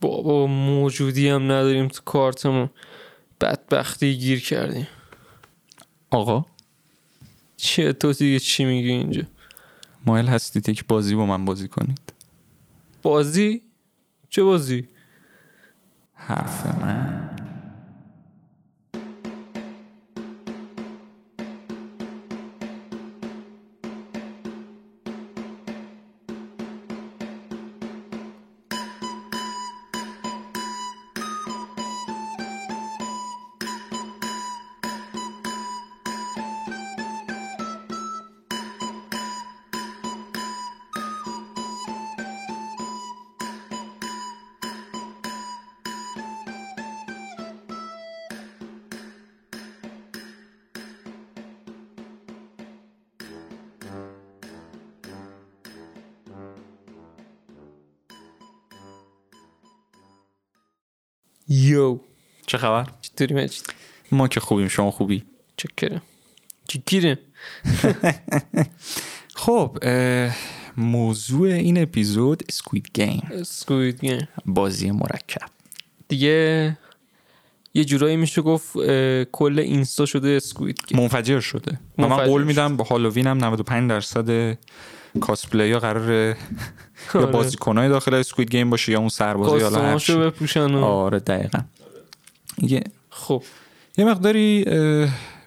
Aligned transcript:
بابا 0.00 0.46
موجودی 0.46 1.28
هم 1.28 1.42
نداریم 1.42 1.88
تو 1.88 2.02
کارتمون. 2.04 2.70
بدبختی 3.40 4.18
گیر 4.18 4.40
کردیم. 4.40 4.88
آقا؟ 6.10 6.46
چه 7.56 7.92
تو 7.92 8.12
دیگه 8.12 8.38
چی 8.38 8.64
میگی 8.64 8.90
اینجا؟ 8.90 9.22
مایل 10.06 10.26
هستید 10.26 10.68
یک 10.68 10.84
بازی 10.86 11.14
با 11.14 11.26
من 11.26 11.44
بازی 11.44 11.68
کنید؟ 11.68 12.12
بازی؟ 13.02 13.62
چه 14.30 14.42
بازی؟ 14.42 14.88
حرف 16.14 16.66
من. 16.66 17.13
خبر؟ 62.64 62.86
چطوری 63.00 63.34
مجید؟ 63.34 63.74
ما 64.12 64.28
که 64.28 64.40
خوبیم 64.40 64.68
شما 64.68 64.90
خوبی؟ 64.90 65.24
چاکرم. 65.56 66.02
چاکرم 66.68 67.16
خب 69.44 69.78
موضوع 70.76 71.48
این 71.48 71.82
اپیزود 71.82 72.42
Squid 72.48 72.90
Game 72.94 73.28
Squid 73.32 74.00
Game 74.00 74.28
بازی 74.46 74.90
مرکب. 74.90 75.48
دیگه 76.08 76.78
یه 77.74 77.84
جورایی 77.84 78.16
میشه 78.16 78.42
گفت 78.42 78.72
کل 79.32 79.58
اینستا 79.58 80.06
شده 80.06 80.28
Squid 80.28 80.80
Game 80.86 81.00
منفجر 81.00 81.40
شده. 81.40 81.72
و 81.98 82.02
من 82.02 82.08
منفجر 82.08 82.26
قول. 82.26 82.44
میدم 82.44 82.76
با 82.76 82.84
هالووین 82.84 83.26
هم 83.26 83.44
95 83.44 83.90
درصد 83.90 84.58
cosplay 85.20 85.72
ها 85.72 85.78
قرار 85.78 86.10
یا 86.12 86.36
آره. 87.14 87.26
بازیکنای 87.26 87.88
داخل 87.88 88.14
Squid 88.14 88.50
Game 88.50 88.70
باشه 88.70 88.92
یا 88.92 88.98
اون 88.98 89.08
سربازی 89.08 89.64
حالا 89.64 89.82
هر 89.82 90.16
بپوشن 90.16 90.74
آره 90.74 91.18
دقیقا. 91.18 91.58
یه 92.62 92.82
خب. 93.10 93.42
یه 93.96 94.04
مقداری 94.04 94.64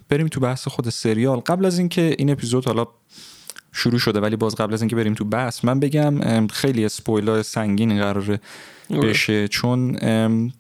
بریم 0.10 0.28
تو 0.28 0.40
بحث 0.40 0.68
خود 0.68 0.90
سریال. 0.90 1.40
قبل 1.40 1.66
از 1.66 1.80
اینکه 1.80 2.16
این 2.18 2.30
اپیزود 2.30 2.66
حالا 2.66 2.88
شروع 3.72 4.00
شده 4.00 4.20
ولی 4.20 4.36
باز 4.36 4.56
قبل 4.56 4.74
از 4.74 4.82
اینکه 4.82 4.96
بریم 4.96 5.14
تو 5.14 5.26
بحث 5.26 5.66
من 5.66 5.80
بگم 5.80 6.48
خیلی 6.48 6.86
spoil 6.86 7.34
ای 7.34 7.44
سنگین 7.44 7.98
قراره 7.98 8.40
بشه 8.90 9.48
چون 9.48 9.98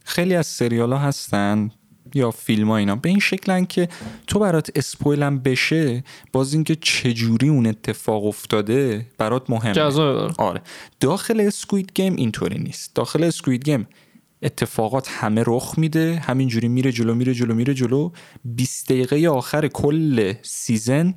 خیلی 0.06 0.36
از 0.36 0.48
سریال 0.48 0.94
ها 0.94 1.00
هستن 1.00 1.72
یا 2.14 2.32
فیلم 2.32 2.68
ها 2.70 2.78
اینا. 2.78 2.96
به 2.96 3.10
این 3.10 3.20
شکلن 3.20 3.66
که 3.66 3.90
تو 4.28 4.40
برات 4.40 4.72
spoil 4.76 5.29
م 5.29 5.40
بشه 5.40 6.04
باز 6.32 6.54
اینکه 6.54 6.76
چجوری 6.76 7.50
اون 7.50 7.68
اتفاق 7.68 8.26
افتاده 8.26 9.06
برات 9.18 9.50
مهمه. 9.50 9.74
آره. 10.38 10.62
داخل 11.00 11.40
Squid 11.40 11.92
Game 11.96 12.16
اینطوری 12.16 12.60
نیست. 12.60 12.96
داخل 12.96 13.24
Squid 13.24 13.64
Game 13.66 13.88
اتفاقات 14.44 15.08
همه 15.12 15.44
رخ 15.48 15.74
میده 15.78 16.16
همینجوری 16.26 16.68
میره 16.68 16.92
جلو 16.92 17.16
میره 17.16 17.34
جلو 17.34 17.54
میره 17.54 17.74
جلو. 17.74 18.10
20 18.46 18.92
دقیقه 18.92 19.30
آخر 19.30 19.68
کل 19.68 20.34
season 20.42 21.16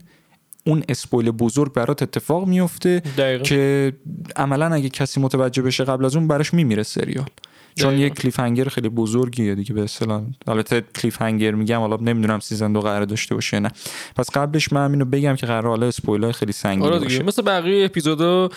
اون 0.66 0.82
spoil 0.88 1.30
بزرگ 1.30 1.72
برات 1.72 2.02
اتفاق 2.02 2.46
میفته 2.46 3.02
دقیقا. 3.18 3.44
که 3.44 3.92
عملا 4.36 4.66
اگه 4.66 4.88
کسی 4.88 5.20
متوجه 5.20 5.62
بشه 5.62 5.84
قبل 5.84 6.04
از 6.04 6.16
اون 6.16 6.28
براش 6.28 6.54
میمیره 6.54 6.82
سریال. 6.82 7.26
چون 7.74 7.90
دقیقا. 7.90 8.06
یک 8.06 8.14
cliffhanger 8.14 8.68
خیلی 8.68 8.88
بزرگیه 8.88 9.54
دیگه 9.54 9.74
به 9.74 9.82
اصطلاح. 9.82 10.22
البته 10.46 10.80
cliffhanger 10.80 11.50
میگم 11.50 11.80
حالا 11.80 11.96
نمی‌دونم 11.96 12.40
season 12.40 12.72
دو 12.72 12.80
قرار 12.80 13.04
داشته 13.04 13.34
باشه 13.34 13.60
نه. 13.60 13.70
پس 14.16 14.30
قبلش 14.30 14.72
من 14.72 14.90
اینو 14.90 15.04
بگم 15.04 15.36
که 15.36 15.46
قرار 15.46 15.66
حالا 15.66 15.86
spoil 15.86 16.24
ای 16.24 16.32
خیلی 16.32 16.52
سنگین 16.52 16.82
آره 16.82 16.98
باشه. 16.98 17.22
مثل 17.22 17.42
بقیه 17.42 17.84
اپیزودا 17.84 18.48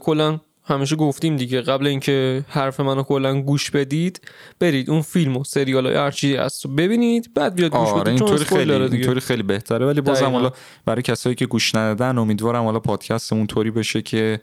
کلا 0.00 0.40
همیشه 0.64 0.96
گفتیم 0.96 1.36
دیگه 1.36 1.60
قبل 1.60 1.86
اینکه 1.86 2.44
حرف 2.48 2.80
منو 2.80 3.02
کلا 3.02 3.40
گوش 3.40 3.70
بدید 3.70 4.20
برید 4.60 4.90
اون 4.90 5.02
فیلم 5.02 5.36
و 5.36 5.44
سریال 5.44 5.86
های 5.86 5.94
هر 5.94 6.10
چیزی 6.10 6.36
هست 6.36 6.66
ببینید 6.66 7.34
بعد 7.34 7.54
بیاد 7.54 7.70
گوش 7.70 7.88
آره 7.88 8.00
بدید. 8.00 8.22
اینطوری 8.22 8.44
خیلی 8.44 8.72
اینطوری 8.72 9.20
خیلی 9.20 9.42
بهتره. 9.42 9.86
ولی 9.86 10.00
بازم. 10.00 10.30
حالا 10.30 10.50
برای 10.86 11.02
کسایی 11.02 11.34
که 11.34 11.46
گوش 11.46 11.74
ندادن 11.74 12.18
امیدوارم 12.18 12.64
حالا 12.64 12.80
پادکستمون 12.80 13.46
طوری 13.46 13.70
بشه 13.70 14.02
که 14.02 14.40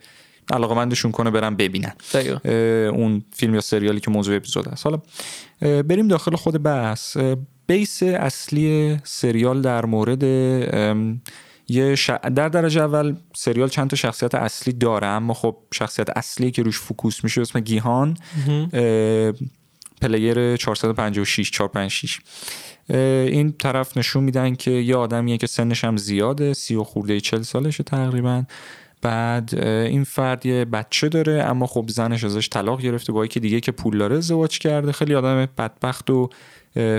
علاقمندشون 0.52 1.12
کنه 1.12 1.30
برن 1.30 1.56
ببینن. 1.56 1.92
اون 2.90 3.22
فیلم 3.32 3.54
یا 3.54 3.60
سریالی 3.60 4.00
که 4.00 4.10
موضوع 4.10 4.36
اپیزود 4.36 4.66
هست 4.68 4.86
حالا 4.86 5.00
بریم 5.82 6.08
داخل 6.08 6.36
خود 6.36 6.62
بحث. 6.62 7.16
بیس 7.66 8.02
اصلی 8.02 8.98
سریال 9.04 9.62
در 9.62 9.86
مورد 9.86 10.24
یه 11.70 11.94
ش... 11.94 12.10
در 12.10 12.48
درجه 12.48 12.82
اول 12.82 13.16
سریال 13.34 13.68
چند 13.68 13.90
تا 13.90 13.96
شخصیت 13.96 14.34
اصلی 14.34 14.72
داره 14.72 15.06
اما 15.06 15.34
خب 15.34 15.56
شخصیت 15.74 16.10
اصلی 16.10 16.50
که 16.50 16.62
روش 16.62 16.78
focus 16.78 17.24
میشه 17.24 17.40
اسم 17.40 17.60
گیهان 17.60 18.16
player 20.00 20.56
456 20.56 21.50
456 21.50 22.20
اه، 22.90 22.98
این 22.98 23.52
طرف 23.52 23.96
نشون 23.96 24.24
میدن 24.24 24.54
که 24.54 24.70
یه 24.70 24.96
آدمیه 24.96 25.36
که 25.36 25.46
سنش 25.46 25.84
هم 25.84 25.96
زیاده 25.96 26.52
سی 26.54 26.74
و 26.74 26.84
خورده 26.84 27.20
چل 27.20 27.42
سالشه 27.42 27.82
تقریبا. 27.82 28.44
بعد 29.02 29.54
این 29.64 30.04
فرد 30.04 30.46
یه 30.46 30.64
بچه 30.64 31.08
داره 31.08 31.42
اما 31.42 31.66
خب 31.66 31.84
زنش 31.88 32.24
ازش 32.24 32.48
طلاق 32.48 32.80
گرفته 32.80 33.12
با 33.12 33.24
یکی 33.24 33.40
دیگه 33.40 33.60
که 33.60 33.72
پول 33.72 33.98
داره 33.98 34.16
ازدواج 34.16 34.58
کرده. 34.58 34.92
خیلی 34.92 35.14
آدم 35.14 35.48
بدبخت 35.58 36.10
و 36.10 36.30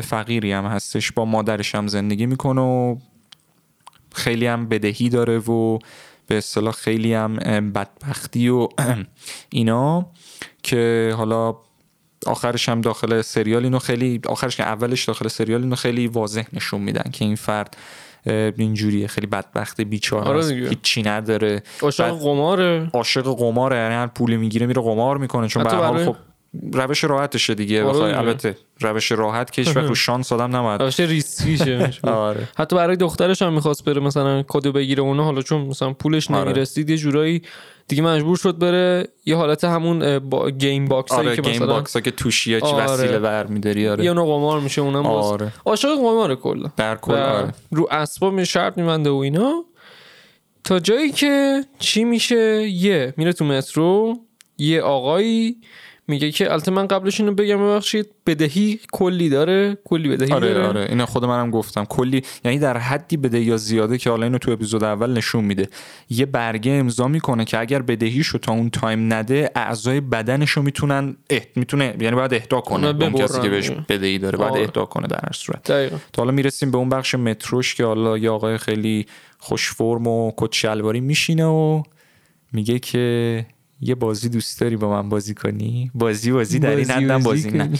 فقیری 0.03 0.51
هم 0.51 0.65
هستش 0.65 1.11
با 1.11 1.25
مادرش 1.25 1.75
هم 1.75 1.87
زندگی 1.87 2.25
می‌کنه 2.25 2.61
و 2.61 2.95
خیلی 4.13 4.47
هم 4.47 4.69
بدهی 4.69 5.09
داره 5.09 5.39
و 5.39 5.79
به 6.27 6.37
اصطلاح 6.37 6.73
خیلی 6.73 7.13
هم 7.13 7.35
بدبختی 7.71 8.49
و 8.49 8.67
اینا 9.49 10.05
که 10.63 11.13
حالا 11.17 11.55
آخرش 12.27 12.69
هم 12.69 12.81
داخل 12.81 13.21
سریال 13.21 13.63
اینو 13.63 13.79
خیلی 13.79 14.21
آخرش 14.25 14.55
که 14.55 14.63
اولش 14.63 15.05
داخل 15.05 15.27
سریال 15.27 15.61
اینو 15.61 15.75
خیلی 15.75 16.07
واضح 16.07 16.43
نشون 16.53 16.81
میدن 16.81 17.11
که 17.11 17.25
این 17.25 17.35
فرد 17.35 17.77
اینجوریه 18.25 19.07
خیلی 19.07 19.27
بدبخت 19.27 19.81
بیچاره 19.81 20.27
آره. 20.27 20.69
هیچی 20.69 21.03
نداره 21.03 21.63
عاشق 21.81 22.09
قماره 22.09 22.89
عاشق 22.93 23.23
قماره 23.23 23.77
یعنی 23.77 23.95
هر 23.95 24.07
پولی 24.07 24.37
می‌گیره 24.37 24.65
میره 24.65 24.81
قمار 24.81 25.17
می‌کنه 25.17 25.47
چون 25.47 25.63
به 25.63 26.05
خب 26.05 26.15
روش 26.73 27.03
راحتشه 27.03 27.55
دیگه. 27.55 27.83
آره 27.83 27.93
بخوای 27.93 28.11
دیگه. 28.11 28.19
البته 28.19 28.57
روش 28.79 29.11
راحت 29.11 29.59
وقت 29.59 29.77
رو 29.77 29.95
شانس 29.95 30.31
آدم 30.31 30.55
نباید. 30.55 30.81
روش 30.81 30.99
ریسکیشه. 30.99 31.91
آره. 32.03 32.47
حتی 32.57 32.75
برای 32.75 32.95
دخترش 32.95 33.41
هم 33.41 33.53
می‌خواست 33.53 33.85
بره 33.85 34.01
مثلا 34.01 34.43
کدو 34.47 34.71
بگیره 34.71 35.01
اونها 35.01 35.25
حالا 35.25 35.41
چون 35.41 35.61
مثلا 35.61 35.93
پولش 35.93 36.31
آره. 36.31 36.43
نمی‌رسید 36.43 36.89
یه 36.89 36.97
جورایی 36.97 37.41
دیگه 37.87 38.03
مجبور 38.03 38.37
شد 38.37 38.57
بره 38.57 39.07
یه 39.25 39.35
حالت 39.35 39.63
همون 39.63 40.19
با 40.19 40.49
گیم 40.49 40.85
باکس 40.85 41.11
آره 41.11 41.35
که 41.35 41.41
گیم 41.41 41.51
مثلا 41.51 41.67
باکس 41.67 41.97
که 41.97 42.11
توش 42.11 42.47
یه 42.47 42.61
چی 42.61 42.65
آره. 42.67 42.85
وسیله 42.85 43.19
برمیداری 43.19 43.87
آره. 43.87 44.05
یه 44.05 44.13
نوع 44.13 44.25
قمار 44.25 44.59
میشه 44.59 44.81
اونم 44.81 45.03
باز. 45.03 45.25
آره. 45.25 45.53
عاشق 45.65 45.95
قمار 45.95 46.35
کلا. 46.35 46.71
در 46.77 46.95
کل 46.95 47.13
و 47.13 47.15
آره. 47.15 47.53
رو 47.71 47.87
اسباب 47.91 48.33
می 48.33 48.45
شرط 48.45 48.77
میبنده 48.77 49.09
و 49.09 49.15
اینا. 49.15 49.65
تا 50.63 50.79
جایی 50.79 51.11
که 51.11 51.63
چی 51.79 52.03
میشه؟ 52.03 52.67
یه 52.67 53.13
میره 53.17 53.33
تو 53.33 53.45
مترو 53.45 54.17
یه 54.57 54.81
آقایی 54.81 55.57
میگه 56.07 56.31
که 56.31 56.51
البته 56.51 56.71
من 56.71 56.87
قبلش 56.87 57.19
اینو 57.19 57.33
بگم 57.33 57.57
ببخشید 57.57 58.07
بدهی 58.25 58.79
کلی 58.91 59.29
داره 59.29 59.77
کلی 59.83 60.09
بدهی 60.09 60.33
آره 60.33 60.53
داره. 60.53 60.67
آره 60.67 60.85
اینو 60.89 61.05
خود 61.05 61.25
منم 61.25 61.51
گفتم. 61.51 61.85
کلی 61.85 62.23
یعنی 62.45 62.59
در 62.59 62.77
حدی 62.77 63.17
بده 63.17 63.41
یا 63.41 63.57
زیاده 63.57 63.97
که 63.97 64.09
حالا 64.09 64.23
اینو 64.23 64.37
تو 64.37 64.51
اپیزود 64.51 64.83
اول 64.83 65.13
نشون 65.13 65.43
میده. 65.43 65.67
یه 66.09 66.25
برگه 66.25 66.71
امضا 66.71 67.07
می‌کنه 67.07 67.45
که 67.45 67.59
اگر 67.59 67.81
بدهیشو 67.81 68.37
تا 68.37 68.51
اون 68.51 68.69
تایم 68.69 69.13
نده 69.13 69.51
اعضای 69.55 70.01
بدنشو 70.01 70.61
می‌تونن 70.61 71.15
اه... 71.29 71.41
می‌تونه 71.55 71.95
یعنی 71.99 72.15
باید 72.15 72.33
اهدا 72.33 72.61
کنه. 72.61 72.87
اون 72.87 73.11
کسی. 73.11 73.41
که 73.41 73.49
بهش 73.49 73.69
بدهی 73.69 74.19
داره 74.19 74.37
باید 74.37 74.51
آره. 74.51 74.61
اهدا 74.61 74.85
کنه 74.85 75.07
در 75.07 75.19
هر 75.23 75.33
صورت. 75.33 75.71
دقیقا. 75.71 75.97
تا 76.13 76.21
حالا 76.21 76.31
می‌رسیم 76.31 76.71
به 76.71 76.77
اون 76.77 76.89
بخش 76.89 77.15
متروش 77.15 77.75
که 77.75 77.85
حالا 77.85 78.17
یه 78.17 78.29
آقای 78.29 78.57
خیلی 78.57 79.05
خوش 79.37 79.71
فرم 79.71 80.07
و 80.07 80.31
کت 80.37 80.53
شلواری 80.53 80.99
میشینه 80.99 81.45
و 81.45 81.83
میگه 82.53 82.79
که 82.79 83.45
یه 83.81 83.95
بازی 83.95 84.29
دوست 84.29 84.61
داری 84.61 84.77
با 84.77 84.89
من 84.89 85.09
بازی 85.09 85.33
کنی؟ 85.33 85.91
بازی 85.93 86.31
بازی 86.31 86.59
در 86.59 86.69
این 86.69 86.77
بازی 86.77 86.91
حدم 86.91 87.23
بازی 87.23 87.49
بازی 87.51 87.57
نه. 87.57 87.79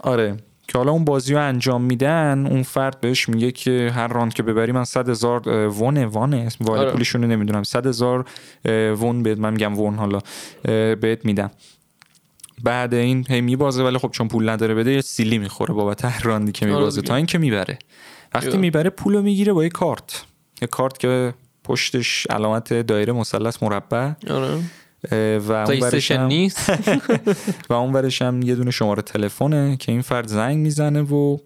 آره. 0.00 0.36
که 0.68 0.78
حالا 0.78 0.92
اون 0.92 1.04
بازی 1.04 1.34
رو 1.34 1.40
انجام 1.40 1.82
میدن 1.82 2.46
اون 2.50 2.62
فرد 2.62 3.00
بهش 3.00 3.28
میگه 3.28 3.50
که 3.52 3.92
هر 3.94 4.08
راند 4.08 4.34
که 4.34 4.42
ببری 4.42 4.72
من 4.72 4.84
صد 4.84 5.08
هزار 5.08 5.48
ونه 5.68 6.06
وانه. 6.06 6.36
اسم 6.36 6.64
آره. 6.68 6.90
پولشون 6.90 7.22
رو 7.22 7.28
نمی‌دونم. 7.28 7.62
صد 7.62 7.86
هزار 7.86 8.24
اه، 8.64 8.90
ون 8.92 9.22
بهت 9.22 9.38
من 9.38 9.52
میگم 9.52 9.78
ون 9.78 9.94
حالا 9.94 10.18
بهت 10.94 11.24
میدم. 11.24 11.50
بعد 12.62 12.94
این 12.94 13.26
هی 13.28 13.40
میبازه 13.40 13.82
ولی 13.84 13.98
خب 13.98 14.10
چون 14.10 14.28
پول 14.28 14.48
نداره 14.48 14.74
بده 14.74 14.92
یه 14.92 15.00
سیلی 15.00 15.38
می‌خوره 15.38 15.74
بابت 15.74 16.04
هر 16.04 16.22
راندی 16.22 16.52
که 16.52 16.66
آره 16.66 16.74
میبازه. 16.74 17.00
دیگه. 17.00 17.08
تا 17.08 17.16
اینکه 17.16 17.38
می‌بره. 17.38 17.78
وقتی. 18.34 18.56
می‌بره 18.56 18.90
پولو 18.90 19.22
می‌گیره 19.22 19.52
با 19.52 19.62
یه 19.62 19.70
کارت. 19.70 20.24
یه 20.62 20.68
کارت 20.68 20.98
که 20.98 21.34
پشتش 21.64 22.26
علامت 22.30 22.72
دایره 22.72 23.12
مثلث 23.12 23.62
مربع. 23.62 24.10
آره. 24.30 24.58
و 25.10 25.52
اون 25.52 25.80
برش 25.80 26.10
نیست؟ 26.10 26.70
و 27.70 27.72
اون 27.72 27.92
ورش 27.92 28.22
هم 28.22 28.42
یه 28.42 28.54
دونه 28.54 28.70
شماره 28.70 29.02
تلفنه 29.02 29.76
که 29.76 29.92
این 29.92 30.02
فرد 30.02 30.26
زنگ 30.26 30.58
می‌زنه 30.58 31.02
و 31.02 31.38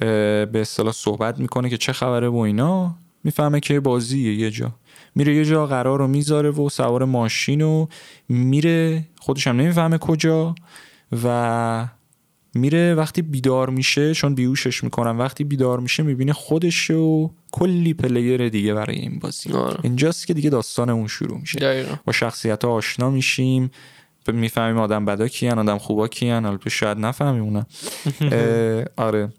به 0.00 0.50
اصطلاح 0.54 0.92
صحبت 0.92 1.38
می‌کنه 1.40 1.70
که 1.70 1.76
چه 1.76 1.92
خبره 1.92 2.28
و 2.28 2.36
اینا. 2.36 2.94
می‌فهمه 3.24 3.60
که 3.60 3.80
بازیه 3.80 4.34
یه 4.34 4.50
جا. 4.50 4.72
میره 5.14 5.34
یه 5.34 5.44
جا 5.44 5.66
قرار 5.66 5.98
رو 5.98 6.08
می‌ذاره 6.08 6.50
و 6.50 6.68
سوار 6.68 7.04
ماشین 7.04 7.60
و 7.60 7.86
میره. 8.28 9.04
خودش 9.18 9.46
هم 9.46 9.56
نمی‌فهمه 9.60 9.98
کجا 9.98 10.54
و 11.24 11.88
میره 12.54 12.94
وقتی 12.94 13.22
بیدار 13.22 13.70
میشه 13.70 14.14
چون 14.14 14.34
بیوشش 14.34 14.84
می‌کنن 14.84 15.18
وقتی 15.18 15.44
بیدار 15.44 15.80
میشه 15.80 16.02
می‌بینه 16.02 16.32
خودش 16.32 16.90
و 16.90 17.30
کلی 17.52 17.94
پلیر 17.94 18.48
دیگه 18.48 18.74
برای 18.74 18.96
این 18.96 19.18
بازی. 19.18 19.52
آره. 19.52 19.78
اینجاست 19.82 20.26
که 20.26 20.34
دیگه 20.34 20.50
داستانمون 20.50 21.06
شروع 21.06 21.40
میشه. 21.40 21.58
دقیقا. 21.58 21.94
با 22.04 22.12
شخصیت 22.12 22.64
ها 22.64 22.70
آشنا 22.70 23.10
میشیم 23.10 23.70
می‌فهمیم 24.28 24.78
آدم 24.78 25.04
بدا 25.04 25.28
کیان 25.28 25.58
آدم 25.58 25.78
خوبا 25.78 26.08
کیان 26.08 26.46
البته 26.46 26.70
شاید 26.70 26.98
نفهمیم 26.98 27.42
اونا. 27.42 27.66
آره. 29.06 29.32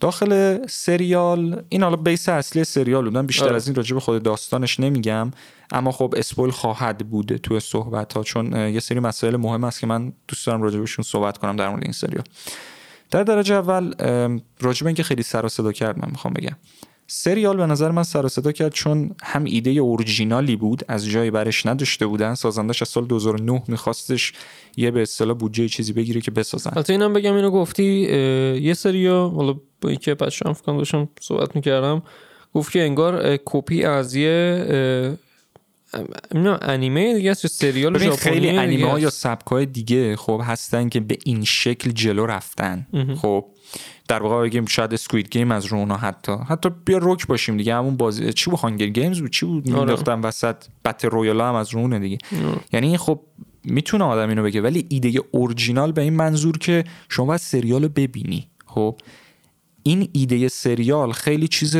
داخل 0.00 0.58
سریال 0.66 1.62
این 1.68 1.82
حالا 1.82 1.96
بیس 1.96 2.28
اصلی 2.28 2.64
سریال 2.64 3.04
بودن 3.04 3.26
بیشتر 3.26 3.44
آره. 3.44 3.56
از 3.56 3.66
این 3.66 3.74
راجع 3.76 3.94
به 3.94 4.00
خود 4.00 4.22
داستانش 4.22 4.80
نمیگم. 4.80 5.30
اما 5.72 5.92
خب 5.92 6.14
اسپویل 6.16 6.50
خواهد 6.50 7.10
بود 7.10 7.36
تو 7.36 7.60
صحبت 7.60 8.12
ها 8.12 8.22
چون 8.22 8.52
یه 8.52 8.80
سری 8.80 9.00
مسائل 9.00 9.36
مهم 9.36 9.64
است 9.64 9.80
که 9.80 9.86
من 9.86 10.12
دوست 10.28 10.46
دارم 10.46 10.62
راجع 10.62 10.78
بهشون 10.78 11.02
صحبت 11.02 11.38
کنم 11.38 11.56
در 11.56 11.68
مورد 11.68 11.82
این 11.82 11.92
سریال. 11.92 12.24
در 13.10 13.22
درجه 13.22 13.54
اول 13.54 13.94
به 14.60 14.86
اینکه 14.86 15.02
خیلی 15.02 15.22
سر 15.22 15.46
و 15.46 15.48
صدا 15.48 15.72
کرد 15.72 15.98
من 15.98 16.08
می‌خوام 16.10 16.34
بگم. 16.34 16.56
سریال 17.06 17.56
به 17.56 17.66
نظر 17.66 17.90
من 17.90 18.02
سر 18.02 18.28
صدا 18.28 18.52
کرد 18.52 18.72
چون 18.72 19.14
هم 19.22 19.44
ایده 19.44 19.70
اورجینالی 19.70 20.56
بود 20.56 20.82
از 20.88 21.06
جایی 21.06 21.30
برش 21.30 21.66
نداشته 21.66 22.06
بودن. 22.06 22.34
سازندش 22.34 22.82
از 22.82 22.88
سال 22.88 23.06
2009 23.06 23.62
میخواستش 23.68 24.32
یه 24.76 24.90
به 24.90 25.02
اصطلاح 25.02 25.36
بودجه 25.36 25.68
چیزی 25.68 25.92
بگیره 25.92 26.20
که 26.20 26.30
بسازن. 26.30 26.70
البته 26.74 26.92
اینم 26.92 27.12
بگم 27.12 27.34
اینو 27.34 27.50
گفتی 27.50 27.84
یه 28.62 28.74
سریا 28.74 29.28
حالا 29.28 29.54
با 29.80 29.88
اینکه 29.88 30.14
بچه 30.14 30.42
هم 30.46 30.52
فکرم 30.52 30.78
داشتم 30.78 31.08
صحبت 31.20 31.56
می‌کردم 31.56 32.02
گفت 32.54 32.72
که 32.72 32.82
انگار 32.82 33.38
کپی 33.44 33.84
از 33.84 34.14
یه 34.14 35.16
نمی‌دونم 36.34 36.58
انیمه 36.62 37.14
دیگه 37.14 37.30
است 37.30 37.44
یا 37.44 37.50
سریال 37.50 37.98
ژاپنی 37.98 38.16
خیلی 38.16 38.50
انیمه 38.50 38.90
ها 38.90 39.00
یا. 39.00 39.10
سبک 39.10 39.46
های 39.46 39.66
دیگه 39.66 40.16
خب 40.16 40.40
هستن 40.44 40.88
که 40.88 41.00
به 41.00 41.18
این 41.24 41.44
شکل 41.44 41.90
جلو 41.90 42.26
رفتن. 42.26 42.86
خب 43.16 43.44
در 44.08 44.22
واقع 44.22 44.42
بگیم 44.48 44.66
شاید 44.66 44.94
Squid 44.94 45.30
Game 45.30 45.50
از 45.50 45.66
رونا 45.66 45.96
حتی 45.96 46.32
حتی 46.48 46.70
بیا 46.84 46.98
رک 46.98 47.26
باشیم 47.26 47.56
دیگه 47.56 47.74
همون 47.74 47.96
بازی 47.96 48.32
چی 48.32 48.50
بود 48.50 48.58
Hunger 48.60 48.86
Games 48.86 49.20
بود 49.20 49.30
چی 49.30 49.46
بود 49.46 49.68
آره. 49.68 49.78
مینداختن 49.78 50.20
وسط 50.20 50.56
بت 50.84 51.04
رویالا 51.04 51.48
هم 51.48 51.54
از 51.54 51.74
رونه 51.74 51.98
دیگه 51.98 52.18
آره. 52.46 52.60
یعنی 52.72 52.96
خب 52.96 53.20
می‌تونه 53.64 54.04
آدم 54.04 54.28
اینو 54.28 54.42
بگه 54.42 54.60
ولی 54.60 54.86
ایده 54.88 55.12
اورجینال 55.30 55.92
به 55.92 56.02
این 56.02 56.12
منظور 56.12 56.58
که 56.58 56.84
شما 57.08 57.26
باید 57.26 57.40
سریال 57.40 57.82
رو 57.82 57.88
ببینی 57.88 58.48
خب 58.66 58.96
این 59.82 60.08
ایده 60.12 60.48
سریال 60.48 61.12
خیلی 61.12 61.48
چیز 61.48 61.76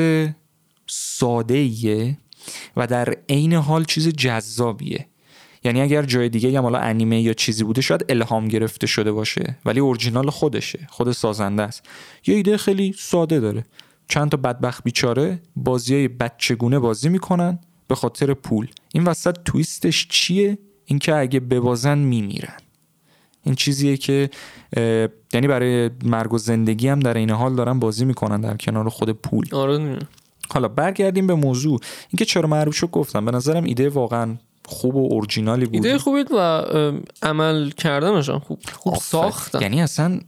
ساده 0.87 1.55
ایه 1.55 2.17
و 2.77 2.87
در 2.87 3.15
عین 3.29 3.53
حال 3.53 3.85
چیز 3.85 4.09
جذابیه. 4.09 5.07
یعنی 5.65 5.81
اگر 5.81 6.03
جای 6.03 6.29
دیگه 6.29 6.59
هم 6.59 6.65
حالا 6.65 6.79
انیمه 6.79 7.21
یا 7.21 7.33
چیزی 7.33 7.65
بوده 7.65 7.81
شاید 7.81 8.05
الهام 8.09 8.49
گرفته 8.49 8.87
شده 8.87 9.13
باشه 9.13 9.57
ولی 9.65 9.81
اورجینال 9.81 10.31
خودشه 10.31 10.87
خود 10.91 11.13
سازنده 11.13 11.63
است. 11.63 11.83
یه 12.27 12.35
ایده 12.35 12.57
خیلی 12.57 12.95
ساده 12.99 13.41
داره. 13.41 13.65
چند 14.09 14.31
تا 14.31 14.37
بدبخت 14.37 14.85
بیچاره 14.85 15.41
بازی 15.57 15.95
های 15.95 16.09
بچگونه 16.09 16.79
بازی 16.79 17.09
می‌کنن 17.09 17.59
به 17.89 17.95
خاطر 17.95 18.35
پول. 18.35 18.67
این 18.95 19.05
وسط 19.05 19.37
تویستش 19.45 20.09
چیه؟ 20.09 20.59
اینکه 20.85 21.17
اگه 21.17 21.41
ببازن 21.41 21.99
میمیرن. 21.99 22.57
این 23.43 23.55
چیزیه 23.55 23.97
که 23.97 24.31
یعنی 25.35 25.49
برای 25.49 25.91
مرگ 26.05 26.33
و 26.33 26.39
زندگی 26.39 26.89
هم 26.89 27.01
در 27.01 27.15
این 27.15 27.31
حال 27.31 27.55
دارن 27.55 27.79
بازی 27.79 28.05
می‌کنن 28.05 28.41
در 28.41 28.57
کنار 28.57 28.89
خود 28.89 29.11
پول. 29.11 29.47
آره. 29.53 29.99
حالا 30.53 30.69
برگردیم 30.69 31.27
به 31.27 31.35
موضوع. 31.35 31.81
اینکه 32.11 32.25
چرا 32.25 32.49
معروف 32.49 32.75
شد 32.75 32.91
گفتم 32.91 33.25
به 33.25 33.31
نظرم 33.31 33.65
ایده 33.65 33.89
واقعا 33.89 34.37
خوب 34.65 34.97
و 34.97 35.13
اورجینالی 35.13 35.67
بود. 35.67 35.75
ایده 35.75 35.99
خوبی 35.99 36.25
و 36.37 36.63
عمل 37.23 37.71
کردنش 37.71 38.29
هم 38.29 38.39
خوب. 38.39 38.61
خوب 38.73 38.95
آفر. 38.95 39.05
ساختن. 39.05 39.63
یعنی 39.63 39.83
اصلا 39.83 40.21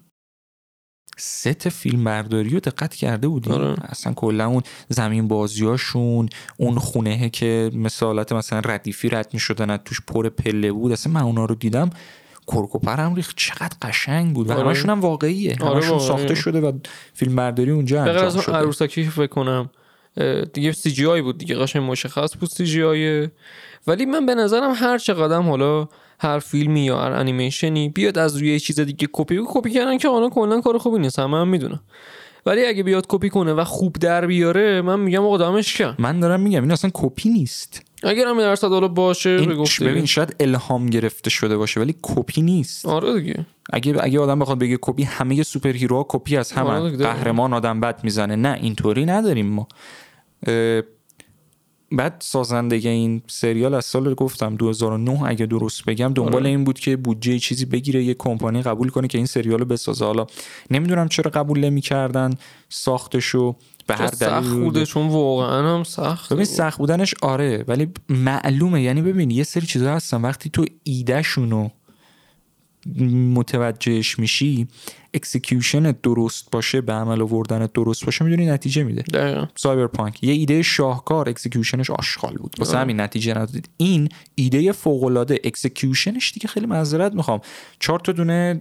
ست 1.18 1.68
فیلم 1.68 2.04
برداری 2.04 2.50
رو 2.50 2.60
دقت 2.60 2.94
کرده 2.94 3.28
بودیم 3.28 3.52
آره. 3.52 3.74
اصلا 3.82 4.12
کلا 4.12 4.46
اون 4.46 4.62
زمین 4.88 5.28
بازیاشون 5.28 6.28
اون 6.56 6.78
خونه 6.78 7.30
که 7.30 7.70
مثلا 7.74 8.32
مثلا 8.32 8.60
ردیفی 8.64 9.08
رد 9.08 9.30
می 9.32 9.40
شدن 9.40 9.70
از 9.70 9.80
توش 9.84 10.00
پر 10.00 10.28
پله 10.28 10.72
بود 10.72 10.92
اصلا 10.92 11.12
من 11.12 11.22
اونا 11.22 11.44
رو 11.44 11.54
دیدم 11.54 11.90
کرک 12.46 12.84
و 12.84 12.91
پرم 12.91 13.14
ریخت. 13.14 13.36
چقدر 13.36 13.76
قشنگ 13.82 14.34
بود. 14.34 14.50
و 14.50 14.52
آره. 14.52 14.62
همشون 14.62 14.90
هم 14.90 15.00
واقعیه. 15.00 15.56
آره 15.60 15.74
همشون 15.74 15.90
واقعیه. 15.90 16.08
ساخته 16.08 16.34
شده 16.34 16.60
و 16.60 16.72
فیلم 17.14 17.36
برداری 17.36 17.70
اونجا 17.70 18.02
از 18.02 18.08
انجام 18.08 18.32
اون 18.32 18.40
شده. 18.42 18.56
عروسکی 18.56 19.04
که 19.04 19.10
فکر 19.10 19.26
کنم 19.26 19.70
دیگه 20.52 20.72
CGI 20.72 21.22
بود 21.22 21.38
دیگه 21.38 21.54
قشنگ 21.54 21.90
مشخص 21.90 22.36
بود 22.40 22.48
CGI. 22.48 23.28
ولی 23.86 24.06
من 24.06 24.26
به 24.26 24.34
نظرم 24.34 24.72
هر 24.76 24.98
چقدر 24.98 25.40
حالا 25.40 25.88
هر 26.20 26.38
فیلمی 26.38 26.84
یا 26.84 27.00
هر 27.00 27.12
انیمیشنی 27.12 27.88
بیاد 27.88 28.18
از 28.18 28.36
روی 28.36 28.60
چیز 28.60 28.80
دیگه 28.80 29.08
کپی 29.12 29.40
کپی 29.46 29.70
کردن 29.70 29.98
که 29.98 30.08
حالا 30.08 30.28
کلا 30.28 30.60
کار 30.60 30.78
خوبی 30.78 30.98
نیست 30.98 31.18
همه 31.18 31.36
هم 31.36 31.48
می‌دونم 31.48 31.80
ولی 32.46 32.66
اگه 32.66 32.82
بیاد 32.82 33.06
کپی 33.08 33.28
کنه 33.28 33.52
و 33.52 33.64
خوب 33.64 33.92
در 33.92 34.26
بیاره 34.26 34.82
من 34.82 35.00
میگم 35.00 35.24
آقا 35.24 35.38
دمش 35.38 35.76
گرم 35.76 35.94
من 35.98 36.20
دارم 36.20 36.40
میگم 36.40 36.62
این 36.62 36.72
اصلا 36.72 36.90
کپی 36.94 37.28
نیست. 37.28 37.91
اگر 38.04 38.28
هم 38.28 38.38
درصد 38.38 38.68
حالا 38.68 38.88
باشه 38.88 39.30
این 39.30 39.64
ببین 39.80 40.06
شاید 40.06 40.36
الهام 40.40 40.86
گرفته 40.86 41.30
شده 41.30 41.56
باشه 41.56 41.80
ولی 41.80 41.94
کپی 42.02 42.42
نیست. 42.42 42.86
آره 42.86 43.20
دیگه. 43.20 43.46
اگه 43.72 43.96
اگه 44.00 44.20
آدم 44.20 44.38
بخواد 44.38 44.58
بگه 44.58 44.78
کپی 44.80 45.02
همه 45.02 45.42
superhero 45.42 45.72
ها 45.72 46.06
کپی 46.08 46.36
از 46.36 46.52
آره 46.52 46.70
همه 46.70 46.90
دیگه. 46.90 47.04
قهرمان 47.04 47.52
آدم 47.52 47.80
بد 47.80 48.04
می‌زنه. 48.04 48.36
نه 48.36 48.58
اینطوری 48.62 49.04
نداریم 49.04 49.46
ما. 49.46 49.68
بعد 51.92 52.16
سازنده 52.18 52.76
این 52.76 53.22
سریال 53.26 53.74
از 53.74 53.84
سال 53.84 54.14
گفتم 54.14 54.56
2009 54.56 55.22
اگه 55.26 55.46
درست 55.46 55.84
بگم 55.84 56.12
دنبال 56.14 56.42
آره. 56.42 56.48
این 56.48 56.64
بود 56.64 56.78
که 56.78 56.96
بودجه 56.96 57.38
چیزی 57.38 57.64
بگیره 57.64 58.04
یه 58.04 58.14
کمپانی 58.14 58.62
قبول 58.62 58.88
کنه 58.88 59.08
که 59.08 59.18
این 59.18 59.26
سریال 59.26 59.58
رو 59.58 59.64
بسازه. 59.64 60.04
حالا 60.04 60.26
نمی‌دونم 60.70 61.08
چرا 61.08 61.30
قبول 61.30 61.60
نمی‌کردن 61.60 62.34
ساختشو. 62.68 63.56
به 63.96 64.04
هر 64.04 64.14
سخت 64.14 64.44
دلیل 64.48 64.60
بوده 64.60 64.86
چون 64.86 65.08
واقعا 65.08 65.76
هم 65.76 65.84
سخت. 65.84 66.32
ببین. 66.32 66.44
سخت 66.44 66.78
بودنش 66.78 67.14
آره 67.22 67.64
ولی 67.68 67.88
معلومه. 68.08 68.82
یعنی 68.82 69.02
ببین 69.02 69.30
یه 69.30 69.42
سری 69.42 69.66
چیزا 69.66 69.94
هستن. 69.94 70.20
وقتی 70.20 70.50
تو 70.50 70.64
ایده‌شونو 70.84 71.68
متوجهش 73.34 74.18
میشی 74.18 74.68
execution 75.14 75.92
درست 76.02 76.50
باشه 76.50 76.80
به 76.80 76.92
عمل 76.92 77.22
آوردن 77.22 77.68
درست 77.74 78.04
باشه 78.04 78.24
می‌دونی 78.24 78.46
نتیجه 78.46 78.84
میده. 78.84 79.48
Cyberpunk 79.54 80.24
یه 80.24 80.32
ایده 80.32 80.62
شاهکار 80.62 81.28
execution 81.28 81.79
ش 81.79 81.90
آشغال 81.90 82.34
بود. 82.36 82.54
واسه 82.58 82.70
آره. 82.70 82.80
همین 82.80 83.00
نتیجه 83.00 83.34
نداد. 83.34 83.68
این 83.76 84.08
ایده 84.34 84.72
فوق 84.72 85.04
العاده 85.04 85.40
execution 85.44 86.16
ش 86.16 86.32
دیگه 86.32 86.48
خیلی 86.48 86.66
معذرت 86.66 87.14
می‌خوام. 87.14 87.40
چهار 87.78 88.00
تا 88.00 88.12
دونه 88.12 88.60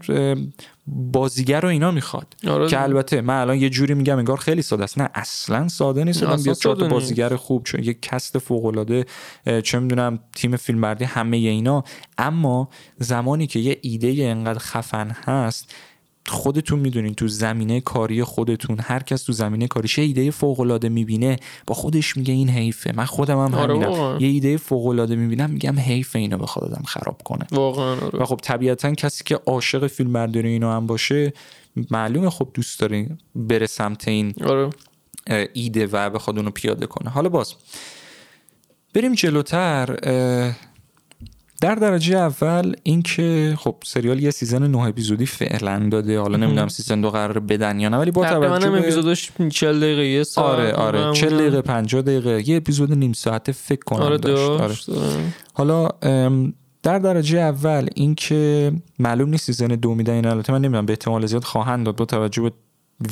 بازیگر 0.91 1.61
رو 1.61 1.69
اینا 1.69 1.91
می‌خواد. 1.91 2.35
آره 2.47 2.67
که 2.67 2.81
البته 2.81 3.21
من 3.21 3.41
الان 3.41 3.57
یه 3.57 3.69
جوری 3.69 3.93
میگم 3.93 4.17
انگار 4.17 4.37
خیلی 4.37 4.61
ساده 4.61 4.83
است. 4.83 4.97
نه 4.97 5.09
اصلا 5.13 5.67
ساده 5.67 6.03
نیست. 6.03 6.23
آدم 6.23 6.33
اصلا 6.33 6.43
بیاد 6.43 6.57
چهار. 6.57 6.87
بازیگر 6.87 7.35
خوب 7.35 7.63
چون 7.63 7.83
یک 7.83 8.01
cast 8.01 8.37
فوق 8.37 8.65
العاده 8.65 9.05
چه 9.63 9.79
می‌دونم 9.79 10.19
تیم 10.35 10.55
فیلمبرداری 10.55 11.05
همه 11.05 11.37
اینا. 11.37 11.83
اما 12.17 12.69
زمانی 12.97 13.47
که 13.47 13.59
یه 13.59 13.77
ایده 13.81 14.15
انقدر 14.19 14.59
خفن 14.59 15.11
هست 15.25 15.75
خودتون 16.27 16.79
می‌دونین 16.79 17.13
تو 17.13 17.27
زمینه 17.27 17.81
کاری 17.81 18.23
خودتون 18.23 18.77
هر 18.81 19.03
کس 19.03 19.23
تو 19.23 19.33
زمینه 19.33 19.67
کاریش 19.67 19.97
یه 19.97 20.03
ایده 20.03 20.31
فوق 20.31 20.59
العاده 20.59 20.89
می‌بینه 20.89 21.35
با 21.67 21.75
خودش 21.75 22.17
میگه 22.17 22.33
این 22.33 22.49
حیفه. 22.49 22.93
من 22.95 23.05
خودم 23.05 23.45
هم 23.45 23.53
آره 23.53 23.73
همینم. 23.73 24.17
یه 24.19 24.27
ایده 24.27 24.57
فوق 24.57 24.85
العاده 24.85 25.15
می‌بینم 25.15 25.49
میگم 25.49 25.79
حیفه 25.79 26.19
اینو 26.19 26.37
بخواد 26.37 26.71
آدم 26.71 26.83
خراب 26.85 27.21
کنه. 27.25 27.47
واقعا 27.51 27.91
آره. 27.91 28.19
و 28.19 28.25
خب 28.25 28.39
طبیعتا 28.43 28.93
کسی 28.93 29.23
که 29.23 29.39
عاشق 29.45 29.87
فیلم 29.87 30.13
برداری 30.13 30.49
اینا 30.49 30.75
هم 30.75 30.87
باشه 30.87 31.33
معلومه 31.91 32.29
خب 32.29 32.47
دوست 32.53 32.79
داره 32.79 33.17
بره 33.35 33.65
سمت 33.67 34.07
این 34.07 34.33
آره. 34.45 34.69
ایده 35.53 35.87
و 35.87 36.09
بخواد 36.09 36.37
اونو 36.37 36.51
پیاده 36.51 36.85
کنه. 36.85 37.09
حالا 37.09 37.29
باز 37.29 37.53
بریم 38.93 39.13
جلوتر 39.13 39.97
در 41.61 41.75
درجه 41.75 42.17
اول 42.17 42.73
اینکه 42.83 43.55
خب 43.59 43.75
سریال 43.83 44.19
یه 44.19 44.31
season 44.31 44.71
نه 44.71 44.77
اپیزودی 44.77 45.25
فعلا 45.25 45.89
داده. 45.91 46.19
حالا 46.19 46.37
نمی‌دونم 46.37 46.67
season 46.67 47.01
دو 47.01 47.09
قرار 47.09 47.39
بدن 47.39 47.79
یا 47.79 47.89
نه 47.89 47.97
ولی 47.97 48.11
با 48.11 48.25
توجه 48.25 48.69
به 48.69 48.79
اپیزودش 48.79 49.31
40 49.51 49.79
دقیقه 49.79 50.05
یه 50.05 50.23
ساعت 50.23 50.59
آره 50.59 50.73
آره. 50.73 50.99
معمولاً. 50.99 51.19
40 51.19 51.37
دقیقه 51.37 51.61
50 51.61 52.01
دقیقه. 52.01 52.49
یه 52.49 52.57
اپیزود 52.57 52.93
نیم 52.93 53.13
ساعته 53.13 53.51
فکر 53.51 53.83
کنم 53.85 54.01
آره 54.01 54.17
داشت. 54.17 54.49
آره. 54.49 54.67
داشت. 54.67 54.89
آره. 54.89 55.33
حالا 55.53 55.89
در 56.83 56.99
درجه 56.99 57.39
اول 57.39 57.87
اینکه 57.95 58.71
معلوم 58.99 59.29
نیست 59.29 59.45
season 59.45 59.67
دو 59.67 59.95
میدن 59.95 60.13
این 60.13 60.25
البته 60.25 60.53
من 60.53 60.61
نمی‌دونم 60.61 60.85
به 60.85 60.93
احتمال 60.93 61.25
زیاد 61.25 61.43
خواهند 61.43 61.85
داد 61.85 61.95
با 61.95 62.05
توجه 62.05 62.41
به 62.41 62.51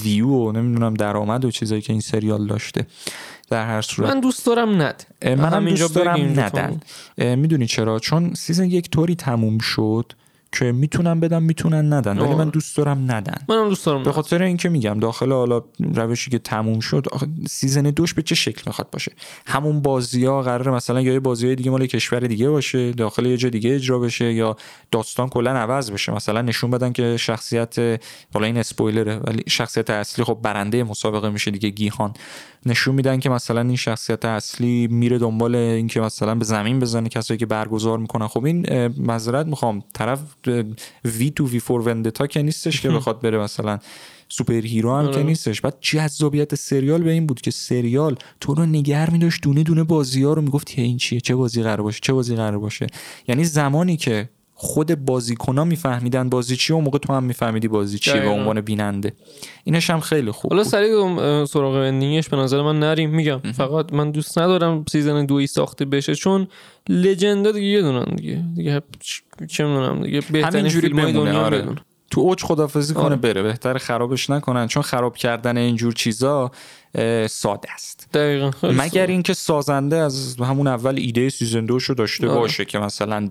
ویو 0.03 0.27
و 0.27 0.51
نمی‌دونم 0.51 0.93
درآمد 0.93 1.45
و 1.45 1.51
چیزایی 1.51 1.81
که 1.81 1.93
این 1.93 2.01
سریال 2.01 2.47
داشته. 2.47 2.85
در 3.49 3.65
هر 3.67 3.81
صورت. 3.81 4.09
من 4.09 4.19
دوست 4.19 4.45
دارم 4.45 4.81
ندن. 4.81 5.03
منم 5.25 5.69
دوست 5.69 5.95
دارم 5.95 6.39
ندن. 6.39 6.79
می‌دونی 7.17 7.67
چرا؟ 7.67 7.99
چون 7.99 8.33
season 8.33 8.65
یک 8.65 8.89
طوری 8.89 9.15
تموم 9.15 9.57
شد 9.57 10.13
که 10.51 10.71
می‌تونن 10.71 11.19
بدن 11.19 11.43
می‌تونن 11.43 11.93
ندن 11.93 12.19
ولی 12.19 12.35
من 12.35 12.49
دوست 12.49 12.77
دارم 12.77 13.11
ندن. 13.11 13.37
منم 13.49 13.69
دوست 13.69 13.85
دارم 13.85 14.03
به 14.03 14.11
خاطر 14.11 14.43
اینکه 14.43 14.69
میگم 14.69 14.99
داخل 14.99 15.31
حالا 15.31 15.61
روشی 15.79 16.31
که 16.31 16.39
تموم 16.39 16.79
شد 16.79 17.05
سیزن 17.49 17.81
دوش 17.81 18.13
به 18.13 18.21
چه 18.21 18.35
شکل 18.35 18.61
می‌خواد 18.65 18.89
باشه؟ 18.89 19.11
همون 19.45 19.81
بازی 19.81 20.25
ها 20.25 20.41
قرار 20.41 20.75
مثلا 20.75 21.01
یا 21.01 21.13
یه 21.13 21.19
بازی 21.19 21.45
های 21.45 21.55
دیگه 21.55 21.71
مال 21.71 21.85
کشور 21.85 22.19
دیگه 22.19 22.49
باشه 22.49 22.91
داخل 22.91 23.25
یه 23.25 23.37
جا 23.37 23.49
دیگه 23.49 23.75
اجرا 23.75 23.99
بشه 23.99 24.33
یا 24.33 24.55
داستان 24.91 25.29
کلا 25.29 25.51
عوض 25.51 25.91
بشه. 25.91 26.11
مثلا 26.11 26.41
نشون 26.41 26.71
بدن 26.71 26.91
که 26.91 27.17
شخصیت 27.17 27.75
حالا 28.33 28.45
این 28.45 28.57
اسپویلره 28.57 29.17
ولی 29.17 29.43
شخصیت 29.47 29.89
اصلی 29.89 30.25
خب 30.25 30.39
برنده 30.41 30.83
مسابقه 30.83 31.29
میشه 31.29 31.51
دیگه 31.51 31.69
گیهان. 31.69 32.13
نشون 32.65 32.95
میدن 32.95 33.19
که 33.19 33.29
مثلا 33.29 33.61
این 33.61 33.75
شخصیت 33.75 34.25
اصلی 34.25 34.87
میره 34.87 35.17
دنبال 35.17 35.55
اینکه 35.55 36.01
مثلا 36.01 36.35
به 36.35 36.45
زمین 36.45 36.79
بزنه 36.79 37.09
کسایی 37.09 37.37
که 37.37 37.45
برگزار 37.45 37.97
می‌کنن. 37.97 38.27
خب 38.27 38.45
این 38.45 38.87
معذرت 38.97 39.45
می‌خوام 39.45 39.83
طرف 39.93 40.19
وی 41.05 41.31
تو 41.31 41.47
V 41.47 41.59
for 41.59 41.81
Vendetta 41.81 42.27
که 42.27 42.41
نیستش 42.41 42.81
که 42.81 42.89
بخواد 42.89 43.21
بره 43.21 43.37
مثلا 43.37 43.79
superhero 44.29 44.95
هم 44.95 45.05
که 45.05 45.09
آره. 45.09 45.23
نیستش. 45.23 45.61
بعد 45.61 45.77
جذابیت 45.81 46.55
سریال 46.55 47.03
به 47.03 47.11
این 47.11 47.25
بود 47.25 47.41
که 47.41 47.51
سریال 47.51 48.15
تو 48.41 48.53
رو 48.53 48.65
نگر 48.65 49.09
میداشت 49.09 49.41
دونه 49.41 49.63
دونه 49.63 49.83
بازی 49.83 50.23
ها 50.23 50.33
رو 50.33 50.41
می‌گفت 50.41 50.73
این 50.75 50.97
چیه؟ 50.97 51.19
چه 51.19 51.35
بازی 51.35 51.63
قرار 51.63 51.81
باشه؟ 51.81 51.99
چه 52.03 52.13
بازی 52.13 52.35
قرار 52.35 52.59
باشه؟ 52.59 52.87
یعنی 53.27 53.43
زمانی 53.43 53.97
که 53.97 54.29
خود 54.61 55.05
بازیکن 55.05 55.59
میفهمیدن 55.59 56.29
بازی 56.29 56.55
چیه 56.55 56.73
اون 56.73 56.79
موقع 56.79 56.97
تو 56.97 57.13
هم 57.13 57.23
میفهمیدی 57.23 57.67
بازی 57.67 57.99
چیه 57.99 58.19
به 58.19 58.27
عنوان 58.27 58.61
بیننده. 58.61 59.13
اینش 59.63 59.89
هم 59.89 59.99
خیلی 59.99 60.31
خوب 60.31 60.51
حالا 60.51 60.63
سریع 60.63 61.45
سراغ 61.45 61.73
ending 61.73 62.15
ش 62.15 62.29
به 62.29 62.37
نظر 62.37 62.61
من 62.61 62.79
نریم. 62.79 63.09
میگم 63.09 63.39
فقط 63.39 63.93
من 63.93 64.11
دوست 64.11 64.39
ندارم 64.39 64.85
season 64.91 65.25
دوی 65.25 65.47
ساخته 65.47 65.85
بشه 65.85 66.15
چون 66.15 66.47
لجندا 66.89 67.51
دیگه 67.51 67.67
یه 67.67 67.81
دونن 67.81 68.15
دیگه. 68.15 68.43
دیگه 68.55 68.81
چه 69.47 69.65
می‌دونم 69.65 70.03
دیگه 70.03 70.21
بهترین 70.31 70.69
فیلم 70.69 70.99
های 70.99 71.13
دنیا 71.13 71.41
آره. 71.41 71.65
تو 72.11 72.21
اوج 72.21 72.43
خدافزی 72.43 72.93
کنه 72.93 73.03
آره. 73.03 73.15
بره. 73.15 73.43
بهتر 73.43 73.77
خرابش 73.77 74.29
نکنن 74.29 74.67
چون 74.67 74.83
خراب 74.83 75.15
کردن 75.17 75.57
اینجور 75.57 75.93
چیزا 75.93 76.51
ساده 77.29 77.71
است. 77.73 78.09
دقیقا. 78.13 78.51
مگر 78.63 79.07
اینکه 79.07 79.33
سازنده 79.33 79.95
از 79.95 80.35
همون 80.39 80.67
اول 80.67 80.97
ایده 80.97 81.29
سیزن 81.29 81.65
دوشو 81.65 81.93
داشته 81.93 82.27
آره. 82.27 82.39
باشه 82.39 82.65
که 82.65 82.79
مثلا 82.79 83.29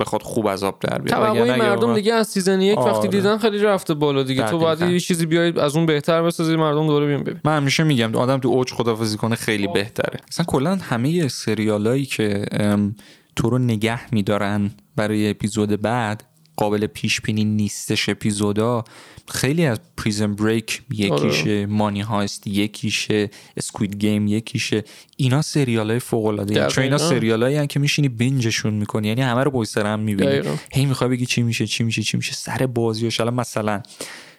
بخواد 0.00 0.22
خوب 0.22 0.48
عذاب 0.48 0.78
در 0.80 0.98
بیاره. 0.98 1.34
توقع 1.34 1.56
مردم 1.56 1.94
دیگه 1.94 2.14
از 2.14 2.28
سیزن 2.28 2.60
یک 2.60 2.78
وقتی 2.78 2.90
آره. 2.90 3.08
دیدن 3.08 3.38
خیلی 3.38 3.58
رفته 3.58 3.94
بالا 3.94 4.22
دیگه. 4.22 4.42
تو 4.42 4.58
باید 4.58 4.80
یه 4.80 5.00
چیزی 5.00 5.26
بیاید 5.26 5.58
از 5.58 5.76
اون 5.76 5.86
بهتر 5.86 6.22
بسازی 6.22 6.56
مردم 6.56 6.86
دوره 6.86 7.06
بیان 7.06 7.22
ببین 7.22 7.40
من 7.44 7.56
همیشه 7.56 7.82
میگم 7.84 8.16
آدم 8.16 8.38
تو 8.38 8.48
اوج 8.48 8.72
خدافظی 8.72 9.16
کنه 9.16 9.36
خیلی 9.36 9.66
بهتره. 9.66 10.20
مثلا 10.30 10.44
کلا 10.44 10.76
همه 10.76 11.28
سریالایی 11.28 12.06
که 12.06 12.44
تو 13.36 13.50
رو 13.50 13.58
نگه 13.58 14.14
میدارن 14.14 14.70
برای 14.96 15.30
اپیزود 15.30 15.82
بعد 15.82 16.24
قابل 16.58 16.86
پیش 16.86 17.20
بینی 17.20 17.44
نیستش 17.44 18.08
اپیزودا. 18.08 18.84
خیلی 19.28 19.66
از 19.66 19.80
پریزن 19.96 20.34
بریک 20.34 20.82
یکیشه 20.90 21.66
مانی 21.66 22.00
هایست 22.00 22.46
یکیشه 22.46 23.30
اسکوید 23.56 23.96
گیم 23.96 24.26
یکیشه. 24.26 24.84
اینا 25.16 25.42
سریال 25.42 25.90
های 25.90 25.98
فوق 25.98 26.26
العاده 26.26 26.66
چون 26.66 26.84
اینا 26.84 26.98
سریال 26.98 27.42
هایی 27.42 27.66
که 27.66 27.80
میشینی 27.80 28.08
بینجشون 28.08 28.74
می‌کنی. 28.74 29.08
یعنی 29.08 29.20
همه 29.20 29.44
رو 29.44 29.50
پشت 29.50 29.70
سر 29.70 29.86
هم 29.86 30.00
می‌بینی. 30.00 30.40
هی 30.72 30.86
می‌خوای 30.86 31.10
بگی 31.10 31.26
چی 31.26 31.42
میشه 31.42 31.66
چی 31.66 31.84
میشه 31.84 32.02
چی 32.02 32.16
میشه. 32.16 32.32
سر 32.32 32.66
بازیش 32.66 33.20
الان 33.20 33.34
مثلا 33.34 33.82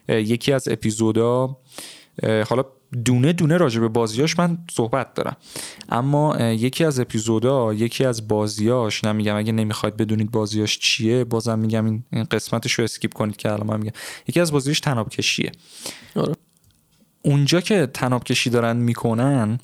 یکی 0.09 0.53
از 0.53 0.67
اپیزودا 0.67 1.57
حالا 2.23 2.65
دونه 3.05 3.33
دونه 3.33 3.57
راجع 3.57 3.81
به 3.81 3.87
بازیاش 3.87 4.39
من 4.39 4.57
صحبت 4.71 5.13
دارم. 5.13 5.37
اما 5.89 6.37
یکی 6.39 6.85
از 6.85 6.99
اپیزودا 6.99 7.73
یکی 7.73 8.05
از 8.05 8.27
بازیاش 8.27 9.03
نمیگم 9.03 9.35
اگه 9.35 9.51
نمی‌خواید 9.51 9.97
بدونید 9.97 10.31
بازیاش 10.31 10.79
چیه 10.79 11.23
بازم 11.23 11.59
میگم 11.59 11.85
این 11.85 12.23
قسمتش 12.31 12.71
رو 12.73 12.83
اسکیپ 12.83 13.13
کنید 13.13 13.37
که 13.37 13.51
الان 13.51 13.67
من 13.67 13.79
میگم. 13.79 13.91
یکی 14.27 14.39
از 14.39 14.51
بازیاش 14.51 14.79
تناب 14.79 15.09
کشیه 15.09 15.51
آره. 16.15 16.35
اونجا 17.21 17.61
که 17.61 17.87
تناب 17.93 18.23
کشی 18.23 18.49
دارن 18.49 18.77
می‌کنن 18.77 19.59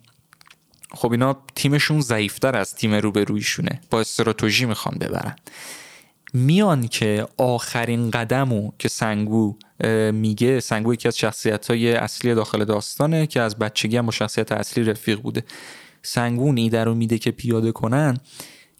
خب 0.91 1.11
اینا 1.11 1.37
تیمشون 1.55 2.01
ضعیفتر 2.01 2.55
از 2.55 2.75
تیم 2.75 2.93
روبرویشونه. 2.93 3.81
با 3.89 3.99
استراتژی 3.99 4.65
می‌خوان 4.65 4.97
ببرن. 4.99 5.35
میان 6.35 6.87
که 6.87 7.27
آخرین 7.37 8.11
قدمو 8.11 8.71
که 8.79 8.87
سنگو 8.87 9.55
میگه 10.11 10.59
سنگو 10.59 10.93
یکی 10.93 11.07
از 11.07 11.17
شخصیت 11.17 11.67
های 11.67 11.93
اصلی 11.93 12.35
داخل 12.35 12.65
داستانه 12.65 13.27
که 13.27 13.41
از 13.41 13.59
بچگی 13.59 13.97
هم 13.97 14.05
با 14.05 14.11
شخصیت 14.11 14.51
اصلی 14.51 14.83
رفیق 14.83 15.19
بوده. 15.19 15.43
سنگون 16.01 16.57
ایده 16.57 16.83
رو 16.83 16.95
میده 16.95 17.17
که 17.17 17.31
پیاده 17.31 17.71
کنن. 17.71 18.17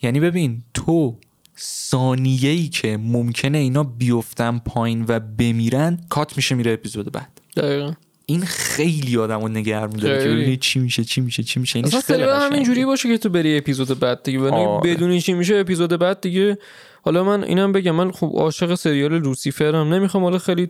یعنی 0.01 0.19
ببین 0.19 0.63
تو 0.73 1.17
ثانیه 1.59 2.49
ای 2.49 2.67
که 2.67 2.97
ممکنه 2.97 3.57
اینا 3.57 3.83
بیفتن 3.83 4.57
پایین 4.57 5.05
و 5.07 5.19
بمیرن 5.19 5.99
کات 6.09 6.37
میشه 6.37 6.55
میره 6.55 6.73
اپیزود 6.73 7.11
بعد. 7.11 7.41
دقیقا. 7.57 7.93
این 8.25 8.41
خیلی 8.45 9.17
آدم 9.17 9.41
رو 9.41 9.47
نگه 9.47 9.85
میداره 9.85 10.23
که 10.23 10.29
ببینید 10.29 10.59
چی 10.59 10.79
میشه 10.79 11.03
چی 11.03 11.21
میشه 11.21 11.43
چی 11.43 11.59
میشه. 11.59 11.79
این 11.79 11.85
اصلا 11.85 12.39
همین 12.39 12.63
جوری 12.63 12.85
باشه 12.85 13.09
که 13.09 13.17
تو 13.17 13.29
بری 13.29 13.57
اپیزود 13.57 13.99
بعد 13.99 14.23
دیگه 14.23 14.39
بدونی 14.83 15.21
چی 15.21 15.33
میشه 15.33 15.55
اپیزود 15.55 15.99
بعد 15.99 16.21
دیگه 16.21 16.57
حالا 17.05 17.23
من 17.23 17.43
اینم 17.43 17.71
بگم 17.71 17.91
من 17.91 18.11
خوب 18.11 18.37
عاشق 18.37 18.75
سریال 18.75 19.19
لوسیفرم. 19.19 19.93
نمی‌خوام 19.93 20.23
حالا 20.23 20.37
خیلی 20.37 20.65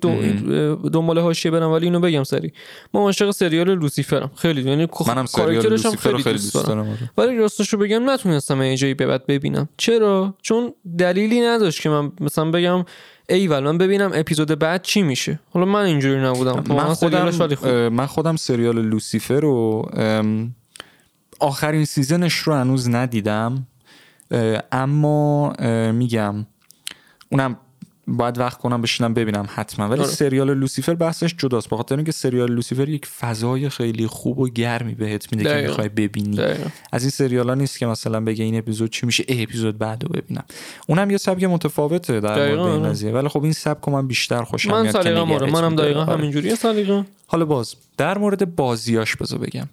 دنبال 0.94 1.20
حاشیه 1.20 1.52
برم 1.52 1.72
ولی 1.72 1.86
اینو 1.86 2.00
بگم 2.00 2.24
سری. 2.24 2.54
ما 2.94 3.02
عاشق 3.02 3.32
سریال 3.32 3.76
لوسیفرم. 3.76 4.32
خیلی 4.36 4.62
یعنی 4.62 4.88
منم 5.08 5.26
سریال 5.26 5.78
خیلی, 5.78 6.24
خیلی 6.24 6.24
دوست 6.24 6.54
دارم. 6.54 6.80
آره. 6.80 7.12
ولی 7.18 7.38
راستش 7.38 7.76
بگم 7.76 8.10
نتونستم 8.10 8.62
یه 8.62 8.78
جایی 8.78 8.94
به 8.94 9.06
بعد 9.06 9.26
ببینم. 9.28 9.70
چرا؟ 9.78 10.36
چون 10.42 10.74
دلیلی 10.98 11.42
نداشت 11.42 11.82
که 11.82 11.90
من 11.90 12.12
مثلا 12.20 12.52
بگم 12.52 12.86
ایول 13.30 13.60
من 13.60 13.78
ببینم 13.78 14.12
اپیزود 14.14 14.60
بعد 14.60 14.82
چی 14.82 15.02
میشه. 15.02 15.40
حالا 15.54 15.66
من 15.66 15.86
اینجوری 15.86 16.22
نبودم. 16.22 16.64
من 16.76 16.94
خودم 16.94 17.90
من 17.90 18.06
خودم 18.06 18.36
سریال 18.36 18.82
لوسیفر 18.82 19.40
رو 19.40 19.90
آخرین 21.40 21.86
season 21.86 22.22
ش 22.22 22.34
رو 22.34 22.54
هنوز 22.54 22.90
ندیدم. 22.90 23.68
اما 24.72 25.54
میگم 25.92 26.46
اونم 27.30 27.58
باید 28.08 28.38
وقت 28.38 28.58
کنم 28.58 28.82
بشینم 28.82 29.14
ببینم 29.14 29.48
حتما. 29.56 29.90
ولی 29.90 30.02
آره. 30.02 30.10
سریال 30.10 30.54
لوسیفر 30.54 30.94
بحثش 30.94 31.36
جداست. 31.38 31.70
بخاطر 31.70 31.96
اینکه 31.96 32.12
سریال 32.12 32.52
لوسیفر 32.52 32.90
یک 32.90 33.06
فضای 33.06 33.70
خیلی 33.70 34.08
خوب 34.08 34.40
و 34.40 34.50
گرمی 34.50 34.96
بهت 34.96 35.34
میده 35.34 35.62
که 35.62 35.68
می‌خوای 35.68 35.90
ببینی. 35.90 36.40
از 36.92 37.04
این 37.04 37.10
سریال 37.10 37.50
ها 37.50 37.56
نیست 37.56 37.80
که 37.80 37.86
مثلا 37.86 38.22
بگه 38.22 38.44
این 38.44 38.58
اپیزود 38.58 38.90
چی 38.90 39.06
میشه 39.06 39.24
ای 39.28 39.44
اپیزود 39.44 39.78
بعدو 39.78 40.08
ببینم. 40.08 40.44
اونم 40.88 41.12
یه 41.12 41.18
سبک 41.18 41.44
متفاوته 41.44 42.20
در 42.20 42.56
مورد 42.56 42.72
این 42.72 42.84
قضیه. 42.84 43.12
ولی 43.12 43.28
خب 43.28 43.44
این 43.44 43.54
سبک 43.54 43.90
من 43.90 44.08
بیشتر 44.08 44.44
خوشم 44.44 44.72
من 44.72 44.82
میاد 44.82 45.44
منم 45.44 45.76
دقیقا 45.76 46.02
آره. 46.02 46.14
همینجوریه 46.14 46.56
سلیقه 46.56 47.06
حالا 47.28 47.46
باز 47.46 47.76
در 47.98 48.18
مورد 48.18 48.56
بازیاش 48.56 49.16
بذار 49.16 49.40
بگم. 49.40 49.70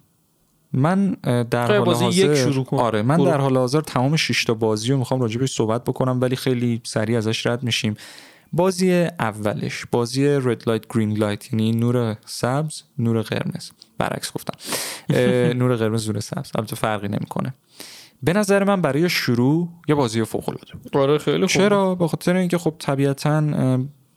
من 0.73 1.11
در 1.51 1.77
حال 1.77 1.93
حاضر 1.95 2.35
شروع 2.35 2.67
آره 2.71 3.01
من 3.01 3.17
در 3.17 3.37
حال 3.37 3.57
حاضر 3.57 3.81
تمام 3.81 4.15
6 4.15 4.43
تا 4.43 4.53
بازی 4.53 4.91
رو 4.91 4.97
می‌خوام 4.97 5.21
راجبش 5.21 5.51
صحبت 5.51 5.83
بکنم 5.83 6.21
ولی 6.21 6.35
خیلی 6.35 6.81
سریع 6.83 7.17
ازش 7.17 7.47
رد 7.47 7.63
میشیم. 7.63 7.95
بازی 8.53 9.07
اولش 9.19 9.85
بازی 9.91 10.25
red 10.27 10.63
light 10.67 10.83
green 10.93 11.17
light 11.17 11.53
یعنی 11.53 11.71
نور 11.71 12.17
سبز 12.25 12.81
نور 12.99 13.21
قرمز. 13.21 13.71
برعکس 13.97 14.33
گفتم. 14.33 14.57
نور 15.59 15.75
قرمز 15.75 16.09
نور 16.09 16.19
سبز. 16.19 16.51
البته 16.55 16.75
فرقی 16.75 17.07
نمی‌کنه. 17.07 17.53
به 18.23 18.33
نظر 18.33 18.63
من 18.63 18.81
برای 18.81 19.09
شروع 19.09 19.69
یه 19.87 19.95
بازی 19.95 20.23
فوق 20.23 20.49
العاده. 20.49 20.73
آره 20.93 21.17
خیلی 21.17 21.39
خوب 21.39 21.47
چرا؟ 21.47 21.95
به 21.95 22.07
خاطر 22.07 22.35
اینکه 22.35 22.57
خب 22.57 22.73
طبیعتا 22.79 23.41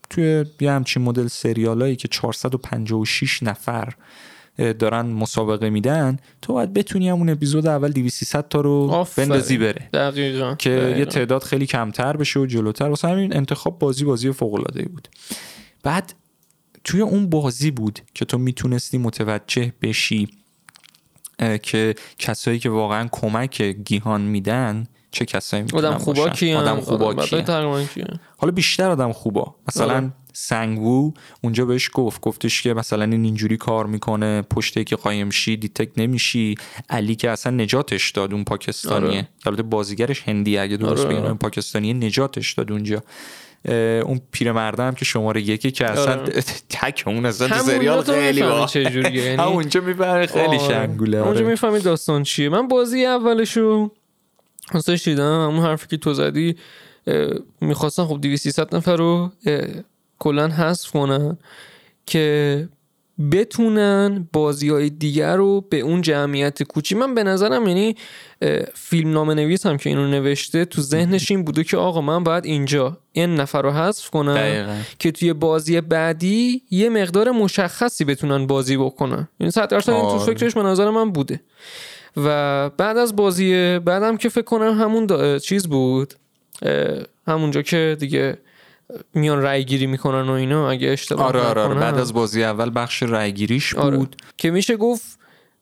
توی 0.09 0.45
یه 0.59 0.71
همچین 0.71 1.03
مدل 1.03 1.27
سریالایی 1.27 1.95
که 1.95 2.07
456 2.07 3.43
نفر 3.43 3.93
دارن 4.57 5.05
مسابقه 5.05 5.69
میدن 5.69 6.17
تو 6.41 6.53
باید 6.53 6.73
بتونی 6.73 7.09
همون 7.09 7.29
اپیزود 7.29 7.67
اول 7.67 7.91
200 7.91 8.41
تا 8.41 8.61
رو 8.61 9.05
بندازی 9.17 9.57
بره. 9.57 9.89
دقیقا. 9.93 10.55
که 10.55 10.95
یه 10.97 11.05
تعداد 11.05 11.43
خیلی 11.43 11.65
کمتر 11.65 12.17
بشه 12.17 12.39
و 12.39 12.45
جلوتر. 12.45 12.89
واسه 12.89 13.07
همین 13.07 13.35
انتخاب 13.35 13.79
بازی 13.79 14.05
بازی 14.05 14.31
فوق 14.31 14.53
العاده 14.53 14.85
بود. 14.89 15.07
بعد 15.83 16.13
توی 16.83 17.01
اون 17.01 17.29
بازی 17.29 17.71
بود 17.71 17.99
که 18.13 18.25
تو 18.25 18.37
می‌تونستی 18.37 18.97
متوجه 18.97 19.73
بشی 19.81 20.27
که 21.61 21.95
کسایی 22.19 22.59
که 22.59 22.69
واقعا 22.69 23.09
کمک 23.11 23.61
گیهان 23.61 24.21
میدن 24.21 24.87
چه 25.11 25.25
کسایی 25.25 25.63
می‌تونن 25.63 25.85
آدم 25.85 25.97
خوبا 25.97 26.23
باشن. 26.23 26.33
کیان؟ 26.33 26.67
آدم 26.67 26.81
خوبا 26.81 27.13
کیان. 27.13 27.43
تقریبا 27.43 27.83
کیان. 27.83 28.19
حالا 28.37 28.51
بیشتر 28.51 28.89
آدم 28.89 29.11
خوبا. 29.11 29.55
مثلا 29.67 29.95
آره. 29.95 30.11
سنگوو 30.39 31.13
اونجا 31.41 31.65
بهش 31.65 31.89
گفت 31.93 32.21
گفتش 32.21 32.61
که 32.61 32.73
مثلا 32.73 33.03
این 33.03 33.23
اینجوری 33.23 33.57
کار 33.57 33.85
می‌کنه 33.85 34.41
پشت 34.41 34.83
که 34.85 34.95
قایم 34.95 35.29
شی 35.29 35.57
دیتک 35.57 35.89
نمیشی 35.97 36.55
علی 36.89 37.15
که 37.15 37.29
اصلا 37.29 37.51
نجاتش 37.51 38.11
داد 38.11 38.33
اون 38.33 38.43
پاکستانیه 38.43 39.09
آره. 39.09 39.27
البته 39.45 39.63
بازیگرش 39.63 40.21
هندی 40.21 40.57
اگه 40.57 40.77
درست 40.77 41.05
آره. 41.05 41.15
بگم 41.15 41.25
اون 41.25 41.37
پاکستانی 41.37 41.93
نجاتش 41.93 42.53
داد 42.53 42.71
اونجا 42.71 43.03
اون 44.05 44.21
پیرمرده 44.31 44.83
هم 44.83 44.95
که 44.95 45.05
شماره 45.05 45.41
یکی 45.41 45.71
که 45.71 45.85
اصلا 45.85 46.21
آره. 46.21 46.41
تک 46.69 47.03
اون 47.07 47.25
اصلا 47.25 47.63
سریال 47.63 48.03
خیلی 48.03 48.41
با 48.41 48.65
چجوریه. 48.65 49.23
یعنی- 49.23 49.41
همونجا 49.43 49.81
می‌بره 49.81 50.25
خیلی 50.25 50.45
آره. 50.45 50.57
شنگوله 50.57 51.17
اونجا 51.17 51.39
آره. 51.39 51.49
می‌فهمی 51.49 51.79
داستان 51.79 52.23
چیه 52.23 52.49
من 52.49 52.67
بازی 52.67 53.05
اولشو 53.05 53.91
راستش 54.71 55.07
دیدم 55.07 55.47
همون 55.49 55.65
حرفی 55.65 55.87
که 55.87 55.97
تو 55.97 56.13
زدی 56.13 56.55
می‌خواستن 57.61 58.05
خب 58.05 58.21
200 58.21 58.43
300 58.43 58.75
نفر 58.75 58.95
رو 58.95 59.31
کلا 60.19 60.47
حذف 60.47 60.91
کنن 60.91 61.37
که 62.05 62.69
بتونن 63.31 64.27
بازی 64.33 64.69
های 64.69 64.89
دیگر 64.89 65.35
رو 65.35 65.61
به 65.61 65.79
اون 65.79 66.01
جمعیت 66.01 66.63
کوچی 66.63 66.95
من 66.95 67.15
به 67.15 67.23
نظرم 67.23 67.67
یعنی 67.67 67.95
فیلم 68.73 69.11
نام 69.11 69.31
نویس 69.31 69.65
هم 69.65 69.77
که 69.77 69.89
اینو 69.89 70.07
نوشته 70.07 70.65
تو 70.65 70.81
ذهنش 70.81 71.31
این 71.31 71.43
بوده 71.43 71.63
که 71.63 71.77
آقا 71.77 72.01
من 72.01 72.23
باید 72.23 72.45
اینجا 72.45 72.97
این 73.11 73.35
نفر 73.35 73.61
رو 73.61 73.71
حذف 73.71 74.09
کنم 74.09 74.35
دقیقاً. 74.35 74.77
که 74.99 75.11
توی 75.11 75.33
بازی 75.33 75.81
بعدی 75.81 76.61
یه 76.71 76.89
مقدار 76.89 77.31
مشخصی 77.31 78.05
بتونن 78.05 78.47
بازی 78.47 78.77
بکنن 78.77 79.27
یعنی 79.39 79.51
صد 79.51 79.69
درصد 79.69 79.91
این 79.91 80.01
تو 80.01 80.07
آره. 80.07 80.33
فکرش 80.33 80.53
به 80.53 80.63
نظر 80.63 80.89
من 80.89 81.11
بوده 81.11 81.41
و 82.17 82.69
بعد 82.69 82.97
از 82.97 83.15
بازی 83.15 83.79
بعدم 83.79 84.17
که 84.17 84.29
فکر 84.29 84.45
کنم 84.45 84.81
همون 84.81 85.39
چیز 85.39 85.67
بود 85.67 86.13
همونجا 87.27 87.61
که 87.61 87.97
دیگه 87.99 88.37
میان 89.13 89.41
رای 89.41 89.65
گیری 89.65 89.87
می‌کنن 89.87 90.29
و 90.29 90.31
اینا 90.31 90.69
اگه 90.69 90.87
اشتباه 90.89 91.25
آره 91.25 91.41
آره, 91.41 91.61
آره. 91.61 91.75
بعد 91.75 91.97
از 91.97 92.13
بازی 92.13 92.43
اول 92.43 92.71
بخش 92.75 93.03
رایگیریش 93.03 93.75
آره. 93.75 93.97
بود 93.97 94.15
که 94.37 94.51
میشه 94.51 94.77
گفت 94.77 95.17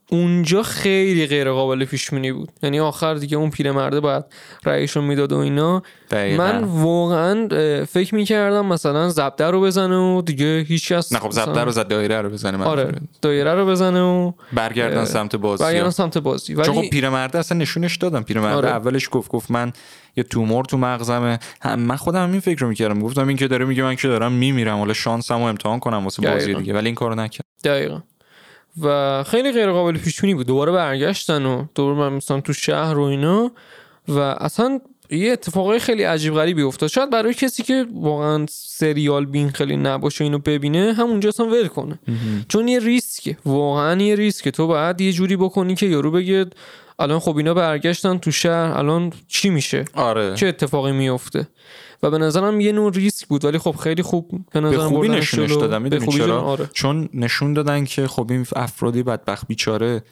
اونجا 0.09 0.63
خیلی 0.63 1.27
غیر 1.27 1.51
قابل 1.51 1.85
پیش 1.85 2.11
بینی 2.11 2.31
بود 2.31 2.49
یعنی 2.63 2.79
آخر 2.79 3.13
دیگه 3.13 3.37
اون 3.37 3.49
پیرمرده 3.49 3.99
باید 3.99 4.23
رأیشو 4.65 5.01
می‌داد 5.01 5.31
و 5.31 5.37
اینا 5.37 5.83
دقیقاً. 6.11 6.43
من 6.43 6.63
واقعا 6.63 7.47
فکر 7.85 8.15
می‌کردم 8.15 8.65
مثلا 8.65 9.09
زبده 9.09 9.45
رو 9.45 9.61
بزنه 9.61 9.97
و 9.97 10.21
دیگه 10.21 10.65
هیچ 10.67 10.93
کس 10.93 11.13
نه 11.13 11.19
خب 11.19 11.31
زبده 11.31 11.63
رو 11.63 11.71
زد 11.71 11.87
دایره 11.87 12.21
رو 12.21 12.29
بزنه 12.29 12.63
آره 12.63 12.83
منظوره. 12.83 13.01
دایره 13.21 13.53
رو 13.53 13.65
بزنه 13.65 14.01
و 14.01 14.31
برگردن 14.53 15.05
سمت 15.05 15.35
بازی 15.35 15.63
برگردن 15.63 15.89
سمت 15.89 16.17
بازی 16.17 16.55
چون 16.55 16.63
خب 16.63 16.77
ولی 16.77 16.89
پیرمرده 16.89 17.39
اصلا 17.39 17.57
نشونش 17.57 17.97
دادم 17.97 18.23
پیرمرده 18.23 18.55
آره. 18.55 18.69
اولش 18.69 19.09
گفت 19.11 19.31
گفت 19.31 19.51
من 19.51 19.73
یه 20.17 20.23
تومور 20.23 20.65
تو 20.65 20.77
مغزمه. 20.77 21.39
هم 21.61 21.79
من 21.79 21.95
خودم 21.95 22.23
همین 22.23 22.39
فکر 22.39 22.59
رو 22.59 22.67
می‌کردم. 22.67 22.99
گفتم 22.99 23.27
این 23.27 23.37
که 23.37 23.47
داره 23.47 23.65
میگه 23.65 23.83
من 23.83 23.95
که 23.95 24.07
دارم 24.07 24.31
میمیرم. 24.31 24.77
حالا 24.77 24.93
شانسمو 24.93 25.43
امتحان 25.43 25.79
کنم 25.79 26.03
واسه 26.03 26.21
بازی. 26.21 26.53
دیگه. 26.53 26.73
ولی 26.73 26.85
این 26.85 26.95
کارو 26.95 27.15
نکرد. 27.15 27.45
دقیقا. 27.63 28.01
و 28.81 29.23
خیلی 29.23 29.51
غیر 29.51 29.71
قابل 29.71 29.97
پیش 29.97 30.21
بینی 30.21 30.33
بود. 30.33 30.47
دوباره 30.47 30.71
برگشتن 30.71 31.45
و 31.45 31.65
دوباره 31.75 31.97
من 31.97 32.13
مثلا 32.13 32.41
تو 32.41 32.53
شهر 32.53 32.97
و 32.97 33.03
اینا. 33.03 33.51
و 34.07 34.19
اصلا 34.19 34.79
یه 35.09 35.31
اتفاقای 35.31 35.79
خیلی 35.79 36.03
عجیب 36.03 36.33
غریبی 36.33 36.61
افتاد. 36.61 36.89
شاید 36.89 37.09
برای 37.09 37.33
کسی 37.33 37.63
که 37.63 37.85
واقعا 37.93 38.45
سریال 38.49 39.25
بین 39.25 39.49
خیلی 39.49 39.77
نباشه 39.77 40.23
اینو 40.23 40.37
ببینه 40.37 40.93
همونجا 40.93 41.29
اصلا 41.29 41.45
ول 41.45 41.67
کنه. 41.67 41.99
چون 42.47 42.67
یه 42.67 42.79
ریسکه. 42.79 43.37
واقعا 43.45 44.01
یه 44.01 44.15
ریسکه. 44.15 44.51
تو 44.51 44.67
باید 44.67 45.01
یه 45.01 45.11
جوری 45.11 45.35
بکنی 45.35 45.75
که 45.75 45.85
یارو 45.85 46.11
بگه 46.11 46.45
الان 46.99 47.19
خب 47.19 47.37
اینا 47.37 47.53
برگشتن 47.53 48.17
تو 48.17 48.31
شهر 48.31 48.77
الان 48.77 49.13
چی 49.27 49.49
میشه؟ 49.49 49.85
آره. 49.93 50.35
چه 50.35 50.47
اتفاقی 50.47 50.91
میفته؟ 50.91 51.47
و 52.03 52.09
به 52.11 52.17
نظرم 52.17 52.59
یه 52.59 52.71
نوع 52.71 52.91
ریسک 52.91 53.27
بود 53.27 53.45
ولی 53.45 53.57
خب 53.57 53.75
خیلی 53.75 54.01
خوب 54.03 54.31
به 54.51 54.61
به 54.61 54.77
خوبی 54.77 55.09
نشونش 55.09 55.49
جلو. 55.49 55.59
دادم 55.59 55.83
به 55.83 55.99
خوبی 55.99 56.17
چرا؟ 56.17 56.41
آره. 56.41 56.69
چون 56.73 57.09
نشون 57.13 57.53
دادن 57.53 57.85
که 57.85 58.07
خب 58.07 58.27
این 58.31 58.45
افرادی 58.55 59.03
بدبخت 59.03 59.47
بیچاره 59.47 60.03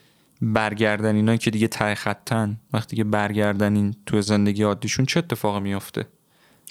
برگردن 0.41 1.15
اینا 1.15 1.35
که 1.35 1.51
دیگه 1.51 1.67
ته 1.67 1.95
خطن. 1.95 2.57
وقتی 2.73 2.95
که 2.95 3.03
برگردن 3.03 3.75
این 3.75 3.95
تو 4.05 4.21
زندگی 4.21 4.63
عادیشون 4.63 5.05
چه 5.05 5.19
اتفاقی 5.19 5.59
میافته 5.59 6.05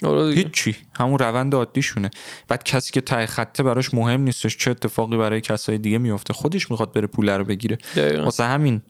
آره. 0.03 0.33
هیچی. 0.33 0.75
همون 0.95 1.19
روند 1.19 1.55
عادیشونه. 1.55 2.11
بعد 2.47 2.63
کسی 2.63 2.91
که 2.91 3.01
ته 3.01 3.25
خطه 3.25 3.63
براش 3.63 3.93
مهم 3.93 4.21
نیستش 4.21 4.57
چه 4.57 4.71
اتفاقی 4.71 5.17
برای 5.17 5.41
کسای 5.41 5.77
دیگه 5.77 5.97
میفته. 5.97 6.33
خودش 6.33 6.71
می‌خواد 6.71 6.93
بره 6.93 7.07
پول 7.07 7.29
رو 7.29 7.43
بگیره. 7.43 7.77
دقیقاً. 7.95 8.23
واسه 8.23 8.43
همین 8.43 8.81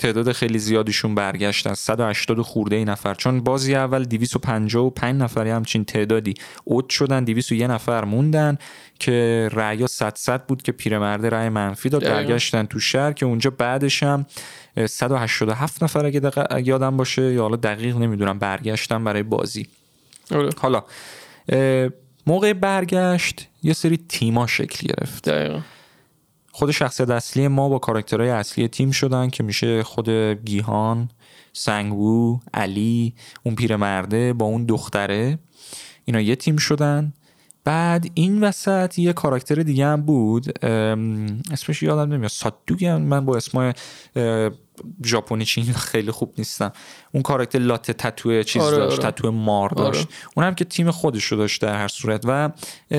تعداد 0.00 0.32
خیلی 0.32 0.58
زیادیشون 0.58 1.14
برگشتن. 1.14 1.74
180 1.74 2.42
خورده 2.42 2.76
ای 2.76 2.84
نفر. 2.84 3.14
چون 3.14 3.40
بازی 3.40 3.74
اول 3.74 4.04
255 4.04 5.22
نفری 5.22 5.50
همچین 5.50 5.84
تعدادی 5.84 6.34
اوت 6.64 6.88
شدن. 6.90 7.24
201 7.24 7.62
نفر 7.62 8.04
موندن 8.04 8.58
که 8.98 9.48
رأیا 9.52 9.86
100 9.86 10.12
100 10.16 10.46
بود 10.46 10.62
که 10.62 10.72
پیرمرده 10.72 11.28
رأی 11.28 11.48
منفی 11.48 11.88
داد. 11.88 12.04
برگشتن 12.04 12.66
تو 12.66 12.80
شهر 12.80 13.12
که 13.12 13.26
اونجا 13.26 13.50
بعدش 13.50 14.02
هم 14.02 14.26
187 14.88 15.82
نفر 15.82 16.06
اگه 16.06 16.20
دق- 16.20 16.66
یادم 16.68 16.96
باشه 16.96 17.32
یا 17.32 17.42
حالا 17.42 17.56
دقیق 17.56 17.96
نمی‌دونم 17.96 18.38
برگشتن 18.38 19.04
برای 19.04 19.22
بازی. 19.22 19.66
آره. 20.30 20.50
حالا 20.56 20.84
موقع 22.26 22.52
برگشت 22.52 23.48
یه 23.62 23.72
سری 23.72 23.98
تیما 24.08 24.46
شکل 24.46 24.86
گرفت. 24.88 25.28
دقیقا. 25.28 25.60
خود 26.52 26.70
شخصیت 26.70 27.10
اصلی 27.10 27.48
ما 27.48 27.68
با 27.68 27.78
کاراکترهای 27.78 28.30
اصلی 28.30 28.68
تیم 28.68 28.90
شدن 28.90 29.30
که 29.30 29.42
میشه 29.42 29.82
خود 29.82 30.08
گیهان 30.44 31.08
سنگوو 31.52 32.40
علی 32.54 33.14
اون 33.42 33.54
پیرمرده 33.54 34.32
با 34.32 34.46
اون 34.46 34.64
دختره. 34.64 35.38
اینا 36.04 36.20
یه 36.20 36.36
تیم 36.36 36.56
شدن. 36.56 37.12
بعد 37.64 38.06
این 38.14 38.44
وسط 38.44 38.98
یه 38.98 39.12
کاراکتر 39.12 39.54
دیگه 39.54 39.86
هم 39.86 40.02
بود. 40.02 40.64
اسمش 41.52 41.82
یادم 41.82 42.12
نمیاد. 42.12 42.30
سادوگی 42.30 42.86
هم 42.86 43.02
من 43.02 43.24
با 43.24 43.36
اسمای 43.36 43.72
اه، 44.16 44.50
ژاپنی 45.04 45.44
چین 45.44 45.64
خیلی 45.64 46.10
خوب 46.10 46.34
نیستم. 46.38 46.72
اون 47.12 47.22
کاراکتر 47.22 47.58
لاته 47.58 47.92
تتو 47.92 48.42
چیز 48.42 48.62
آره، 48.62 48.76
داشت 48.76 49.00
آره. 49.00 49.10
تتو 49.10 49.32
مار 49.32 49.70
داشت. 49.70 50.08
اون 50.36 50.46
هم 50.46 50.54
که 50.54 50.64
تیم 50.64 50.90
خودش 50.90 51.24
رو 51.24 51.38
داشت 51.38 51.62
در 51.62 51.76
هر 51.76 51.88
صورت 51.88 52.22
و 52.24 52.50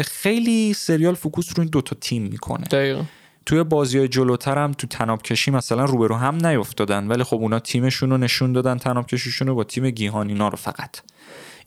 خیلی 0.02 0.74
سریال 0.74 1.16
فوکوس 1.16 1.50
رو 1.50 1.62
این 1.62 1.70
دوتا 1.70 1.96
تیم 2.02 2.24
می‌کنه. 2.24 2.64
دقیقا. 2.66 3.04
توی 3.46 3.64
بازی 3.64 3.98
های 3.98 4.08
جلوتر 4.08 4.58
هم 4.58 4.72
تو 4.72 4.88
تناب 4.88 5.22
کشی 5.22 5.52
مثلا 5.52 5.86
روبرو 5.86 6.16
هم 6.16 6.46
نیفتادن 6.46 7.08
ولی 7.08 7.24
خب 7.24 7.36
اونا 7.36 7.60
تیمشون 7.60 8.10
رو 8.10 8.18
نشون 8.18 8.54
دادن 8.54 8.78
تناب 8.78 9.08
کشیشون 9.08 9.48
رو 9.48 9.56
با 9.56 9.64
تیم 9.64 9.90
گیهان 9.90 10.30
اینا 10.30 10.48
رو 10.48 10.58
فقط. 10.58 11.02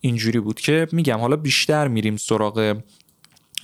اینجوری 0.00 0.40
بود 0.40 0.60
که 0.60 0.86
میگم 0.92 1.18
حالا 1.18 1.36
بیشتر 1.36 1.88
میریم 1.88 2.16
سراغ 2.16 2.76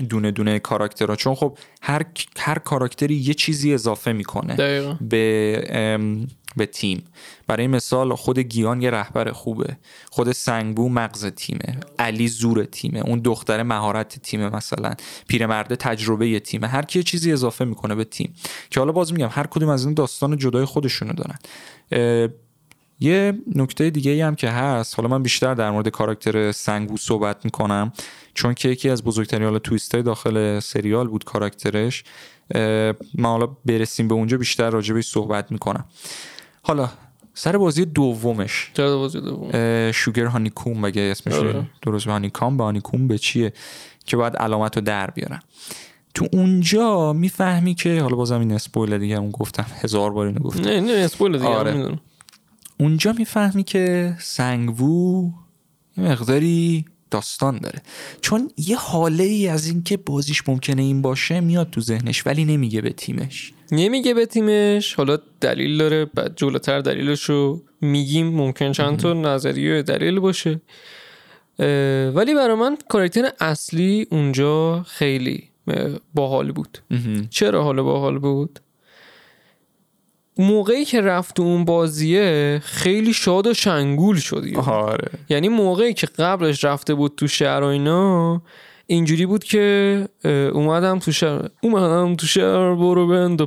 دونه 0.09 0.31
دونه 0.31 0.59
کاراکترها 0.59 1.17
چون 1.17 1.35
خب 1.35 1.59
هر 1.83 2.03
هر 2.39 2.59
کاراکتری 2.59 3.15
یه 3.15 3.35
چیزی 3.35 3.75
اضافه 3.75 4.13
می‌کنه. 4.13 4.57
دقیقا. 4.57 4.97
به 5.01 5.99
به 6.57 6.67
تیم. 6.67 7.05
برای 7.47 7.67
مثال 7.67 8.15
خود 8.15 8.39
گیان 8.39 8.83
یه 8.83 8.91
رهبر 8.91 9.33
خوبه. 9.33 9.77
خود 10.11 10.33
سنگبو 10.33 10.89
مغز 10.89 11.27
تیمه. 11.27 11.81
علی 11.99 12.29
زور 12.29 12.65
تیمه. 12.65 13.01
اون 13.01 13.19
دختر 13.19 13.63
مهارت 13.63 14.19
تیمه 14.19 14.49
مثلا. 14.49 14.95
پیرمرده 15.29 15.77
تجربه 15.77 16.41
تیمه. 16.41 16.67
هر 16.67 16.83
کی 16.83 17.03
چیزی 17.03 17.33
اضافه 17.33 17.65
می‌کنه 17.65 17.95
به 17.95 18.05
تیم. 18.05 18.35
که 18.71 18.81
حالا 18.81 18.93
باز 18.93 19.13
میگم 19.13 19.29
هر 19.31 19.47
کدوم 19.47 19.69
از 19.69 19.85
این 19.85 19.95
داستان 19.95 20.37
جدای 20.37 20.65
خودشونو 20.65 21.13
دارن. 21.13 21.39
یه 23.01 23.39
نکته 23.55 23.91
دیگه 23.91 24.27
هم 24.27 24.35
که 24.35 24.49
هست. 24.49 24.95
حالا 24.97 25.09
من 25.09 25.23
بیشتر 25.23 25.55
در 25.55 25.71
مورد 25.71 25.89
کاراکتر 25.89 26.53
سنگو 26.53 26.97
صحبت 26.97 27.45
می‌کنم. 27.45 27.93
چون 28.35 28.55
که 28.55 28.69
یکی 28.69 28.89
از 28.89 29.05
بزرگترین 29.05 29.45
حالا 29.45 29.59
تویست 29.59 29.95
های 29.95 30.03
داخل 30.03 30.61
سریال 30.61 31.09
بود 31.09 31.25
کاراکترش. 31.25 32.05
من 33.15 33.25
حالا 33.25 33.47
برسیم 33.65 34.09
به 34.09 34.15
اونجا 34.15 34.37
بیشتر 34.37 34.71
راجبش 34.71 35.07
صحبت 35.07 35.53
می‌کنم. 35.53 35.85
حالا 36.63 36.91
سر 37.35 37.57
بازی 37.57 37.85
دومش 37.85 38.71
چرا 38.75 38.99
بازی 38.99 39.21
دوم 39.21 39.51
شوگر 39.93 40.25
هانیکوم 40.25 40.83
بگه 40.83 41.03
اسمش 41.03 41.35
آره. 41.35 41.67
درست 41.83 42.07
به 42.07 42.13
هانیکام 42.13 42.57
به 42.57 42.65
هانیکوم 42.65 43.09
به 43.09 43.19
چیه 43.19 43.53
که 44.07 44.17
باید 44.17 44.37
علامت 44.37 44.77
رو 44.77 44.83
در 44.83 45.11
بیارن 45.11 45.41
تو 46.15 46.27
اونجا 46.33 47.13
می‌فهمی 47.13 47.75
که 47.75 48.03
حالا 48.03 48.17
بازم 48.17 48.41
این 48.41 48.53
اسپویل 48.53 48.99
دیگه 48.99 49.17
اون 49.17 49.31
گفتم 49.31 49.67
هزار 49.81 50.11
بار 50.11 50.27
اینو 50.27 50.41
گفتم 50.41 50.63
نه 50.63 50.81
نه 50.81 50.93
اسپویل 50.93 51.33
دیگه. 51.33 51.49
آره. 51.49 51.99
اونجا 52.81 53.13
می‌فهمی 53.19 53.65
که 53.65 54.17
سنگوو 54.21 55.33
یه 55.97 56.05
مقداری 56.05 56.85
داستان 57.11 57.59
داره. 57.59 57.83
چون 58.21 58.51
یه 58.57 58.79
حاله 58.79 59.25
ای 59.25 59.49
از 59.49 59.67
اینکه 59.67 59.97
بازیش 59.97 60.43
ممکنه 60.49 60.83
این 60.83 61.03
باشه 61.03 61.41
میاد 61.41 61.71
تو 61.71 61.81
ذهنش 61.81 62.27
ولی 62.27 62.45
نمیگه 62.45 62.81
به 62.81 62.91
تیمش. 62.91 63.53
نمیگه 63.73 64.15
به 64.15 64.27
تیمش. 64.27 64.95
حالا 64.95 65.19
دلیل 65.41 65.79
داره 65.79 66.05
بعد 66.05 66.37
جلوتر 66.37 66.81
دلیلش 66.81 67.23
رو 67.23 67.63
میگیم. 67.81 68.27
ممکن 68.27 68.73
چند 68.73 68.97
تا 68.97 69.13
نظریه 69.13 69.83
دلیل 69.83 70.21
باشه. 70.21 70.61
ولی 72.15 72.35
برای 72.35 72.55
من 72.55 72.79
کاراکتر 72.89 73.33
اصلی 73.41 74.07
اونجا 74.11 74.83
خیلی 74.83 75.51
باحال 76.15 76.53
بود. 76.53 76.79
چرا 77.31 77.65
حالا 77.65 77.83
باحال 77.83 78.19
بود؟ 78.19 78.61
موقعی 80.39 80.85
که 80.85 81.01
رفت 81.01 81.37
تو 81.37 81.43
اون 81.43 81.65
بازیه 81.65 82.61
خیلی 82.65 83.13
شاد 83.13 83.47
و 83.47 83.55
شنگول 83.55 84.17
شد. 84.17 84.45
آره. 84.67 85.09
یعنی 85.29 85.49
موقعی 85.49 85.95
که 85.95 86.07
قبلش 86.07 86.65
رفته 86.65 86.95
بود 86.95 87.15
تو 87.17 87.29
شهر 87.29 87.61
و 87.63 87.67
اینا 87.67 88.43
اینجوری 88.87 89.27
بود 89.27 89.45
که 89.45 90.09
اومدم 90.55 90.99
تو 90.99 91.13
شهر 91.13 91.49
اومدم 91.63 92.17
تو 92.17 92.27
شهر 92.27 92.75
برو 92.75 93.07
بند. 93.07 93.41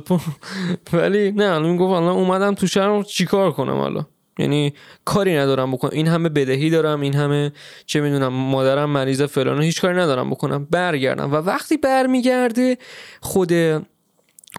ولی 0.92 1.32
نه 1.32 1.44
الان 1.44 1.70
می‌گفت 1.70 1.92
الان 1.92 2.16
اومدم 2.16 2.54
تو 2.54 2.66
شهر 2.66 3.02
چیکار 3.02 3.52
کنم 3.52 3.76
حالا؟ 3.76 4.06
یعنی 4.38 4.74
کاری 5.04 5.36
ندارم 5.36 5.72
بکنم 5.72 5.90
این 5.94 6.08
همه 6.08 6.28
بدهی 6.28 6.70
دارم 6.70 7.00
این 7.00 7.14
همه 7.14 7.52
چه 7.86 8.00
می‌دونم 8.00 8.32
مادرم 8.32 8.90
مریض 8.90 9.22
فلان 9.22 9.62
هیچ 9.62 9.80
کاری 9.80 9.98
ندارم 9.98 10.30
بکنم. 10.30 10.66
برگردم. 10.70 11.32
و 11.32 11.36
وقتی 11.36 11.76
برمیگرده 11.76 12.78
خود 13.20 13.52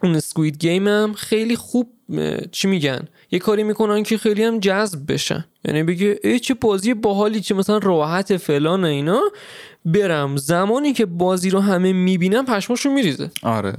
اون 0.03 0.19
سکوید 0.19 0.57
گیم 0.57 0.87
هم 0.87 1.13
خیلی 1.13 1.55
خوب 1.55 1.91
چی 2.51 2.67
میگن؟ 2.67 3.07
یه 3.31 3.39
کاری 3.39 3.63
می‌کنن 3.63 4.03
که 4.03 4.17
خیلی 4.17 4.43
هم 4.43 4.59
جذب 4.59 5.11
بشن. 5.13 5.45
یعنی 5.65 5.83
بگه 5.83 6.19
ای 6.23 6.39
چه 6.39 6.53
بازی 6.53 6.93
باحالی 6.93 7.41
چه 7.41 7.55
مثلا 7.55 7.77
راحت 7.77 8.37
فلان 8.37 8.85
اینا. 8.85 9.21
برم 9.85 10.37
زمانی 10.37 10.93
که 10.93 11.05
بازی 11.05 11.49
رو 11.49 11.59
همه 11.59 11.93
می‌بینم 11.93 12.45
پشماشون 12.45 12.93
میریزه. 12.93 13.31
آره. 13.43 13.73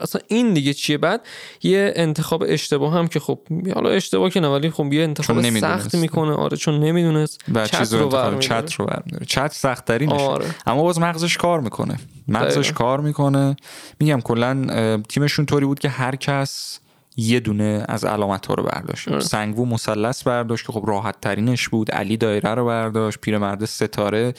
اصلا 0.00 0.20
این 0.28 0.54
دیگه 0.54 0.74
چیه؟ 0.74 0.98
بعد 0.98 1.20
یه 1.62 1.92
انتخاب 1.96 2.44
اشتباه 2.46 2.94
هم 2.94 3.08
که 3.08 3.20
خب 3.20 3.38
حالا 3.74 3.90
اشتباه 3.90 4.30
که 4.30 4.40
نه 4.40 4.48
ولی 4.48 4.70
خب 4.70 4.92
یه 4.92 5.02
انتخاب. 5.02 5.42
سخت 5.60 5.94
می‌کنه. 5.94 6.32
آره 6.32 6.56
چون 6.56 6.80
نمی‌دونست. 6.80 7.40
و 7.54 7.66
چیز 7.66 7.94
رو 7.94 8.08
برمی‌داره. 8.08 8.38
چت 8.38 8.74
رو 8.74 8.86
برمی‌داره. 8.86 9.26
چت 9.26 9.52
سخت 9.52 9.84
ترینشه 9.84 10.24
آره. 10.24 10.46
اما 10.66 10.82
باز 10.82 10.98
مغزش 10.98 11.36
کار 11.36 11.60
می‌کنه. 11.60 11.96
مغزش. 12.28 12.72
کار 12.72 13.00
می‌کنه. 13.00 13.56
میگم 14.00 14.20
کلا 14.20 15.02
تیمشون 15.08 15.46
طوری 15.46 15.66
بود 15.66 15.78
که 15.78 15.88
هر 15.88 16.16
کس 16.16 16.78
یه 17.16 17.40
دونه 17.40 17.84
از 17.88 18.04
علامت 18.04 18.46
ها 18.46 18.54
رو 18.54 18.62
برداشت. 18.62 19.18
سنگو 19.18 19.66
مثلث 19.66 20.22
برداشت 20.22 20.66
که 20.66 20.72
خب 20.72 20.84
راحت 20.86 21.20
ترینش 21.20 21.68
بود. 21.68 21.90
علی 21.90 22.16
دایره 22.16 22.50
رو 22.54 22.66
برداشت. 22.66 23.18
پیرمرد 23.20 23.64
ستاره 23.64 24.34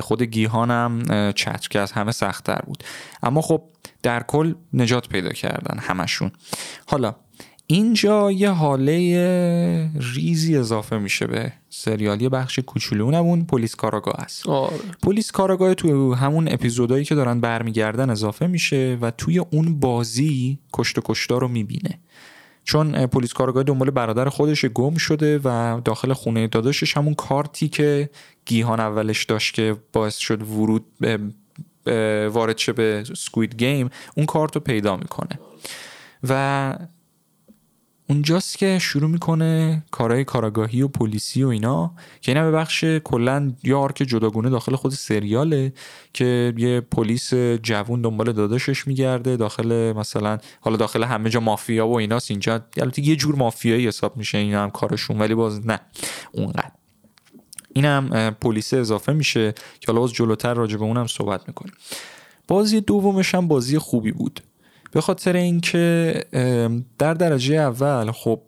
خود 0.00 0.22
گیهان 0.22 0.70
هم 0.70 1.02
اه، 1.10 1.32
چتر 1.32 1.68
که 1.68 1.80
از 1.80 1.92
همه 1.92 2.12
سختتر 2.12 2.60
بود. 2.66 2.84
اما 3.22 3.40
خب 3.40 3.62
در 4.02 4.22
کل 4.22 4.54
نجات 4.72 5.08
پیدا 5.08 5.30
کردن 5.30 5.78
همشون. 5.78 6.30
حالا 6.86 7.14
اینجا 7.66 8.30
یه 8.30 8.50
حاله 8.50 9.90
ریزی 10.14 10.56
اضافه 10.56 10.98
میشه 10.98 11.26
به 11.26 11.52
سریال 11.70 12.22
یه 12.22 12.28
بخش 12.28 12.58
کوچولو. 12.58 13.04
اونم 13.04 13.22
اون 13.22 13.44
پلیس 13.44 13.74
کاراگاه 13.74 14.14
است. 14.18 14.48
آره. 14.48 14.76
پلیس 15.02 15.30
کاراگاه 15.30 15.74
تو 15.74 16.14
همون 16.14 16.52
اپیزودایی 16.52 17.04
که 17.04 17.14
دارن 17.14 17.40
برمیگردن 17.40 18.10
اضافه 18.10 18.46
میشه 18.46 18.98
و 19.00 19.10
توی 19.10 19.38
اون 19.38 19.80
بازی 19.80 20.58
کشت 20.72 20.98
و 20.98 21.02
کشتار 21.04 21.40
رو 21.40 21.48
می‌بینه. 21.48 22.00
چون 22.66 23.06
پلیس 23.06 23.32
کارگاه 23.32 23.62
دنبال 23.62 23.90
برادر 23.90 24.28
خودش 24.28 24.64
گم 24.64 24.96
شده 24.96 25.40
و 25.44 25.80
داخل 25.84 26.12
خونه 26.12 26.46
داداشش 26.46 26.96
همون 26.96 27.14
کارتی 27.14 27.68
که 27.68 28.10
گیهان 28.46 28.80
اولش 28.80 29.24
داشت 29.24 29.54
که 29.54 29.76
باعث 29.92 30.16
شد 30.16 30.42
ورود 30.42 30.84
وارد 32.32 32.58
شه 32.58 32.72
به 32.72 33.04
سکوید 33.16 33.54
گیم 33.54 33.90
اون 34.16 34.26
کارت 34.26 34.54
رو 34.54 34.60
پیدا 34.60 34.96
می‌کنه. 34.96 35.38
و 36.28 36.74
اونجاست 38.08 38.58
که 38.58 38.78
شروع 38.78 39.10
می‌کنه 39.10 39.82
کارهای 39.90 40.24
کاراگاهی 40.24 40.82
و 40.82 40.88
پلیسی 40.88 41.42
و 41.42 41.48
اینا 41.48 41.94
که 42.20 42.32
اینا 42.32 42.44
به 42.44 42.50
بخش 42.50 42.84
کلا 42.84 43.52
یه 43.64 43.74
آرک 43.74 43.96
جداگونه 43.96 44.50
داخل 44.50 44.76
خود 44.76 44.92
سریاله 44.92 45.72
که 46.12 46.54
یه 46.56 46.80
پلیس 46.80 47.34
جوون 47.62 48.02
دنبال 48.02 48.32
داداشش 48.32 48.86
میگرده 48.86 49.36
داخل 49.36 49.92
مثلا 49.92 50.38
حالا 50.60 50.76
داخل 50.76 51.04
همه 51.04 51.30
جا 51.30 51.40
مافیا 51.40 51.86
و 51.86 51.98
ایناست 51.98 52.30
اینجا 52.30 52.60
البته 52.76 53.02
یه 53.02 53.16
جور 53.16 53.34
مافیایی 53.34 53.88
حساب 53.88 54.16
میشه 54.16 54.38
اینا 54.38 54.62
هم 54.62 54.70
کارشون 54.70 55.18
ولی 55.18 55.34
باز 55.34 55.66
نه 55.66 55.80
اونقدر. 56.32 56.70
اه، 57.84 58.30
پلیس 58.30 58.74
اضافه 58.74 59.12
میشه 59.12 59.52
که 59.52 59.86
حالا 59.86 60.00
باز 60.00 60.12
جلوتر 60.12 60.54
راجع 60.54 60.76
به 60.76 60.84
اونم 60.84 61.06
صحبت 61.06 61.48
می‌کنیم. 61.48 61.74
بازی 62.48 62.80
دومش 62.80 63.34
هم 63.34 63.48
بازی 63.48 63.78
خوبی 63.78 64.12
بود. 64.12 64.40
به 64.96 65.02
خاطر 65.02 65.36
اینکه 65.36 66.24
در 66.98 67.14
درجه 67.14 67.54
اول 67.54 68.12
خب 68.12 68.42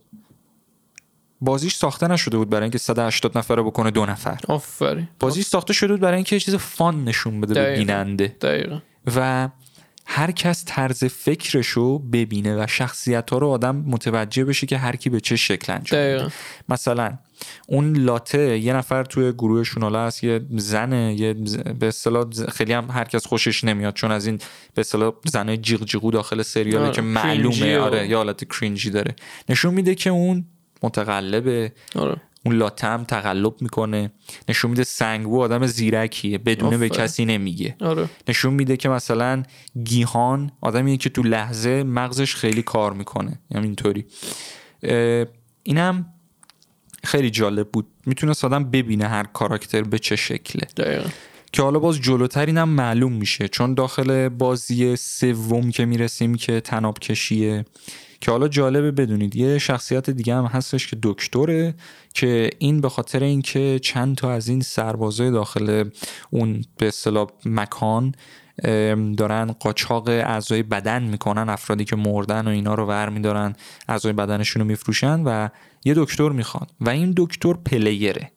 بازیش 1.40 1.74
ساخته 1.74 2.08
نشده 2.08 2.36
بود 2.36 2.50
برای 2.50 2.62
اینکه 2.62 2.78
180 2.78 3.38
نفره 3.38 3.62
بکنه 3.62 3.90
دو 3.90 4.06
نفر. 4.06 4.40
آفرین. 4.48 5.08
بازی 5.20 5.42
ساخته 5.42 5.72
شده 5.72 5.92
بود 5.92 6.00
برای 6.00 6.14
اینکه 6.14 6.40
چیز 6.40 6.54
فان 6.54 7.04
نشون 7.04 7.40
بده 7.40 7.54
به 7.54 7.60
دقیقاً. 7.60 7.78
بیننده. 7.78 8.36
دقیقا. 8.40 8.80
و 9.16 9.48
هر 10.06 10.30
کس 10.30 10.64
طرز 10.66 11.04
فکرشو 11.04 11.98
ببینه 11.98 12.62
و 12.62 12.66
شخصیت 12.66 13.30
ها 13.30 13.38
رو 13.38 13.48
آدم 13.48 13.76
متوجه 13.76 14.44
بشه 14.44 14.66
که 14.66 14.78
هر 14.78 14.96
کی 14.96 15.10
به 15.10 15.20
چه 15.20 15.36
شکل 15.36 15.72
انجام 15.72 16.32
مثلا 16.68 17.18
اون 17.68 17.96
لاته 17.96 18.58
یه 18.58 18.72
نفر 18.72 19.04
توی 19.04 19.32
گروهشون 19.32 19.82
حالا 19.82 20.06
هست 20.06 20.24
یه 20.24 20.40
زنه 20.56 21.14
یه 21.20 21.34
به 21.80 21.88
اصطلاح 21.88 22.24
خیلی 22.48 22.72
هم 22.72 22.90
هر 22.90 23.04
کس 23.04 23.26
خوشش 23.26 23.64
نمیاد 23.64 23.94
چون 23.94 24.10
از 24.10 24.26
این 24.26 24.38
به 24.74 24.80
اصطلاح 24.80 25.12
زنه 25.24 25.56
جیغ 25.56 25.84
جیغو 25.84 26.10
داخل 26.10 26.42
سریاله 26.42 26.84
آره، 26.84 26.92
که 26.92 27.02
معلومه. 27.02 27.78
آره 27.78 28.08
یه 28.08 28.16
حالت 28.16 28.44
کرینجی 28.44 28.90
داره. 28.90 29.16
نشون 29.48 29.74
میده 29.74 29.94
که 29.94 30.10
اون 30.10 30.44
متقلبه. 30.82 31.72
آره. 31.94 32.16
اون 32.44 32.56
لاته 32.56 32.86
هم 32.86 33.04
تقلب 33.04 33.54
می‌کنه. 33.60 34.12
نشون 34.48 34.70
میده 34.70 34.84
سنگو 34.84 35.40
آدم 35.42 35.66
زیرکیه 35.66 36.38
بدونه 36.38 36.78
به. 36.78 36.88
کسی 36.88 37.24
نمیگه. 37.24 37.76
آره. 37.80 38.08
نشون 38.28 38.54
میده 38.54 38.76
که 38.76 38.88
مثلا 38.88 39.42
گیهان 39.84 40.50
آدمیه 40.60 40.96
که 40.96 41.10
تو 41.10 41.22
لحظه 41.22 41.82
مغزش 41.82 42.34
خیلی 42.34 42.62
کار 42.62 42.92
می‌کنه. 42.92 43.40
همینطوری 43.54 44.04
اه، 44.82 45.26
اینم 45.62 46.06
خیلی 47.04 47.30
جالب 47.30 47.68
بود. 47.68 47.86
می‌تونست 48.06 48.44
آدم 48.44 48.64
ببینه 48.64 49.08
هر 49.08 49.24
کاراکتر 49.24 49.82
به 49.82 49.98
چه 49.98 50.16
شکله. 50.16 50.68
دقیقا. 50.76 51.08
که 51.52 51.62
حالا 51.62 51.78
باز 51.78 52.00
جلوتر 52.00 52.46
اینم 52.46 52.68
معلوم 52.68 53.12
میشه. 53.12 53.48
چون 53.48 53.74
داخل 53.74 54.28
بازی 54.28 54.96
سوم 54.96 55.70
که 55.70 55.84
می‌رسیم 55.84 56.34
که 56.34 56.60
تناب 56.60 56.98
کشیه 56.98 57.64
که 58.20 58.30
حالا 58.30 58.48
جالبه 58.48 58.90
بدونید 58.90 59.36
یه 59.36 59.58
شخصیت 59.58 60.10
دیگه 60.10 60.34
هم 60.34 60.44
هستش 60.44 60.86
که 60.86 60.96
دکتره 61.02 61.74
که 62.14 62.50
این 62.58 62.80
به 62.80 62.88
خاطر 62.88 63.22
اینکه 63.22 63.78
چند 63.82 64.16
تا 64.16 64.32
از 64.32 64.48
این 64.48 64.60
سربازای 64.60 65.30
داخل 65.30 65.90
اون 66.30 66.64
به 66.78 66.88
اصطلاح 66.88 67.26
مکان 67.44 68.14
دارن 69.16 69.52
قاچاق 69.60 70.08
اعضای 70.08 70.62
بدن 70.62 71.02
می‌کنن 71.02 71.48
افرادی 71.48 71.84
که 71.84 71.96
مردن 71.96 72.46
و 72.46 72.50
اینا 72.50 72.74
رو 72.74 72.86
ور 72.86 73.08
میدارن 73.08 73.56
اعضای 73.88 74.12
بدنشون 74.12 74.62
رو 74.62 74.68
میفروشن 74.68 75.20
و 75.20 75.48
یه 75.84 75.94
دکتر 75.96 76.28
می‌خوان 76.28 76.66
و 76.80 76.90
این 76.90 77.14
دکتر 77.16 77.52
پلیره. 77.52 78.32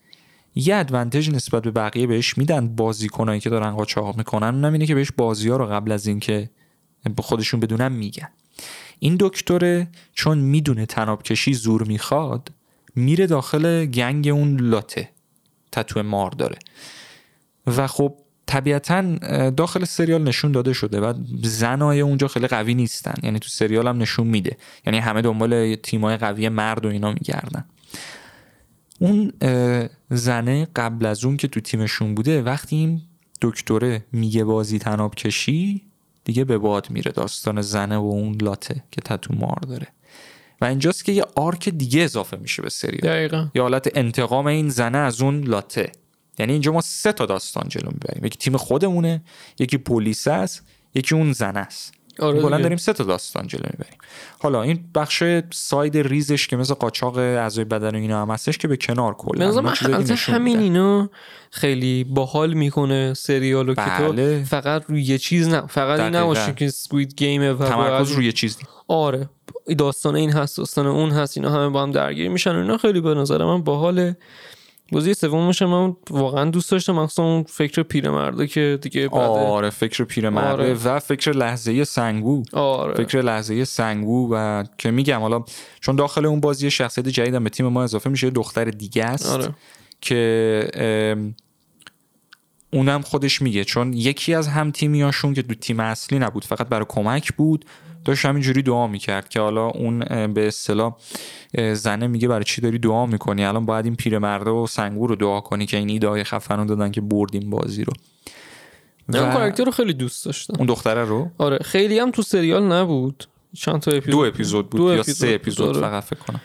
یه 0.56 0.76
ادوانتج 0.76 1.30
نسبت 1.30 1.64
به 1.64 1.72
بقیه 1.72 2.08
بهش 2.08 2.38
میدن 2.38 2.76
بازیکنایی 2.76 3.40
که 3.40 3.50
دارن 3.50 3.72
قاچاق 3.72 4.18
می‌کنن. 4.18 4.48
اونم 4.56 4.74
اینه 4.74 4.86
که 4.86 4.96
بهش 4.96 5.12
بازی 5.18 5.50
ها 5.50 5.58
رو 5.58 5.66
قبل 5.66 5.92
از 5.92 6.08
اینکه 6.08 6.50
به 7.16 7.22
خودشون 7.22 7.60
بدونن 7.60 7.92
میگن. 7.92 8.30
این 9.00 9.18
دکتره 9.20 9.88
چون 10.14 10.38
می‌دونه 10.38 10.86
تناب 10.86 11.24
کشی 11.24 11.54
زور 11.54 11.84
می‌خواد 11.84 12.52
میره 12.96 13.28
داخل 13.28 13.86
گنگ 13.86 14.28
اون 14.28 14.60
لاته. 14.60 15.10
تتو 15.72 16.04
مار 16.04 16.32
داره. 16.32 16.60
و 17.68 17.88
خب 17.88 18.16
طبیعتا 18.52 19.02
داخل 19.50 19.86
سریال 19.86 20.24
نشون 20.24 20.52
داده 20.52 20.74
شده 20.74 21.00
و 21.00 21.14
زنای 21.44 22.02
اونجا 22.02 22.28
خیلی 22.28 22.48
قوی 22.48 22.74
نیستن. 22.74 23.14
یعنی 23.24 23.40
تو 23.40 23.50
سریال 23.50 23.88
هم 23.88 23.98
نشون 23.98 24.28
میده. 24.28 24.58
یعنی 24.86 25.00
همه 25.00 25.22
دنبال 25.22 25.76
تیمای 25.76 26.18
قوی 26.18 26.50
مرد 26.50 26.86
و 26.86 26.90
اینا 26.90 27.12
میگردن. 27.12 27.66
اون 29.00 29.34
زنه 30.10 30.68
قبل 30.76 31.06
از 31.06 31.26
اون 31.26 31.38
که 31.38 31.48
تو 31.48 31.60
تیمشون 31.60 32.16
بوده 32.16 32.42
وقتی 32.42 32.76
این 32.76 33.02
دکتره 33.42 34.06
میگه 34.12 34.44
بازی 34.44 34.80
تناب 34.80 35.16
کشی 35.16 35.82
دیگه 36.24 36.44
به 36.44 36.58
باد 36.58 36.88
میره. 36.90 37.12
داستان 37.12 37.62
زنه 37.62 37.98
و 37.98 38.02
اون 38.02 38.38
لاته 38.42 38.84
که 38.92 39.02
تتو 39.02 39.34
مار 39.34 39.60
داره. 39.68 39.88
و 40.62 40.66
اینجاست 40.66 41.06
که 41.06 41.12
یه 41.12 41.26
آرک 41.36 41.70
دیگه 41.70 42.02
اضافه 42.02 42.38
میشه 42.38 42.62
به 42.62 42.70
سریال. 42.70 43.16
دقیقا. 43.16 43.48
یه 43.56 43.62
حالت 43.62 43.90
انتقام 43.96 44.48
این 44.48 44.70
زنه 44.70 44.98
از 44.98 45.22
اون 45.22 45.44
لاته. 45.44 45.92
یعنی 46.40 46.52
اینجا 46.52 46.72
ما 46.72 46.82
سه 46.82 47.12
تا 47.12 47.26
داستان 47.26 47.64
جلو 47.70 47.90
می‌بریم 47.92 48.26
یکی 48.26 48.38
تیم 48.38 48.58
خودمونه 48.58 49.22
یکی 49.60 49.78
پلیس 49.78 50.28
است 50.28 50.66
یکی 50.96 51.16
اون 51.16 51.32
زنه 51.32 51.60
است 51.60 51.94
آره 52.20 52.42
کلا 52.42 52.50
دیگه. 52.50 52.62
داریم 52.62 52.78
سه 52.78 52.94
تا 52.94 53.04
داستان 53.04 53.48
جلو 53.48 53.64
می‌بریم 53.64 53.98
حالا 54.40 54.62
این 54.62 54.86
بخش 54.96 55.24
ساید 55.54 55.98
ریزش 55.98 56.48
که 56.48 56.58
مثل 56.58 56.74
قاچاق 56.74 57.18
اعضای 57.18 57.66
بدن 57.66 57.96
و 57.96 57.98
اینا 57.98 58.22
هم 58.22 58.30
هستش 58.32 58.58
که 58.58 58.68
به 58.68 58.78
کنار 58.78 59.14
کلا 59.14 59.62
نشون 60.00 60.36
همین. 60.36 60.60
اینا 60.60 61.10
خیلی 61.52 62.04
باحال 62.04 62.54
می‌کنه 62.54 63.14
سریالو 63.14 63.74
که 63.76 63.82
بله. 63.82 64.40
تو 64.40 64.46
فقط 64.46 64.84
روی 64.88 65.04
یه 65.04 65.18
چیز 65.18 65.48
نه 65.48 65.68
فقط 65.68 66.00
این. 66.00 66.16
نباشه 66.16 66.54
که 66.54 66.70
سکوید 66.70 67.14
گیمه 67.16 67.54
و 67.54 67.66
تمرکز 67.66 68.08
باید- 68.08 68.18
روی 68.18 68.32
چیز 68.32 68.58
آره 68.88 69.30
داستان 69.78 70.16
این 70.16 70.32
هست 70.32 70.58
داستان 70.58 70.88
اون 70.88 71.10
هست 71.12 71.38
اینا 71.38 71.50
همه 71.50 71.70
با 71.70 71.84
هم 71.84 71.92
درگیر 71.92 72.30
میشن 72.30 72.56
و 72.56 72.60
اینا 72.60 72.78
خیلی 72.78 73.02
به 73.02 73.14
نظر 73.14 73.46
من 73.46 73.64
باحاله 73.64 74.18
بازی 74.92 75.14
سومش 75.14 75.62
من 75.62 75.96
واقعا 76.10 76.50
دوست 76.50 76.72
داشتم 76.72 76.94
مخصوصا 76.94 77.24
اون 77.24 77.44
فکر 77.44 77.84
پیرمرده 77.84 78.48
که 78.48 78.80
دیگه 78.82 79.08
بعد 79.08 79.30
آره 79.30 79.70
فکر 79.70 80.04
پیرمرده 80.04 80.50
آره. 80.50 80.74
و 80.74 81.00
فکر 81.00 81.32
لحظه 81.32 81.84
سنگو. 81.84 82.44
آره. 82.54 82.94
فکر 82.94 83.22
لحظه 83.22 83.66
سنگو 83.66 84.34
و 84.34 84.64
که 84.78 84.92
میگم 84.92 85.20
حالا 85.20 85.44
چون 85.80 85.96
داخل 85.96 86.26
اون 86.26 86.40
بازی 86.40 86.72
شخصیت 86.72 87.08
جدیدم 87.08 87.44
به 87.44 87.50
تیم 87.50 87.68
ما 87.68 87.84
اضافه 87.84 88.10
میشه 88.10 88.30
دختر 88.30 88.66
دیگه 88.66 89.06
است 89.06 89.30
آره. 89.30 89.50
که 90.02 91.32
اونم 92.74 93.02
خودش 93.02 93.42
میگه 93.42 93.64
چون 93.64 93.94
یکی 93.94 94.34
از 94.34 94.48
هم 94.48 94.72
تیمیاشون 94.72 95.34
که 95.34 95.42
دو 95.42 95.54
تیم 95.54 95.80
اصلی 95.80 96.20
نبود 96.20 96.46
فقط 96.46 96.68
برای 96.68 96.86
کمک 96.90 97.34
بود 97.34 97.66
داشت 98.06 98.26
همینجوری 98.26 98.62
دعا 98.62 98.88
می‌کرد 98.88 99.30
که 99.30 99.40
حالا 99.40 99.68
اون 99.68 100.00
به 100.34 100.48
اصطلاح 100.48 100.96
زنه 101.74 102.08
میگه 102.08 102.28
برای 102.28 102.44
چی 102.44 102.62
داری 102.62 102.80
دعا 102.80 103.06
می‌کنی؟ 103.06 103.46
الان 103.46 103.66
باید 103.66 103.86
این 103.86 103.96
پیرمرده 103.96 104.50
و 104.50 104.68
سنگو 104.68 105.08
رو 105.08 105.16
دعا 105.16 105.42
کنی 105.42 105.66
که 105.66 105.78
این 105.78 105.90
ایده 105.90 106.24
خفن 106.24 106.58
رو 106.58 106.66
دادن 106.66 106.92
که 106.92 107.02
بردیم 107.02 107.50
بازی 107.50 107.84
رو. 107.84 107.94
من 109.08 109.20
اون 109.20 109.30
و 109.30 109.34
کاراکتر 109.34 109.64
رو 109.64 109.72
خیلی 109.72 109.94
دوست 109.94 110.26
داشتم. 110.26 110.54
اون 110.58 110.68
دختره 110.68 111.04
رو؟ 111.04 111.32
آره 111.38 111.58
خیلی 111.58 112.00
هم 112.00 112.12
تو 112.12 112.22
سریال 112.22 112.64
نبود. 112.64 113.28
چند 113.58 113.80
تا 113.80 113.92
اپیزود. 113.92 114.12
دو 114.12 114.20
اپیزود 114.20 114.70
بود 114.70 114.82
دو 114.82 114.88
یا 114.88 114.94
اپیزود. 114.94 115.16
سه 115.30 115.36
اپیزود 115.36 115.68
آره. 115.68 115.82
فقط 115.82 116.04
فکر 116.04 116.20
کنم. 116.20 116.42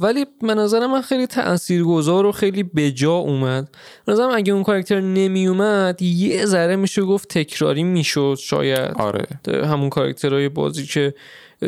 ولی 0.00 0.26
به 0.40 0.54
نظر 0.54 0.86
من 0.86 1.00
خیلی 1.00 1.26
تاثیرگذار 1.26 2.26
و 2.26 2.32
خیلی 2.32 2.62
بجا 2.62 3.12
اومد. 3.12 3.68
به 4.06 4.12
نظرم 4.12 4.30
اگه 4.34 4.52
اون 4.52 4.62
کاراکتر 4.62 5.00
نمی 5.00 5.46
اومد 5.46 6.02
یه 6.02 6.46
ذره 6.46 6.76
میشه 6.76 7.02
گفت 7.02 7.28
تکراری 7.28 7.82
می‌شد 7.82 8.36
شاید. 8.40 8.92
آره. 8.94 9.26
همون 9.48 9.88
کاراکترهای 9.88 10.48
بازی 10.48 10.86
که 10.86 11.14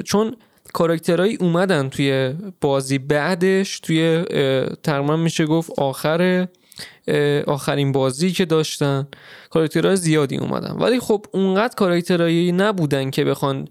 چون 0.05 0.37
کاراکترهایی 0.73 1.37
اومدن 1.37 1.89
توی 1.89 2.35
بازی 2.61 2.99
بعدش 2.99 3.81
توی 3.81 4.25
تقریبا 4.83 5.17
میشه 5.17 5.47
گفت 5.47 5.71
آخر 5.79 6.23
اه، 6.23 6.47
آخرین 7.47 7.93
بازی 7.93 8.33
که 8.33 8.45
داشتن. 8.45 9.07
کاراکترهای 9.51 9.97
زیادی 9.97 10.37
اومدن. 10.37 10.77
ولی 10.81 11.01
خب 11.01 11.27
اونقدر 11.33 11.75
کاراکترهایی 11.75 12.53
نبودن 12.53 13.11
که 13.11 13.25
بخوان 13.25 13.69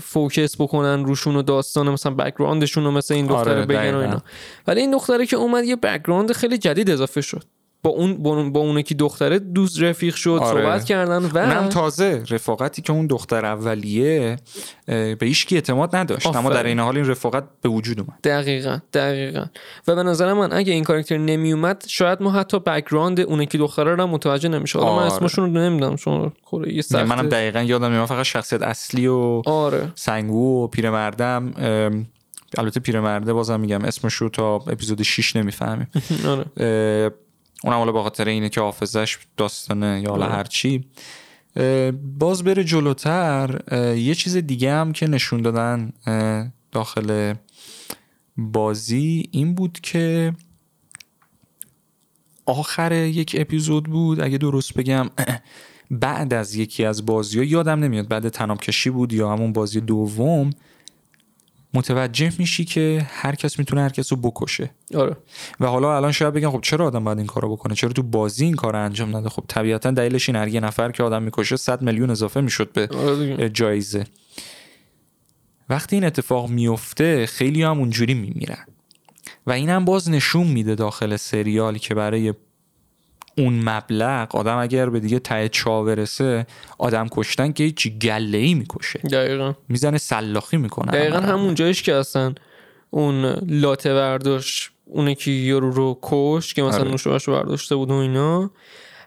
focus 0.00 0.60
بکنن 0.60 1.04
روشون 1.04 1.36
و 1.36 1.42
داستان 1.42 1.90
مثلا 1.90 2.14
background 2.14 2.64
شون 2.64 2.84
رو 2.84 2.90
مثل 2.90 3.14
این 3.14 3.26
دختر 3.26 3.50
آره، 3.50 3.66
بگن 3.66 3.94
و. 3.94 3.98
اینا. 3.98 4.22
ولی 4.66 4.80
این 4.80 4.90
دختره 4.90 5.26
که 5.26 5.36
اومد 5.36 5.64
یه 5.64 5.76
background 5.76 6.32
خیلی 6.32 6.58
جدید 6.58 6.90
اضافه 6.90 7.20
شد. 7.20 7.44
با 7.82 7.90
اون 7.90 8.22
با 8.52 8.60
اون, 8.60 8.82
که 8.82 8.94
دختره 8.94 9.38
دوست 9.38 9.82
رفیق 9.82 10.14
شد 10.14 10.38
آره. 10.42 10.62
صحبت 10.62 10.84
کردن 10.84 11.24
و 11.24 11.38
اونم 11.38 11.68
تازه 11.68 12.24
رفاقتی 12.30 12.82
که 12.82 12.92
اون 12.92 13.06
دختر 13.06 13.46
اولیه 13.46 14.36
به 14.86 15.18
هیچ 15.20 15.46
اعتماد 15.52 15.96
نداشت. 15.96 16.26
اما 16.26 16.38
آفرین. 16.38 16.54
در 16.54 16.66
این 16.66 16.78
حال 16.78 16.96
این 16.96 17.06
رفاقت 17.06 17.44
به 17.62 17.68
وجود 17.68 18.00
اومد. 18.00 18.20
دقیقا 18.24 18.78
دقیقا. 18.92 19.44
و 19.88 19.94
به 19.94 20.02
نظر 20.02 20.32
من 20.32 20.52
اگه 20.52 20.72
این 20.72 20.84
کاراکتر 20.84 21.16
نمی 21.16 21.52
اومد 21.52 21.84
شاید 21.88 22.22
ما 22.22 22.30
حتی 22.30 22.58
background 22.58 23.20
اونه 23.20 23.46
که 23.46 23.58
دختره 23.58 23.94
رو 23.94 24.06
متوجه 24.06 24.48
نمیشه. 24.48 24.78
حالا 24.78 24.96
من 24.96 25.02
آره. 25.02 25.12
اسمشون 25.12 25.44
رو 25.44 25.60
نمی‌دونم 25.60 25.96
چون 25.96 26.32
کره 26.46 27.04
منم 27.04 27.28
دقیقا 27.28 27.60
یادم 27.60 27.90
میاد 27.90 28.06
فقط 28.06 28.24
شخصیت 28.24 28.62
اصلی 28.62 29.06
و 29.06 29.42
آره. 29.46 29.92
سنگو 29.94 30.64
و 30.64 30.66
پیرمردم. 30.66 31.52
البته 32.58 32.80
پیرمرده 32.80 33.32
بازم 33.32 33.60
میگم 33.60 33.84
اسمش 33.84 34.14
رو 34.14 34.28
تا 34.28 34.54
اپیزود 34.54 35.02
6 35.02 35.36
نمی‌فهمیم. 35.36 35.90
آره. 36.56 37.10
اونم 37.64 37.78
حالا 37.78 37.92
به 37.92 38.02
خاطر 38.02 38.28
اینه 38.28 38.48
که 38.48 38.60
حافظش 38.60 39.18
داستانه 39.36 40.00
یا 40.04 40.10
حالا 40.10 40.24
آره. 40.24 40.34
هرچی 40.34 40.84
باز 42.18 42.44
بره 42.44 42.64
جلوتر 42.64 43.60
یه 43.96 44.14
چیز 44.14 44.36
دیگه 44.36 44.72
هم 44.72 44.92
که 44.92 45.06
نشون 45.06 45.42
دادن 45.42 45.92
داخل 46.72 47.34
بازی 48.36 49.28
این 49.30 49.54
بود 49.54 49.80
که 49.82 50.32
آخر 52.46 52.92
یک 52.92 53.36
اپیزود 53.38 53.84
بود 53.84 54.20
اگه 54.20 54.38
درست 54.38 54.74
بگم 54.74 55.10
بعد 55.90 56.34
از 56.34 56.54
یکی 56.54 56.84
از 56.84 57.06
بازی 57.06 57.38
ها 57.38 57.44
یادم 57.44 57.84
نمیاد 57.84 58.08
بعد 58.08 58.28
تناب 58.28 58.60
کشی 58.60 58.90
بود 58.90 59.12
یا 59.12 59.32
همون 59.32 59.52
بازی 59.52 59.80
دوم 59.80 60.50
متوجه 61.74 62.32
میشی 62.38 62.64
که 62.64 63.06
هر 63.10 63.34
کس 63.34 63.58
می‌تونه 63.58 63.82
هر 63.82 63.88
کس 63.88 64.12
رو 64.12 64.18
بکشه. 64.18 64.70
آره. 64.94 65.16
و 65.60 65.66
حالا 65.66 65.96
الان 65.96 66.12
شاید 66.12 66.34
بگن 66.34 66.50
خب 66.50 66.60
چرا 66.62 66.86
آدم 66.86 67.04
باید 67.04 67.18
این 67.18 67.26
کارو 67.26 67.52
بکنه؟ 67.52 67.74
چرا 67.74 67.92
تو 67.92 68.02
بازی 68.02 68.44
این 68.44 68.54
کارو 68.54 68.84
انجام 68.84 69.16
نده؟ 69.16 69.28
خب 69.28 69.44
طبیعتا 69.48 69.90
دلیلش 69.90 70.28
این 70.28 70.36
هر 70.36 70.48
یه 70.48 70.60
نفر 70.60 70.90
که 70.90 71.02
آدم 71.02 71.22
می‌کشه 71.22 71.56
100 71.56 71.82
میلیون 71.82 72.10
اضافه 72.10 72.40
می‌شد 72.40 72.72
به 72.72 72.88
آره. 72.96 73.48
جایزه. 73.48 74.04
وقتی 75.68 75.96
این 75.96 76.04
اتفاق 76.04 76.50
میفته 76.50 77.26
خیلی 77.26 77.62
هم 77.62 77.78
اونجوری 77.78 78.14
میمیرن. 78.14 78.66
و 79.46 79.52
این 79.52 79.68
هم 79.68 79.84
باز 79.84 80.10
نشون 80.10 80.46
میده 80.46 80.74
داخل 80.74 81.16
سریال 81.16 81.78
که 81.78 81.94
برای 81.94 82.34
اون 83.38 83.68
مبلغ 83.68 84.36
آدم 84.36 84.56
اگر 84.56 84.90
به 84.90 85.00
دیگه 85.00 85.18
ته 85.18 85.48
چا 85.48 85.82
برسه 85.82 86.46
آدم 86.78 87.08
کشتن 87.10 87.52
که 87.52 87.64
هیچ 87.64 87.88
گله 87.88 88.38
ای 88.38 88.54
می‌کشه. 88.54 88.98
دقیقا. 88.98 89.54
می‌زنه 89.68 89.98
سلاخی 89.98 90.56
می‌کنه 90.56 90.92
دقیقا 90.92 91.18
همون 91.18 91.54
جایش 91.54 91.82
که 91.82 91.94
اصلا 91.94 92.34
اون 92.90 93.24
لاته 93.48 93.94
برداشت 93.94 94.70
اونه 94.84 95.14
که 95.14 95.30
یارو 95.30 95.70
رو 95.70 95.98
کش 96.02 96.54
که 96.54 96.62
مثلا 96.62 96.96
آره. 97.06 97.18
برداشته 97.26 97.76
بود 97.76 97.90
و 97.90 97.94
اینا. 97.94 98.50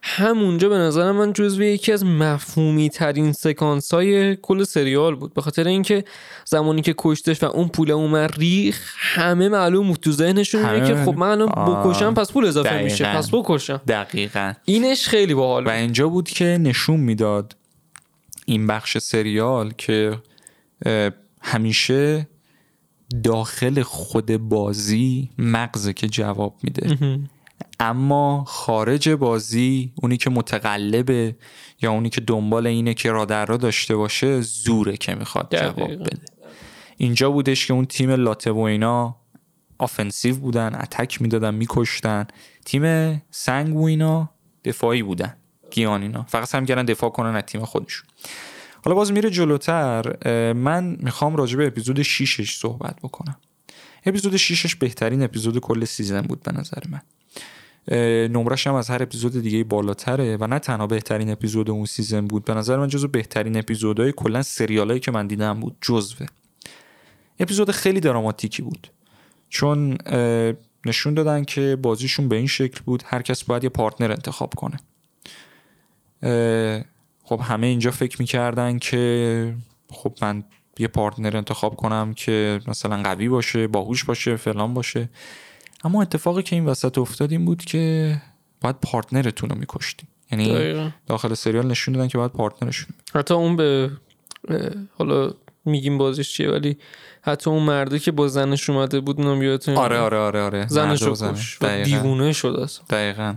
همونجا 0.06 0.70
به 0.70 0.78
نظر 0.78 1.12
من 1.12 1.34
جزو 1.34 1.64
یکی 1.64 1.92
از 1.92 2.06
مفهومی 2.06 2.90
ترین 2.90 3.32
سکانس 3.32 3.94
های 3.94 4.36
کل 4.36 4.64
سریال 4.64 5.16
بود 5.16 5.34
به 5.34 5.42
خاطر 5.42 5.68
اینکه 5.68 6.04
زمانی 6.46 6.82
که 6.82 6.96
کشتش 6.98 7.44
و 7.44 7.46
اون 7.46 7.68
پول 7.68 7.92
اومد 7.92 8.36
ریخ 8.38 8.94
همه 8.98 9.50
معلوم 9.50 9.88
بود 9.88 10.00
تو 10.00 10.12
ذهنشون 10.12 10.62
همه 10.62 10.88
که 10.88 10.96
خب 10.96 11.18
من 11.18 11.28
الان. 11.28 11.50
بکشم 11.50 12.14
پس 12.14 12.32
پول 12.32 12.46
اضافه 12.46 12.84
میشه 12.84 13.04
دقیقاً. 13.04 13.20
پس 13.20 13.30
بکشم 13.34 13.82
دقیقا 13.88 14.54
اینش 14.66 15.08
خیلی 15.08 15.34
باحال 15.34 15.68
و. 15.68 15.70
اینجا 15.70 16.10
بود 16.10 16.30
که 16.30 16.46
نشون 16.46 17.00
می‌داد 17.00 17.56
این 18.46 18.68
بخش 18.68 18.98
سریال 18.98 19.74
که 19.78 20.20
همیشه 21.42 22.28
داخل 23.24 23.82
خود 23.82 24.38
بازی 24.38 25.30
مغزه 25.38 25.94
که 25.94 26.08
جواب 26.08 26.56
میده 26.64 26.98
اما 27.84 28.44
خارج 28.48 29.10
بازی 29.10 29.94
اونی 29.96 30.18
که 30.18 30.30
متقلبه 30.30 31.36
یا 31.82 31.92
اونی 31.92 32.10
که 32.10 32.22
دنبال 32.22 32.68
اینه 32.68 32.94
که 32.94 33.12
را 33.12 33.26
در 33.26 33.46
را 33.46 33.58
داشته 33.58 33.96
باشه 33.96 34.42
زوره 34.42 34.98
که 34.98 35.16
می‌خواد 35.16 35.48
جواب. 35.52 35.92
بده. 35.92 36.22
اینجا 36.98 37.32
بودش 37.32 37.66
که 37.66 37.74
اون 37.74 37.86
تیم 37.86 38.12
لاته 38.12 38.52
و 38.52 38.60
اینا 38.60 39.16
آفنسیو 39.78 40.36
بودن 40.36 40.76
اتک 40.76 41.22
می‌دادن 41.22 41.54
میکشتن. 41.54 42.28
تیم 42.66 42.84
سنگ 43.32 43.76
و 43.76 43.84
اینا 43.84 44.30
دفاعی 44.66 45.04
بودن 45.04 45.38
گیان 45.72 46.02
اینا 46.02 46.24
فقط 46.24 46.48
سعی 46.48 46.66
کردن 46.66 46.86
دفاع 46.86 47.10
کنن 47.10 47.36
از 47.36 47.44
تیم 47.44 47.66
خودشون. 47.66 48.08
حالا 48.86 48.96
باز 48.96 49.12
میره 49.12 49.30
جلوتر. 49.30 50.54
من 50.54 50.98
می‌خوام 51.00 51.36
راجع 51.36 51.58
به 51.58 51.68
اپیزود 51.68 52.04
6ش 52.04 52.60
صحبت 52.60 52.96
بکنم. 53.04 53.38
اپیزود 54.06 54.38
6ش 54.38 54.76
بهترین 54.76 55.24
اپیزود 55.24 55.60
کل 55.60 55.86
season 55.86 56.22
بود 56.22 56.44
به 56.44 56.52
نظر 56.52 56.82
من. 56.90 57.02
نمرش 57.88 58.68
هم 58.68 58.74
از 58.74 58.90
هر 58.90 59.04
اپیزود 59.04 59.42
دیگه 59.42 59.64
بالاتره 59.64 60.38
و 60.38 60.48
نه 60.48 60.60
تنها 60.60 60.88
بهترین 60.88 61.32
اپیزود 61.32 61.70
اون 61.70 61.86
season 61.86 62.28
بود 62.28 62.46
به 62.46 62.54
نظر 62.54 62.78
من 62.78 62.88
جزو 62.88 63.08
بهترین 63.08 63.58
اپیزودهای 63.58 64.12
کلا 64.12 64.42
سریالایی 64.42 65.00
که 65.00 65.12
من 65.12 65.28
دیدم 65.28 65.60
بود 65.60 65.78
جزوه. 65.82 66.28
اپیزود 67.40 67.72
خیلی 67.72 68.00
دراماتیکی 68.00 68.62
بود. 68.62 68.88
چون 69.50 69.98
نشون 70.86 71.14
دادن 71.14 71.44
که 71.44 71.78
بازیشون 71.82 72.30
به 72.30 72.36
این 72.36 72.48
شکل 72.48 72.80
بود 72.86 73.04
هر 73.06 73.22
کس 73.22 73.44
باید 73.44 73.64
یه 73.64 73.70
partner 73.70 74.12
انتخاب 74.12 74.54
کنه. 74.54 74.78
خب 77.24 77.40
همه 77.44 77.68
اینجا 77.68 77.92
فکر 77.92 78.22
می‌کردن 78.22 78.80
که 78.80 79.56
خب 79.90 80.18
من 80.22 80.44
یه 80.80 80.88
partner 80.88 81.38
انتخاب 81.38 81.76
کنم 81.76 82.14
که 82.14 82.60
مثلا 82.68 83.04
قوی 83.04 83.30
باشه 83.30 83.68
باهوش 83.68 84.04
باشه 84.04 84.36
فلان 84.36 84.74
باشه. 84.74 85.10
اما 85.84 86.02
اتفاقی 86.02 86.44
که 86.44 86.56
این 86.56 86.66
وسط 86.66 86.98
افتاد 86.98 87.32
این 87.32 87.46
بود 87.46 87.66
که 87.66 88.16
باید 88.62 88.76
partner 88.82 89.29
تون 89.29 89.50
رو 89.50 89.56
میکشتیم 89.56 90.08
یعنی 90.32 90.54
دقیقاً. 90.54 90.90
داخل 91.08 91.34
سریال 91.34 91.68
نشون 91.68 91.94
دادن 91.94 92.08
که 92.08 92.18
باید 92.18 92.32
partner 92.32 92.73
شون 92.73 92.96
حتی 93.16 93.34
اون 93.34 93.56
به 93.56 93.92
حالا 94.98 95.34
میگیم 95.66 95.98
بازیش 95.98 96.34
چیه 96.34 96.52
ولی 96.52 96.78
حتی 97.22 97.50
اون 97.50 97.64
مرده 97.64 98.00
که 98.00 98.12
با 98.12 98.28
زنش 98.28 98.70
اومده 98.70 99.00
بود 99.00 99.22
اونم 99.22 99.42
یادتون 99.42 99.76
آره 99.76 100.00
آره 100.00 100.18
آره 100.18 100.42
آره 100.42 100.68
زنش 100.68 101.02
رو. 101.02 101.16
کش 101.16 101.58
و. 101.62 101.84
دیوونه 101.84 102.34
شد 102.34 102.48
اصلا 102.48 102.86
دقیقا 102.90 103.36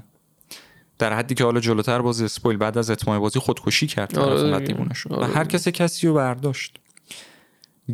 در 0.99 1.13
حدی 1.13 1.35
که 1.35 1.45
حالا 1.45 1.61
جلوتر 1.61 2.03
باز 2.03 2.23
اسپویل 2.23 2.57
بعد 2.57 2.79
از 2.79 2.91
اتمام 2.91 3.19
بازی 3.19 3.39
خودکشی 3.39 3.87
کرد 3.87 4.19
آره. 4.19 4.67
دیوونه 4.67 4.95
شد 4.95 5.13
آره 5.13 5.29
و 5.29 5.35
هر 5.35 5.45
کس 5.45 5.69
کسی 5.69 6.07
رو 6.07 6.15
برداشت 6.15 6.77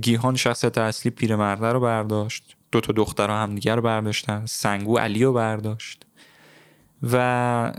گیهان 0.01 0.37
شخصیت 0.37 0.79
اصلی 0.79 1.11
پیرمرده 1.11 1.67
رو 1.67 1.81
برداشت 1.81 2.57
دو 2.73 2.81
تا 2.81 2.93
دختر 2.93 3.31
هم 3.31 3.43
همدیگه 3.43 3.75
رو 3.75 3.83
برداشتن. 3.83 4.47
سنگو 4.47 4.99
علی 4.99 5.25
رو 5.25 5.33
برداشت. 5.33 6.07
و 7.03 7.73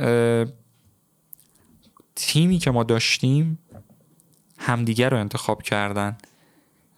تیمی 2.15 2.57
که 2.57 2.71
ما 2.71 2.83
داشتیم 2.83 3.59
همدیگه 4.57 5.09
رو 5.09 5.17
انتخاب 5.17 5.61
کردن 5.61 6.17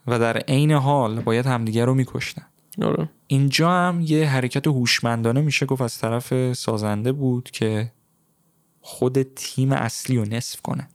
و 0.08 0.19
در 0.19 0.38
عین 0.38 0.71
حال 0.71 1.19
باید 1.19 1.45
همدیگه 1.45 1.86
رو 1.86 1.93
میکشتن. 1.93 2.45
آره. 2.81 3.10
اینجا 3.27 3.71
هم 3.71 4.01
یه 4.01 4.25
حرکت 4.29 4.67
هوشمندانه 4.67 5.41
میشه 5.41 5.65
گفت 5.65 5.81
از 5.81 5.97
طرف 5.97 6.53
سازنده 6.53 7.12
بود 7.12 7.51
که 7.51 7.91
خود 8.81 9.23
تیم 9.23 9.71
اصلی 9.71 10.17
رو 10.17 10.25
نصف 10.25 10.62
کنه. 10.62 10.88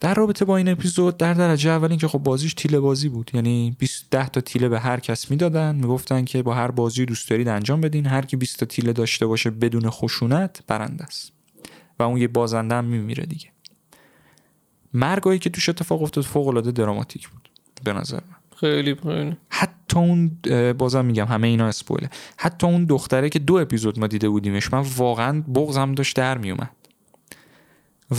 در 0.00 0.14
رابطه 0.14 0.44
با 0.44 0.56
این 0.56 0.68
اپیزود 0.68 1.16
در 1.16 1.34
درجه 1.34 1.70
اول 1.70 1.90
اینکه 1.90 2.08
خب 2.08 2.18
بازیش 2.18 2.54
تیله 2.54 2.80
بازی 2.80 3.08
بود. 3.08 3.30
یعنی 3.34 3.76
20 3.78 4.10
ده 4.10 4.28
تا 4.28 4.40
تیله 4.40 4.68
به 4.68 4.80
هر 4.80 5.00
کس 5.00 5.30
می‌دادن. 5.30 5.74
می‌گفتن 5.74 6.24
که 6.24 6.42
با 6.42 6.54
هر 6.54 6.70
بازی 6.70 7.04
دوست 7.04 7.30
دارید 7.30 7.48
انجام 7.48 7.80
بدین. 7.80 8.06
هر 8.06 8.24
کی 8.24 8.36
20 8.36 8.58
تا 8.58 8.66
تیله 8.66 8.92
داشته 8.92 9.26
باشه 9.26 9.50
بدون 9.50 9.90
خشونت 9.90 10.62
برنده 10.66 11.04
است. 11.04 11.32
و 11.98 12.02
اون 12.02 12.16
یه 12.16 12.28
بازنده 12.28 12.74
هم 12.74 12.84
میمیره 12.84 13.26
دیگه. 13.26 13.48
مرگایی 14.94 15.38
که 15.38 15.50
توش 15.50 15.68
اتفاق 15.68 16.02
افتاد 16.02 16.24
فوق 16.24 16.48
العاده 16.48 16.72
دراماتیک 16.72 17.28
بود. 17.28 17.50
به 17.84 17.92
نظر 17.92 18.20
من. 18.30 18.36
خیلی 18.56 18.94
خیلی 18.94 19.36
حتی 19.48 19.98
اون 19.98 20.38
بازم 20.78 21.04
میگم 21.04 21.26
همه 21.26 21.46
اینا 21.46 21.66
اسپویله 21.66 22.10
حتی 22.36 22.66
اون 22.66 22.84
دختره 22.84 23.28
که 23.28 23.38
دو 23.38 23.54
اپیزود 23.54 23.98
ما 23.98 24.06
دیده 24.06 24.28
بودیمش 24.28 24.72
من 24.72 24.84
واقعا 24.96 25.40
بغزم 25.40 25.92
داشت 25.92 26.16
در 26.16 26.38
میومد. 26.38 26.70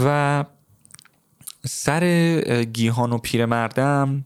و 0.04 0.46
سر 1.68 2.64
گیهان 2.74 3.14
و 3.14 3.18
پیرمردم 3.18 4.26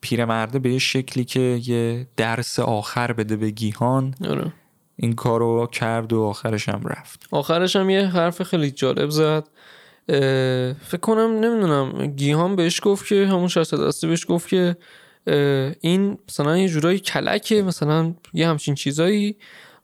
پیرمرده 0.00 0.58
به 0.58 0.72
یه 0.72 0.78
شکلی 0.78 1.24
که 1.24 1.40
یه 1.40 2.06
درس 2.16 2.58
آخر 2.58 3.12
بده 3.12 3.36
به 3.36 3.50
گیهان 3.50 4.14
آره. 4.28 4.52
این 4.96 5.12
کارو 5.12 5.66
کرد 5.66 6.12
و 6.12 6.22
آخرش 6.22 6.68
هم 6.68 6.80
رفت. 6.84 7.28
آخرش 7.30 7.76
هم 7.76 7.90
یه 7.90 8.06
حرف 8.06 8.42
خیلی 8.42 8.70
جالب 8.70 9.10
زد. 9.10 9.48
فکر 10.82 11.00
کنم 11.00 11.30
نمی‌دونم 11.40 12.06
گیهان 12.06 12.56
بهش 12.56 12.80
گفت 12.82 13.06
که 13.06 13.26
همون 13.26 13.48
شخص 13.48 13.74
دستی 13.74 14.06
بهش 14.06 14.26
گفت 14.28 14.48
که 14.48 14.76
این 15.80 16.18
مثلا 16.28 16.58
یه 16.58 16.68
جورایی 16.68 16.98
کلکه 16.98 17.62
مثلا 17.62 18.14
یه 18.34 18.48
همچین 18.48 18.74
چیزایی. 18.74 19.36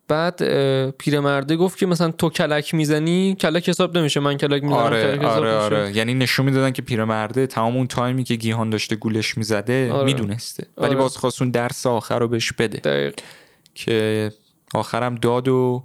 بعد 0.09 0.43
پیرمرده 0.91 1.57
گفت 1.57 1.79
که 1.79 1.87
مثلا 1.87 2.11
تو 2.11 2.31
کلک 2.31 2.75
می‌زنی 2.75 3.35
کلک 3.41 3.69
حساب 3.69 3.99
نمیشه 3.99 4.21
من 4.21 4.37
کلک 4.37 4.63
می‌زنم 4.63 4.79
آره 4.79 5.03
کلک 5.03 5.21
حساب 5.21 5.45
آره 5.45 5.55
میشه. 5.55 5.65
آره 5.65 5.97
یعنی 5.97 6.15
نشون 6.15 6.47
می‌دادن 6.47 6.71
که 6.71 6.83
پیرمرده 6.83 7.47
تمام 7.47 7.77
اون 7.77 7.87
تایمی 7.87 8.25
که 8.25 8.35
گیهان 8.35 8.71
داشته 8.71 8.97
گولش 8.97 9.39
می‌زده 9.39 9.93
آره. 9.93 10.05
می‌دونسته 10.05 10.67
ولی 10.77 10.87
آره. 10.87 10.97
باز 10.97 11.17
خواست 11.17 11.43
اون 11.43 11.51
درس 11.51 11.87
آخر 11.87 12.19
رو 12.19 12.29
بهش 12.29 12.53
بده 12.53 12.79
دقیق 12.79 13.15
که 13.75 14.33
آخرم 14.75 15.15
داد 15.15 15.49
و 15.49 15.83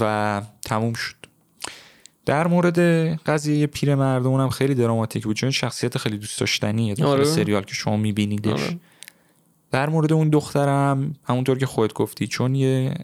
و 0.00 0.42
تموم 0.64 0.92
شد 0.92 1.14
در 2.26 2.46
مورد 2.46 2.78
قضیه 3.22 3.66
پیرمرده 3.66 4.28
اونم 4.28 4.48
خیلی 4.48 4.74
دراماتیک 4.74 5.24
بود 5.24 5.36
چون 5.36 5.50
شخصیت 5.50 5.98
خیلی 5.98 6.18
دوست 6.18 6.40
داشتنیه 6.40 7.04
آره. 7.04 7.24
سریال 7.24 7.62
که 7.62 7.74
شما 7.74 7.96
میبینیدش 7.96 8.62
آره. 8.62 8.78
در 9.74 9.88
مورد 9.88 10.12
اون 10.12 10.28
دخترم 10.28 11.14
همونطور 11.24 11.58
که 11.58 11.66
خودت 11.66 11.92
گفتی 11.92 12.26
چون 12.26 12.54
یه 12.54 12.94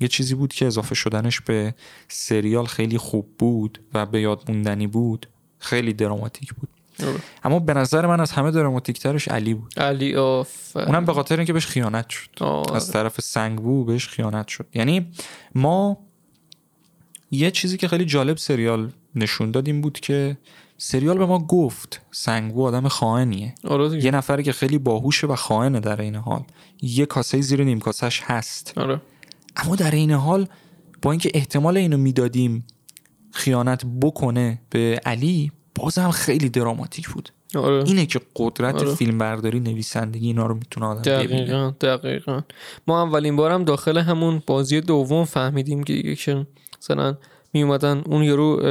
یه 0.00 0.08
چیزی 0.08 0.34
بود 0.34 0.52
که 0.52 0.66
اضافه 0.66 0.94
شدنش 0.94 1.40
به 1.40 1.74
سریال 2.08 2.66
خیلی 2.66 2.98
خوب 2.98 3.28
بود 3.38 3.80
و 3.94 4.06
به 4.06 4.20
یاد 4.20 4.42
موندنی 4.48 4.86
بود 4.86 5.26
خیلی 5.58 5.92
دراماتیک 5.92 6.54
بود. 6.54 6.68
اما 7.44 7.58
به 7.58 7.74
نظر 7.74 8.06
من 8.06 8.20
از 8.20 8.30
همه 8.32 8.50
دراماتیک 8.50 9.00
ترش 9.00 9.28
علی 9.28 9.54
بود. 9.54 9.74
علی 9.76 10.14
آف. 10.16 10.76
اونم 10.76 11.04
به 11.04 11.12
خاطر 11.12 11.36
اینکه 11.36 11.52
بهش 11.52 11.66
خیانت 11.66 12.08
شد. 12.08 12.30
آه. 12.40 12.76
از 12.76 12.90
طرف 12.90 13.20
سنگبو 13.20 13.84
بهش 13.84 14.08
خیانت 14.08 14.48
شد. 14.48 14.66
یعنی 14.74 15.06
ما 15.54 15.98
یه 17.30 17.50
چیزی 17.50 17.76
که 17.76 17.88
خیلی 17.88 18.04
جالب 18.04 18.36
سریال 18.36 18.90
نشون 19.14 19.50
داد 19.50 19.66
این 19.66 19.80
بود 19.80 20.00
که 20.00 20.36
سریال 20.80 21.18
به 21.18 21.26
ما 21.26 21.38
گفت 21.38 22.00
سنگبو 22.10 22.64
آدم 22.64 22.88
خائنیه. 22.88 23.54
آره. 23.64 24.04
یه 24.04 24.10
نفری 24.10 24.42
که 24.42 24.52
خیلی 24.52 24.78
باهوشه 24.78 25.26
و 25.26 25.36
خائنه 25.36 25.80
در 25.80 26.00
این 26.00 26.14
حال. 26.14 26.42
یه 26.82 27.06
کاسه 27.06 27.40
زیر 27.40 27.64
نیم 27.64 27.80
کاسش 27.80 28.22
هست. 28.24 28.78
آره. 28.78 29.00
اما 29.56 29.76
در 29.76 29.90
این 29.90 30.10
حال 30.10 30.48
با 31.02 31.10
اینکه 31.10 31.30
احتمال 31.34 31.76
اینو 31.76 31.96
می‌دادیم 31.96 32.66
خیانت 33.32 33.82
بکنه 34.02 34.60
به 34.70 35.00
علی 35.06 35.52
بازم 35.74 36.10
خیلی 36.10 36.48
دراماتیک 36.48 37.08
بود. 37.08 37.28
آره. 37.54 37.84
اینه 37.86 38.06
که 38.06 38.20
قدرت 38.36 38.74
آره. 38.74 38.94
فیلمبرداری 38.94 39.60
نویسندگی 39.60 40.26
اینا 40.26 40.46
رو 40.46 40.54
می‌تونه 40.54 40.86
آدم 40.86 41.02
ببینه. 41.02 41.26
دقیقا 41.26 41.70
دقیقا. 41.80 42.40
ما 42.86 43.02
اولین 43.02 43.36
بارم 43.36 43.64
داخل 43.64 43.98
همون 43.98 44.42
بازی 44.46 44.80
دوم 44.80 45.24
فهمیدیم 45.24 45.84
که 45.84 45.92
دیگه 45.92 46.14
که 46.14 46.46
مثلا 46.78 47.16
می 47.52 47.62
اومدن 47.62 48.02
اون 48.06 48.22
یارو 48.22 48.62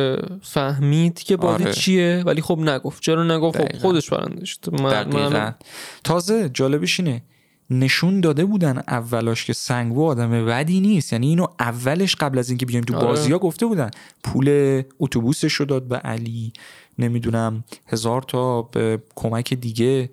فهمید 0.41 1.19
که 1.19 1.37
بازی 1.37 1.63
آره. 1.63 1.73
چیه 1.73 2.23
ولی 2.25 2.41
خب 2.41 2.59
نگفت. 2.59 3.03
چرا 3.03 3.23
نگفت؟ 3.37 3.57
خب. 3.57 3.77
خودش 3.77 4.09
برنده 4.09 4.45
شد 4.45 4.81
من- 4.81 5.55
تازه 6.03 6.49
جالبش 6.49 6.99
اینه 6.99 7.21
نشون 7.69 8.21
داده 8.21 8.45
بودن 8.45 8.83
اولاش 8.87 9.45
که 9.45 9.53
سنگبو 9.53 10.05
آدم 10.05 10.45
بدی 10.45 10.79
نیست. 10.79 11.13
یعنی 11.13 11.27
اینو 11.27 11.47
اولش 11.59 12.15
قبل 12.15 12.37
از 12.39 12.49
اینکه 12.49 12.65
بیایم 12.65 12.83
تو 12.83 12.95
آره. 12.95 13.07
بازی 13.07 13.31
ها 13.31 13.39
گفته 13.39 13.65
بودن. 13.65 13.91
پول 14.23 14.81
اتوبوسش 14.99 15.53
رو 15.53 15.65
داد 15.65 15.87
به 15.87 15.97
علی. 15.97 16.53
نمی‌دونم 16.99 17.63
هزار 17.87 18.21
تا 18.21 18.61
به 18.61 18.99
کمک 19.15 19.53
دیگه. 19.53 20.09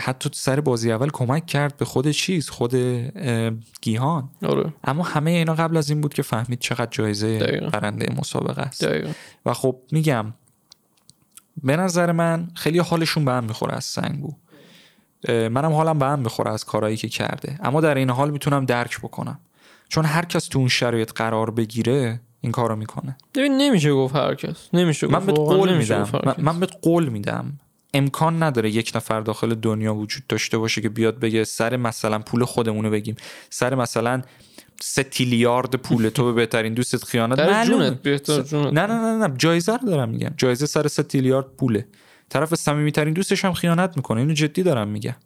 حتی 0.00 0.28
تو 0.28 0.34
سر 0.34 0.60
بازی 0.60 0.92
اول 0.92 1.10
کمک 1.10 1.46
کرد 1.46 1.76
به 1.76 1.84
خود 1.84 2.10
چیز 2.10 2.48
خود 2.48 2.74
گیهان. 3.80 4.28
آره. 4.42 4.72
اما 4.84 5.02
همه 5.02 5.30
اینا 5.30 5.54
قبل 5.54 5.76
از 5.76 5.90
این 5.90 6.00
بود 6.00 6.14
که 6.14 6.22
فهمید 6.22 6.58
چقدر 6.58 6.88
جایزه 6.90 7.38
دقیقا. 7.38 7.68
برنده 7.68 8.14
مسابقه 8.18 8.62
است. 8.62 8.84
دقیقا. 8.84 9.10
و 9.46 9.54
خب 9.54 9.76
میگم 9.92 10.34
به 11.62 11.76
نظر 11.76 12.12
من 12.12 12.48
خیلی 12.54 12.78
حالشون 12.78 13.24
به 13.24 13.32
هم 13.32 13.44
می‌خوره 13.44 13.74
از 13.74 13.84
سنگو 13.84 14.32
منم 15.28 15.72
حالم 15.72 15.98
به 15.98 16.06
هم 16.06 16.18
می‌خوره 16.18 16.50
از 16.50 16.64
کارهایی 16.64 16.96
که 16.96 17.08
کرده. 17.08 17.58
اما 17.62 17.80
در 17.80 17.94
این 17.94 18.10
حال 18.10 18.30
می‌تونم 18.30 18.64
درک 18.64 18.98
بکنم. 18.98 19.38
چون 19.88 20.04
هر 20.04 20.24
کس 20.24 20.48
تو 20.48 20.58
اون 20.58 20.68
شرایط 20.68 21.12
قرار 21.12 21.50
بگیره 21.50 22.20
این 22.40 22.52
کارو 22.52 22.76
می‌کنه. 22.76 23.16
ببین 23.34 23.56
نمیشه 23.56 23.92
گفت 23.92 24.16
هر 24.16 24.34
کس. 24.34 24.68
نمیشه 24.72 25.06
من 25.06 25.18
گفت 25.18 25.26
بهت 25.26 25.38
واقعاً 25.38 25.58
قول 25.58 25.78
میدم. 25.78 26.08
من. 26.26 26.34
من 26.38 26.60
بهت 26.60 26.72
قول 26.82 27.08
میدم. 27.08 27.58
امکان 27.94 28.42
نداره 28.42 28.70
یک 28.70 28.92
نفر 28.94 29.20
داخل 29.20 29.54
دنیا 29.54 29.94
وجود 29.94 30.26
داشته 30.26 30.58
باشه 30.58 30.80
که 30.80 30.88
بیاد 30.88 31.18
بگه 31.18 31.44
سر 31.44 31.76
مثلا 31.76 32.18
پول 32.18 32.44
خودمونو 32.44 32.90
بگیم. 32.90 33.16
سر 33.50 33.74
مثلا 33.74 34.22
سه 34.80 35.02
تیلیارد 35.02 35.74
پول 35.74 36.08
تو 36.08 36.24
به 36.24 36.32
بهترین 36.32 36.74
دوستت 36.74 37.04
خیانت. 37.04 37.40
معلومه. 37.40 37.84
جونت 37.84 38.02
بهتر 38.02 38.42
جونت. 38.42 38.72
نه 38.72 38.86
نه 38.86 38.94
نه 38.94 39.26
نه 39.26 39.34
جایزه 39.36 39.76
رو 39.76 39.88
دارم 39.88 40.08
میگم. 40.08 40.34
جایزه 40.36 40.66
سر 40.66 40.88
سه 40.88 41.02
تیلیارد 41.02 41.46
پوله. 41.46 41.86
طرف 42.28 42.54
صمیمیترین 42.54 43.14
دوستش 43.14 43.44
هم 43.44 43.52
خیانت 43.52 43.96
می‌کنه. 43.96 44.20
اینو 44.20 44.32
جدی 44.32 44.62
دارم 44.62 44.88
میگم. 44.88 45.16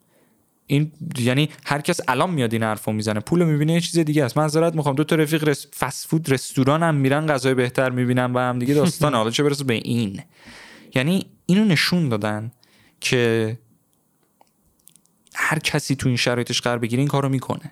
این 0.67 0.91
یعنی 1.19 1.49
هر 1.65 1.81
کس 1.81 1.99
الان 2.07 2.29
میاد 2.29 2.53
این 2.53 2.63
حرفو 2.63 2.91
می‌زنه. 2.91 3.19
پول 3.19 3.43
می‌بینه 3.43 3.73
یه 3.73 3.81
چیز 3.81 3.99
دیگه 3.99 4.23
است. 4.23 4.37
من 4.37 4.43
معذرت 4.43 4.75
می‌خوام. 4.75 4.95
دو 4.95 5.03
تا 5.03 5.15
رفیق 5.15 5.47
رس... 5.47 5.67
فست 5.79 6.07
فود 6.07 6.31
رستوران 6.31 6.83
هم 6.83 6.95
میرن 6.95 7.27
غذای 7.27 7.53
بهتر 7.53 7.89
می‌بینن 7.89 8.33
با 8.33 8.41
هم 8.41 8.59
دیگه 8.59 8.73
داستان 8.73 9.13
حالا 9.15 9.29
چه 9.29 9.43
برسه 9.43 9.63
به 9.63 9.73
این؟ 9.73 10.21
یعنی 10.95 11.25
اینو 11.45 11.65
نشون 11.65 12.09
دادن 12.09 12.51
که 12.99 13.57
هر 15.35 15.59
کسی 15.59 15.95
تو 15.95 16.07
این 16.07 16.17
شرایطش 16.17 16.61
قرار 16.61 16.77
بگیره 16.77 16.99
این 16.99 17.07
کارو 17.07 17.29
می‌کنه. 17.29 17.71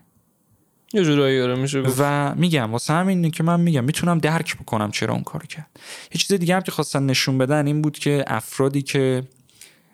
یه 0.94 1.04
جورایی 1.04 1.42
آره 1.42 1.56
میشه 1.56 1.82
گفت. 1.82 1.96
و 2.00 2.36
میگم 2.36 2.72
واسه 2.72 2.94
همینه 2.94 3.30
که 3.30 3.44
من 3.44 3.60
میگم 3.60 3.84
می‌تونم 3.84 4.18
درک 4.18 4.58
بکنم 4.58 4.92
چرا 4.92 5.14
اون 5.14 5.24
کارو 5.24 5.46
کرد. 5.46 5.80
یه 6.14 6.20
چیز 6.20 6.34
دیگه 6.40 6.56
هم 6.56 6.62
که 6.62 6.72
خواستن 6.72 7.06
نشون 7.06 7.38
بدن 7.38 7.68
این 7.68 7.82
بود 7.82 8.00
که 8.00 8.24
افرادی 8.28 8.82
که 8.82 9.24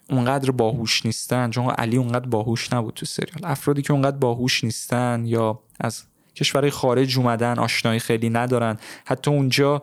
اونقدر 0.10 0.52
باهوش 0.52 1.06
نیستن 1.06 1.50
چون 1.50 1.70
علی 1.70 1.98
اونقدر 1.98 2.28
باهوش 2.28 2.74
نبود 2.74 2.94
تو 2.94 3.06
سریال. 3.06 3.40
افرادی 3.44 3.82
که 3.82 3.94
اونقدر 3.94 4.18
باهوش 4.18 4.64
نیستن 4.64 5.24
یا 5.26 5.60
از 5.80 6.04
کشورهای 6.38 6.72
خارج 6.72 7.18
اومدن 7.18 7.60
آشنایی 7.60 8.00
خیلی 8.00 8.30
ندارن 8.30 8.78
حتی 9.06 9.32
اونجا 9.32 9.82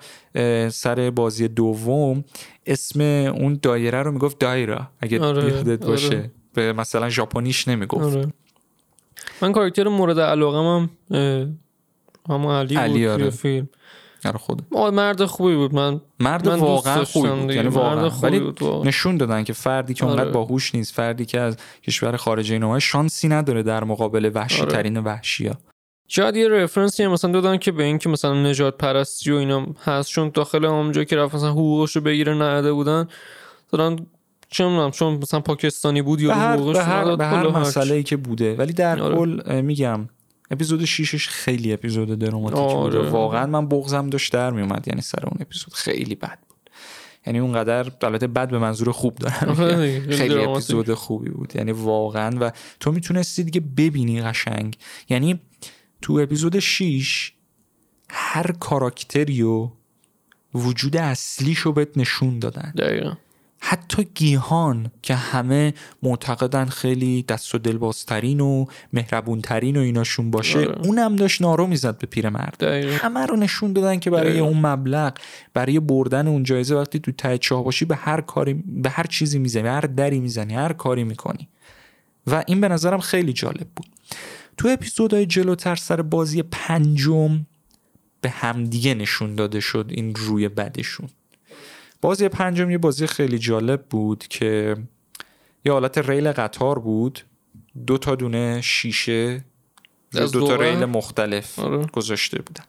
سر 0.71 1.11
بازی 1.11 1.49
دوم 1.49 2.25
اسم 2.67 3.01
اون 3.01 3.59
دایره 3.63 4.03
رو 4.03 4.13
می‌گفت 4.13 4.39
دایرا 4.39 4.89
اگه 5.01 5.21
آره، 5.21 5.59
آره. 5.59 5.77
باشه 5.77 6.31
به 6.55 6.73
مثلا 6.73 7.11
ژاپنیش 7.11 7.69
نمی‌گفت 7.69 8.17
آره. 8.17 8.33
من 9.43 9.53
کاراکتر 9.53 9.89
مورد 9.89 10.21
علاقه 10.21 10.59
هم 10.59 10.91
همون 12.29 12.55
علی, 12.55 12.77
علی، 12.77 13.03
بود 13.03 13.11
آره. 13.11 13.31
فیلم 13.31 13.69
آره 14.25 14.39
خود 14.39 14.63
مرد 14.73 15.25
خوبی 15.25 15.55
بود 15.55 15.75
من 15.75 16.01
مرد 16.21 16.49
من 16.49 16.59
واقعا 16.59 17.05
خوبی 17.05 17.29
بود. 17.29 17.51
یعنی 17.51 17.69
مرد 17.69 17.77
واقعا 17.77 18.11
خوبی 18.11 18.27
ولی 18.27 18.41
بود. 18.41 18.87
نشون 18.87 19.17
دادن 19.17 19.45
که 19.45 19.53
فردی 19.53 19.95
که 19.95 20.05
اونقدر 20.05 20.23
آره. 20.23 20.33
باهوش 20.33 20.75
نیست 20.75 20.95
فردی 20.95 21.25
که 21.25 21.41
از 21.41 21.57
کشور 21.83 22.17
خارجی 22.17 22.53
اینا 22.53 22.79
شانسی 22.79 23.29
نداره 23.29 23.63
در 23.63 23.85
مقابل 23.85 24.31
وحشی 24.35 24.63
آره. 24.63 24.73
ترین 24.73 24.99
وحشی 24.99 25.47
ها 25.47 25.55
شاید 26.09 26.37
یه 26.37 26.49
رفرنسی 26.49 27.03
هم 27.03 27.13
مثلا 27.13 27.31
دادن 27.31 27.57
که 27.57 27.73
به 27.73 27.85
اینکه 27.85 28.09
مثلا 28.09 28.43
نجات 28.43 28.79
پرستی 28.79 29.31
و 29.33 29.37
اینا 29.37 29.67
هست 29.85 30.09
چون 30.09 30.31
داخل 30.35 30.65
اونجا 30.65 31.05
که 31.05 31.17
رفت 31.17 31.35
مثلا 31.35 31.51
حقوقش 31.51 31.97
رو 31.97 32.03
بگیره 32.03 32.35
نهده 32.35 32.73
بودن 32.73 33.09
دادن 33.73 34.07
چه 34.49 34.65
می‌دونم 34.65 34.91
چون 34.91 35.15
مثلا 35.15 35.41
پاکستانی 35.41 36.03
بود 36.03 36.21
یا 36.21 36.35
حقوقش 36.35 36.77
به 36.77 36.85
هر, 36.85 37.17
به 37.17 37.27
هر. 37.27 37.49
مسئله 37.49 37.95
ای 37.95 38.03
که 38.03 38.17
بوده 38.17 38.57
ولی 38.57 38.73
در 38.73 39.01
آره. 39.01 39.17
کل 39.17 39.41
اه، 39.47 39.61
میگم 39.61 40.09
اپیزود 40.51 40.85
6 40.85 41.29
خیلی 41.29 41.73
اپیزود 41.73 42.19
دراماتیک 42.19 42.59
آره. 42.59 42.99
بود 42.99 43.09
واقعا 43.09 43.47
من 43.47 43.69
بغزم 43.69 44.11
داشت 44.11 44.33
در 44.33 44.51
میومد 44.51 44.89
یعنی 44.89 45.01
سر 45.01 45.25
اون 45.27 45.37
اپیزود 45.41 45.75
خیلی 45.75 46.15
بد 46.15 46.39
بود 46.49 46.71
یعنی 47.27 47.39
اونقدر 47.39 47.87
البته 48.03 48.27
بد 48.27 48.51
به 48.51 48.59
منظور 48.59 48.93
خوب 48.93 49.15
دارم 49.15 49.61
آره 49.61 50.01
خیلی. 50.19 50.45
اپیزود 50.45 50.95
خوبی 50.95 51.31
بود 51.31 51.57
یعنی 51.57 51.73
واقعا 51.73 52.37
و 52.41 52.53
تو 52.81 52.93
می‌تونستی 52.93 53.45
دیگه 53.45 53.61
ببینی 53.61 54.23
قشنگ 54.23 54.77
یعنی 55.09 55.41
تو 56.05 56.19
اپیزود 56.23 56.59
6 56.59 57.33
هر 58.11 58.53
کاراکتری 58.53 59.43
و 59.43 59.69
وجود 60.55 60.97
اصلیشو 60.97 61.73
بهت 61.73 61.89
نشون 61.97 62.39
دادن. 62.39 62.73
دقیقا. 62.79 63.13
حتی 63.61 64.09
گیهان 64.15 64.91
که 65.03 65.15
همه 65.15 65.75
معتقدن 66.03 66.65
خیلی 66.65 67.23
دست 67.23 67.55
و 67.55 67.59
دلبازترین 67.59 68.41
و 68.41 68.67
مهربونترین 68.93 69.77
و 69.77 69.81
ایناشون 69.81 70.31
باشه 70.31 70.59
آره. 70.59 70.87
اونم 70.87 71.17
داشت 71.17 71.43
نارو 71.43 71.67
می‌زد 71.67 71.99
به 71.99 72.07
پیرمرد 72.07 72.57
دقیقا. 72.61 72.97
همه 72.97 73.27
رو 73.27 73.37
نشون 73.37 73.73
دادن 73.73 73.99
که 73.99 74.11
برای 74.11 74.31
دقیقا. 74.31 74.47
اون 74.47 74.67
مبلغ 74.67 75.19
برای 75.55 75.81
بردن 75.81 76.29
اون 76.29 76.43
جایزه 76.43 76.75
وقتی 76.75 76.99
تو 76.99 77.13
ته 77.13 77.39
چاه 77.39 77.65
باشی 77.65 77.85
به 77.85 77.97
هر 77.97 78.21
کاری 78.21 78.55
به 78.67 78.91
هر 78.91 79.07
چیزی 79.07 79.39
می‌زنی 79.39 79.69
هر 79.69 79.81
دری 79.81 80.21
می‌زنی 80.21 80.55
هر 80.55 80.73
کاری 80.73 81.05
می‌کنی. 81.05 81.49
و 82.27 82.45
این 82.47 82.61
به 82.61 82.69
نظرم 82.69 83.01
خیلی 83.01 83.33
جالب 83.33 83.67
بود. 83.77 83.87
تو 84.57 84.69
اپیزودهای 84.69 85.27
جلوتر 85.27 85.77
سر 85.77 86.03
بازی 86.03 86.43
پنجم 86.43 87.47
به 88.21 88.31
همدیگه 88.31 88.95
نشون 88.95 89.35
داده 89.35 89.61
شد 89.61 89.87
این 89.91 90.15
روی 90.15 90.49
بدشون 90.49 91.09
بازی 92.01 92.29
پنجم 92.29 92.71
یه 92.71 92.79
بازی 92.79 93.07
خیلی 93.07 93.39
جالب 93.39 93.83
بود 93.83 94.25
که 94.29 94.77
یه 95.65 95.73
حالت 95.73 95.99
ریل 95.99 96.33
قطار 96.33 96.79
بود 96.79 97.21
دو 97.87 97.99
تا 97.99 98.15
دونه 98.15 98.61
شیشه 98.61 99.45
از 100.13 100.33
دو 100.33 100.47
تا؟ 100.47 100.57
ریل 100.57 100.85
مختلف 100.85 101.59
آره. 101.59 101.87
گذاشته 101.87 102.43
بودن 102.43 102.65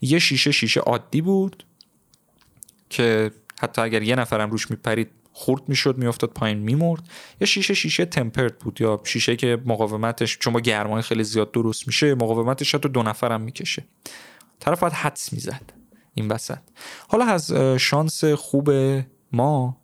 یه 0.00 0.18
شیشه 0.18 0.52
شیشه 0.52 0.80
عادی 0.80 1.20
بود 1.20 1.64
که 2.90 3.30
حتی 3.60 3.82
اگر 3.82 4.02
یه 4.02 4.16
نفرم 4.16 4.50
روش 4.50 4.70
میپرید 4.70 5.10
خورد 5.32 5.68
می‌شد 5.68 5.98
میافتاد 5.98 6.30
پایین 6.30 6.58
میمرد. 6.58 7.02
یا 7.40 7.46
شیشه 7.46 7.74
شیشه 7.74 8.04
تمپرد 8.04 8.58
بود 8.58 8.80
یا 8.80 9.00
شیشه 9.04 9.36
که 9.36 9.58
مقاومتش 9.64 10.38
چون 10.38 10.52
با 10.52 10.60
گرمای 10.60 11.02
خیلی 11.02 11.24
زیاد 11.24 11.52
درست 11.52 11.86
میشه 11.86 12.14
مقاومتش 12.14 12.74
حتی 12.74 12.88
دو 12.88 13.02
نفرم 13.02 13.40
می‌کشه. 13.40 13.84
طرف 14.60 14.80
باید 14.80 14.92
حدس 14.92 15.32
می‌زد 15.32 15.72
این 16.14 16.28
وسط. 16.28 16.58
حالا 17.08 17.24
از 17.24 17.52
شانس 17.78 18.24
خوب 18.24 18.70
ما 19.32 19.76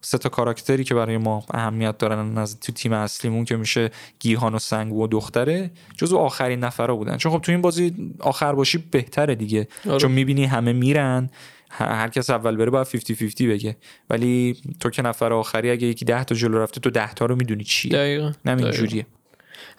سه 0.00 0.18
تا 0.18 0.28
کاراکتری 0.28 0.84
که 0.84 0.94
برای 0.94 1.16
ما 1.16 1.44
اهمیت 1.54 1.98
دارن 1.98 2.38
از 2.38 2.60
تو 2.60 2.72
تیم 2.72 2.92
اصلیمون 2.92 3.44
که 3.44 3.56
میشه 3.56 3.90
گیهان 4.18 4.54
و 4.54 4.58
سنگو 4.58 5.04
و 5.04 5.06
دختره 5.06 5.70
جزو 5.96 6.16
آخرین 6.18 6.60
نفرا 6.60 6.96
بودن. 6.96 7.16
چون 7.16 7.32
خب 7.32 7.38
تو 7.38 7.52
این 7.52 7.60
بازی 7.60 8.14
آخر 8.20 8.52
باشی 8.52 8.78
بهتره 8.78 9.34
دیگه. 9.34 9.68
آره. 9.88 9.98
چون 9.98 10.12
می‌بینی 10.12 10.44
همه 10.44 10.72
میرن. 10.72 11.30
هر 11.78 12.08
کس 12.08 12.30
اول 12.30 12.56
بره 12.56 12.70
باید 12.70 12.86
50 12.86 13.18
50 13.18 13.48
بگه. 13.48 13.76
ولی 14.10 14.56
تو 14.80 14.90
که 14.90 15.02
نفر 15.02 15.32
آخری 15.32 15.70
اگه 15.70 15.86
یکی 15.86 16.04
10 16.04 16.24
تا 16.24 16.34
جلو 16.34 16.58
رفته 16.58 16.80
تو 16.80 16.90
10 16.90 17.14
تا 17.14 17.26
رو 17.26 17.36
می‌دونی 17.36 17.64
چیه. 17.64 17.92
دقیقا 17.92 18.32
نه. 18.44 18.62
اینجوریه 18.62 19.06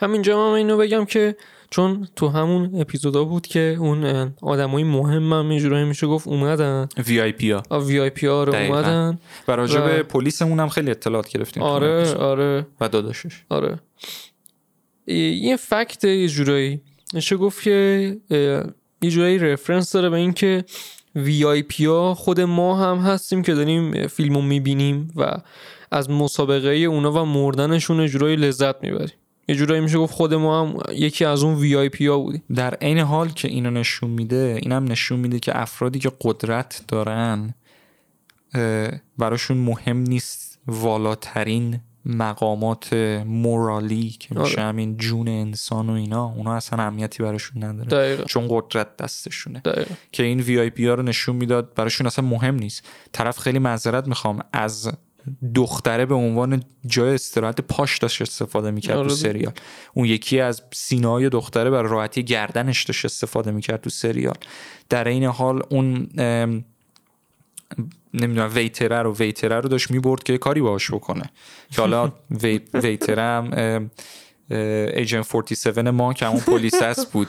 همینجا 0.02 0.48
هم 0.48 0.54
اینو 0.54 0.78
بگم 0.78 1.06
که 1.06 1.36
چون 1.70 2.08
تو 2.16 2.28
همون 2.28 2.82
اپیزودا 2.82 3.24
بود 3.24 3.48
که 3.48 3.76
اون 3.80 4.34
آدمای 4.41 4.84
مهم 4.84 5.34
هم 5.34 5.52
یه 5.52 5.60
جورایی 5.60 5.86
میشه 5.86 6.08
گفت 6.08 6.28
اومدن. 6.28 6.88
وی 7.08 7.22
آی 7.22 7.32
پی 7.32 7.52
ها 7.52 7.64
وی 7.80 8.00
آی 8.00 8.10
پی 8.10 8.28
ها 8.28 8.43
رو 8.43 8.54
دقیقاً. 8.54 8.74
اومدن 8.74 9.20
و 9.48 9.52
راجع 9.52 9.80
به 9.82 10.00
و- 10.00 10.04
پلیسمون 10.04 10.60
هم 10.60 10.70
خیلی 10.70 10.91
اطلاعات 10.91 11.30
گرفتیم 11.30 11.64
آره. 11.64 12.14
آره. 12.14 12.68
و 12.82 12.89
داداشش. 12.89 13.43
آره. 13.50 13.80
یه 15.08 15.58
fact 15.58 16.03
یه 16.04 16.28
جورایی. 16.28 16.82
میشه 17.14 17.38
گفت 17.38 17.64
که 17.64 18.18
یه 19.02 19.10
جورایی 19.10 19.38
reference 19.38 19.91
داره 19.91 20.10
به 20.10 20.18
اینکه 20.18 20.66
VIP 21.18 21.86
ها 21.86 22.13
خود 22.15 22.41
ما 22.41 22.78
هم 22.78 22.97
هستیم 22.97 23.41
که 23.41 23.53
داریم 23.53 24.07
فیلم 24.07 24.36
رو 24.36 24.41
می‌بینیم 24.41 25.11
و 25.15 25.38
از 25.91 26.09
مسابقه 26.09 26.70
اونا 26.70 27.11
و 27.11 27.26
مردنشون 27.26 28.07
جورایی 28.07 28.36
لذت 28.36 28.84
می‌بریم. 28.84 29.15
یه 29.47 29.55
جورایی 29.55 29.82
میشه 29.82 29.97
گفت 29.97 30.13
خود 30.13 30.34
ما 30.34 30.61
هم 30.61 30.78
یکی 30.93 31.26
از 31.26 31.43
اون 31.43 31.55
VIP 31.55 32.08
ها 32.07 32.20
بودیم. 32.20 32.43
در 32.55 32.74
عین 32.74 32.99
حال 32.99 33.30
که 33.30 33.47
اینو 33.47 33.72
نشون 33.72 34.09
میده 34.09 34.59
اینم 34.61 34.84
نشون 34.84 35.20
میده 35.20 35.39
که 35.39 35.61
افرادی 35.61 35.99
که 35.99 36.11
قدرت 36.22 36.84
دارن 36.88 37.53
براشون 39.18 39.57
مهم 39.57 39.97
نیست 39.97 40.59
والاترین 40.68 41.80
مقامات 42.08 42.93
moral 43.26 43.95
ی 43.95 44.10
که 44.10 44.39
میشه 44.39 44.62
آره. 44.62 44.64
همین 44.64 44.97
جون 44.97 45.28
انسان 45.28 45.89
و 45.89 45.93
اینا 45.93 46.26
اونا 46.26 46.55
اصلا 46.55 46.84
اهمیتی 46.84 47.24
براشون 47.24 47.64
نداره. 47.64 47.89
دقیقا. 47.89 48.24
چون 48.24 48.45
قدرت 48.49 48.97
دستشونه. 48.97 49.60
دقیقا. 49.60 49.95
که 50.12 50.24
این 50.24 50.39
VIP 50.39 50.88
ها 50.88 50.93
رو 50.93 51.03
نشون 51.03 51.36
می‌داد 51.36 51.74
براشون 51.74 52.08
اصلا 52.08 52.26
مهم 52.26 52.55
نیست. 52.55 52.86
طرف 53.12 53.39
خیلی 53.39 53.60
معذرت 53.60 54.08
می‌خوام 54.08 54.39
از 54.53 54.91
دختره 55.55 56.05
به 56.05 56.16
عنوان 56.16 56.64
جای 56.86 57.14
استراحت 57.14 57.62
پاش 57.62 57.97
داشت 57.97 58.22
استفاده 58.22 58.72
می‌کرد 58.72 58.97
آره 58.97 59.08
تو 59.08 59.16
دیگه. 59.16 59.30
سریال. 59.30 59.53
اون 59.93 60.05
یکی 60.05 60.39
از 60.39 60.62
سینه‌های 60.74 61.30
دختره 61.30 61.70
برای 61.70 61.91
راحتی 61.91 62.24
گردنش 62.24 62.84
داشت 62.84 63.05
استفاده 63.05 63.51
می‌کرد 63.51 63.82
تو 63.82 63.89
سریال. 63.89 64.36
در 64.89 65.08
این 65.08 65.24
حال 65.24 65.62
اون 65.70 66.10
نمی‌دونم 68.13 68.51
waiter 68.53 68.95
ه 68.95 69.01
رو 69.01 69.15
waiter 69.16 69.53
ه 69.53 69.60
رو 69.59 69.70
داشت 69.70 69.91
می‌برد 69.91 70.24
که 70.24 70.38
کاری 70.38 70.61
باهاش 70.61 70.91
بکنه. 70.91 71.32
که 71.72 71.82
حالا 71.82 72.11
وی، 72.43 72.61
waiter 72.74 73.15
ه 73.15 73.22
هم 73.22 73.89
agent 74.49 75.32
47 75.32 75.78
ما 75.78 76.14
که 76.14 76.26
همون 76.26 76.39
پلیس 76.39 76.82
هست 76.82 77.12
بود. 77.14 77.28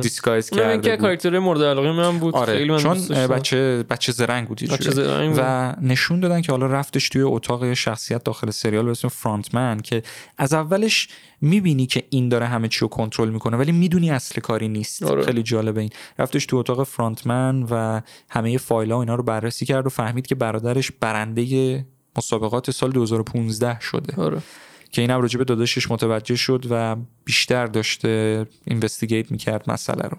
disguise 0.00 0.50
کرده 0.50 0.90
بود 0.90 1.00
کاراکترهای 1.00 1.38
مورد 1.38 1.62
علاقه 1.62 1.92
من 1.92 2.18
بود 2.18 2.36
خیلی 2.36 2.70
آره 2.72 2.84
من 2.86 2.98
چون. 2.98 3.26
بچه 3.26 3.84
بچه 3.90 4.12
زرنگ 4.12 4.48
بود 4.48 4.62
یه 4.62 4.68
بچه. 4.68 4.90
زرنگ 4.90 5.30
بود. 5.30 5.40
و 5.42 5.74
نشون 5.80 6.20
دادن 6.20 6.40
که 6.40 6.52
حالا 6.52 6.66
رفتش 6.66 7.08
توی 7.08 7.22
اتاق 7.22 7.74
شخصیت 7.74 8.24
داخل 8.24 8.50
سریال 8.50 8.84
به 8.84 8.90
اسم 8.90 9.08
فرانتمن 9.08 9.80
که 9.80 10.02
از 10.38 10.52
اولش 10.52 11.08
می‌بینی 11.40 11.86
که 11.86 12.02
این 12.10 12.28
داره 12.28 12.46
همه 12.46 12.68
چی 12.68 12.80
رو 12.80 12.88
کنترل 12.88 13.28
می‌کنه 13.30 13.56
ولی 13.56 13.72
می‌دونی 13.72 14.10
اصل 14.10 14.40
کاری 14.40 14.68
نیست 14.68 15.02
آره. 15.02 15.24
خیلی 15.24 15.42
جالبه 15.42 15.80
این 15.80 15.90
رفتش 16.18 16.46
تو 16.46 16.56
اتاق 16.56 16.82
فرانتمن 16.82 17.62
و 17.62 18.00
همه 18.30 18.58
فایل 18.58 18.92
ها 18.92 19.00
اینا 19.00 19.14
رو 19.14 19.22
بررسی 19.22 19.66
کرد 19.66 19.86
و 19.86 19.88
فهمید 19.88 20.26
که 20.26 20.34
برادرش 20.34 20.90
برنده 20.90 21.84
مسابقات 22.16 22.70
سال 22.70 22.90
2015 22.90 23.80
شده 23.80 24.22
آره 24.22 24.42
که 24.90 25.02
اینم 25.02 25.20
راجع 25.20 25.38
به 25.38 25.44
داداشش 25.44 25.90
متوجه 25.90 26.36
شد 26.36 26.64
و 26.70 26.96
بیشتر 27.24 27.66
داشته 27.66 28.46
investigate 28.66 29.30
می‌کرد 29.30 29.70
مسئله 29.70 30.02
رو 30.02 30.16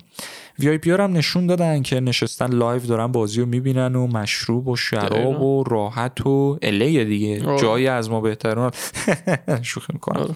VIP 0.59 0.91
هم 0.91 1.17
نشون 1.17 1.47
دادن 1.47 1.81
که 1.81 1.99
نشستن 1.99 2.53
live 2.53 2.81
دارن 2.81 3.07
بازی 3.07 3.39
رو 3.39 3.45
می‌بینن 3.45 3.95
و 3.95 4.07
مشروب 4.07 4.67
و 4.67 4.75
شراب. 4.75 5.41
و 5.41 5.63
راحت 5.63 6.27
و 6.27 6.59
اله 6.61 7.05
دیگه 7.05 7.45
آره. 7.45 7.61
جایی 7.61 7.87
از 7.87 8.09
ما 8.09 8.21
بهترون 8.21 8.71
شوخی 9.61 9.93
می‌کنم. 9.93 10.35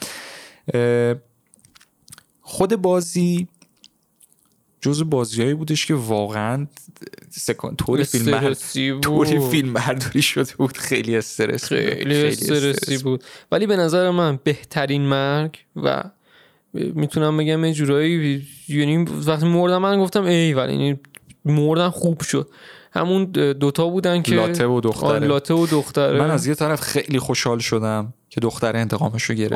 خود 2.42 2.76
بازی 2.76 3.48
جز 4.84 5.04
بازیایی 5.10 5.54
بودش 5.54 5.86
که 5.86 5.94
واقعا 5.94 6.68
سکان 7.30 7.76
طور 7.76 8.04
فیلم 8.04 8.40
بود. 8.40 9.02
طوری 9.02 9.40
فیلم 9.40 9.74
برداری 9.74 10.22
شده 10.22 10.52
بود. 10.58 10.78
خیلی 10.78 11.18
استرس 11.18 11.70
بود. 11.70 11.80
خیلی 11.80 12.28
استرسی 12.28 12.98
بود. 12.98 13.24
ولی 13.52 13.68
به 13.68 13.76
نظر 13.76 14.10
من 14.10 14.40
بهترین 14.44 15.02
مرگ 15.02 15.58
و 15.76 16.04
می‌تونم 16.74 17.38
بگم 17.38 17.66
یه 17.66 17.74
جورایی 17.74 18.48
یعنی 18.68 18.98
وقتی 19.28 19.46
مردم 19.46 19.78
من 19.78 20.00
گفتم 20.00 20.24
ای 20.24 20.54
ولی 20.54 20.74
یعنی 20.74 21.00
مردن 21.46 21.90
خوب 21.90 22.22
شد. 22.22 22.50
همون 22.94 23.26
دوتا 23.32 23.88
بودن 23.88 24.22
که 24.22 24.36
لاته 24.36 24.68
و 24.68 24.82
دختره. 24.82 25.28
لاته 25.28 25.54
و 25.54 25.68
دختره. 25.68 26.20
من 26.20 26.32
از 26.32 26.48
یه 26.48 26.56
طرف 26.56 26.82
خیلی 26.82 27.20
خوشحال 27.20 27.60
شدم. 27.60 28.14
که 28.34 28.42
دختر 28.42 28.76
انتقامش 28.76 29.24
رو 29.24 29.36
گرفت. 29.36 29.54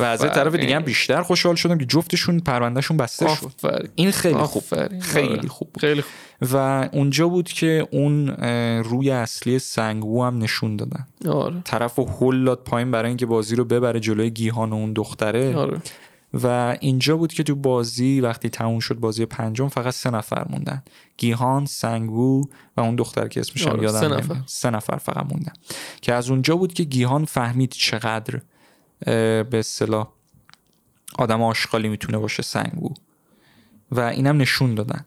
و 0.00 0.02
از 0.02 0.20
طرف 0.20 0.54
دیگه 0.54 0.76
هم 0.76 0.82
بیشتر 0.82 1.22
خوشحال 1.22 1.54
شدم 1.54 1.78
که 1.78 1.84
جفتشون 1.84 2.40
پروندهشون 2.40 2.96
بسته 2.96 3.26
شد. 3.34 3.88
این 3.94 4.10
خیلی 4.10 4.34
خوب. 4.34 4.62
آفرین. 4.72 5.00
خیلی 5.00 5.28
آره. 5.28 5.48
خوب 5.48 5.68
بود. 5.72 5.80
خیلی 5.80 6.02
خوب. 6.02 6.12
و 6.52 6.88
اونجا 6.92 7.28
بود 7.28 7.48
که 7.48 7.88
اون 7.90 8.28
روی 8.82 9.10
اصلی 9.10 9.58
سنگو 9.58 10.24
هم 10.24 10.38
نشون 10.38 10.76
دادن. 10.76 11.06
آره. 11.28 11.60
طرف 11.64 11.98
و 11.98 12.04
هل 12.20 12.44
داد 12.44 12.62
پایین 12.64 12.90
برای 12.90 13.08
اینکه 13.08 13.26
بازی 13.26 13.56
رو 13.56 13.64
ببره 13.64 14.00
جلوی 14.00 14.30
گیهان 14.30 14.70
و 14.70 14.74
اون 14.74 14.92
دختره. 14.92 15.56
آره. 15.56 15.78
و 16.34 16.76
اینجا 16.80 17.16
بود 17.16 17.32
که 17.32 17.42
تو 17.42 17.54
بازی 17.54 18.20
وقتی 18.20 18.48
تموم 18.48 18.78
شد 18.78 18.94
بازی 18.94 19.26
پنجم 19.26 19.68
فقط 19.68 19.94
سه 19.94 20.10
نفر 20.10 20.46
موندن 20.50 20.82
گیهان 21.16 21.66
سنگو 21.66 22.48
و 22.76 22.80
اون 22.80 22.96
دختر 22.96 23.28
که 23.28 23.40
اسمش 23.40 23.66
هم 23.66 23.72
آره، 23.72 23.82
یادم 23.82 24.00
سه 24.00 24.08
نمیاد. 24.08 24.32
نفر. 24.32 24.42
سه 24.46 24.70
نفر 24.70 24.96
فقط 24.96 25.32
موندن 25.32 25.52
که 26.02 26.14
از 26.14 26.30
اونجا 26.30 26.56
بود 26.56 26.72
که 26.72 26.84
گیهان 26.84 27.24
فهمید 27.24 27.70
چقدر 27.70 28.40
به 29.42 29.48
اصطلاح 29.52 30.08
آدم 31.18 31.42
آشغالی 31.42 31.88
می‌تونه 31.88 32.18
باشه 32.18 32.42
سنگو 32.42 32.94
و 33.90 34.00
اینم 34.00 34.40
نشون 34.40 34.74
دادن 34.74 35.04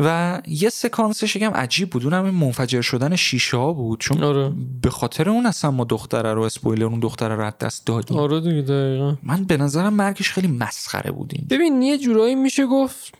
و 0.00 0.40
یه 0.48 0.68
سکانسش 0.68 1.36
یکم 1.36 1.50
عجیب 1.50 1.90
بود. 1.90 2.04
اونم 2.04 2.24
این 2.24 2.34
منفجر 2.34 2.80
شدن 2.80 3.16
شیشه 3.16 3.56
ها 3.56 3.72
بود. 3.72 4.00
چون 4.00 4.24
آره. 4.24 4.52
به 4.82 4.90
خاطر 4.90 5.30
اون 5.30 5.46
اصلا 5.46 5.70
ما 5.70 5.84
دختره 5.84 6.34
رو 6.34 6.42
اسپویلر 6.42 6.84
اون 6.84 7.00
دختره 7.00 7.34
رو 7.34 7.44
از 7.44 7.58
دست 7.60 7.86
دادیم. 7.86 8.16
آره 8.16 8.40
دیگه 8.40 8.62
دقیقا. 8.62 9.16
من 9.22 9.44
به 9.44 9.56
نظرم 9.56 9.94
مرگش 9.94 10.30
خیلی 10.30 10.48
مسخره 10.48 11.12
بود 11.12 11.32
این. 11.34 11.46
ببین 11.50 11.82
یه 11.82 11.98
جورایی 11.98 12.34
میشه 12.34 12.66
گفت 12.66 13.14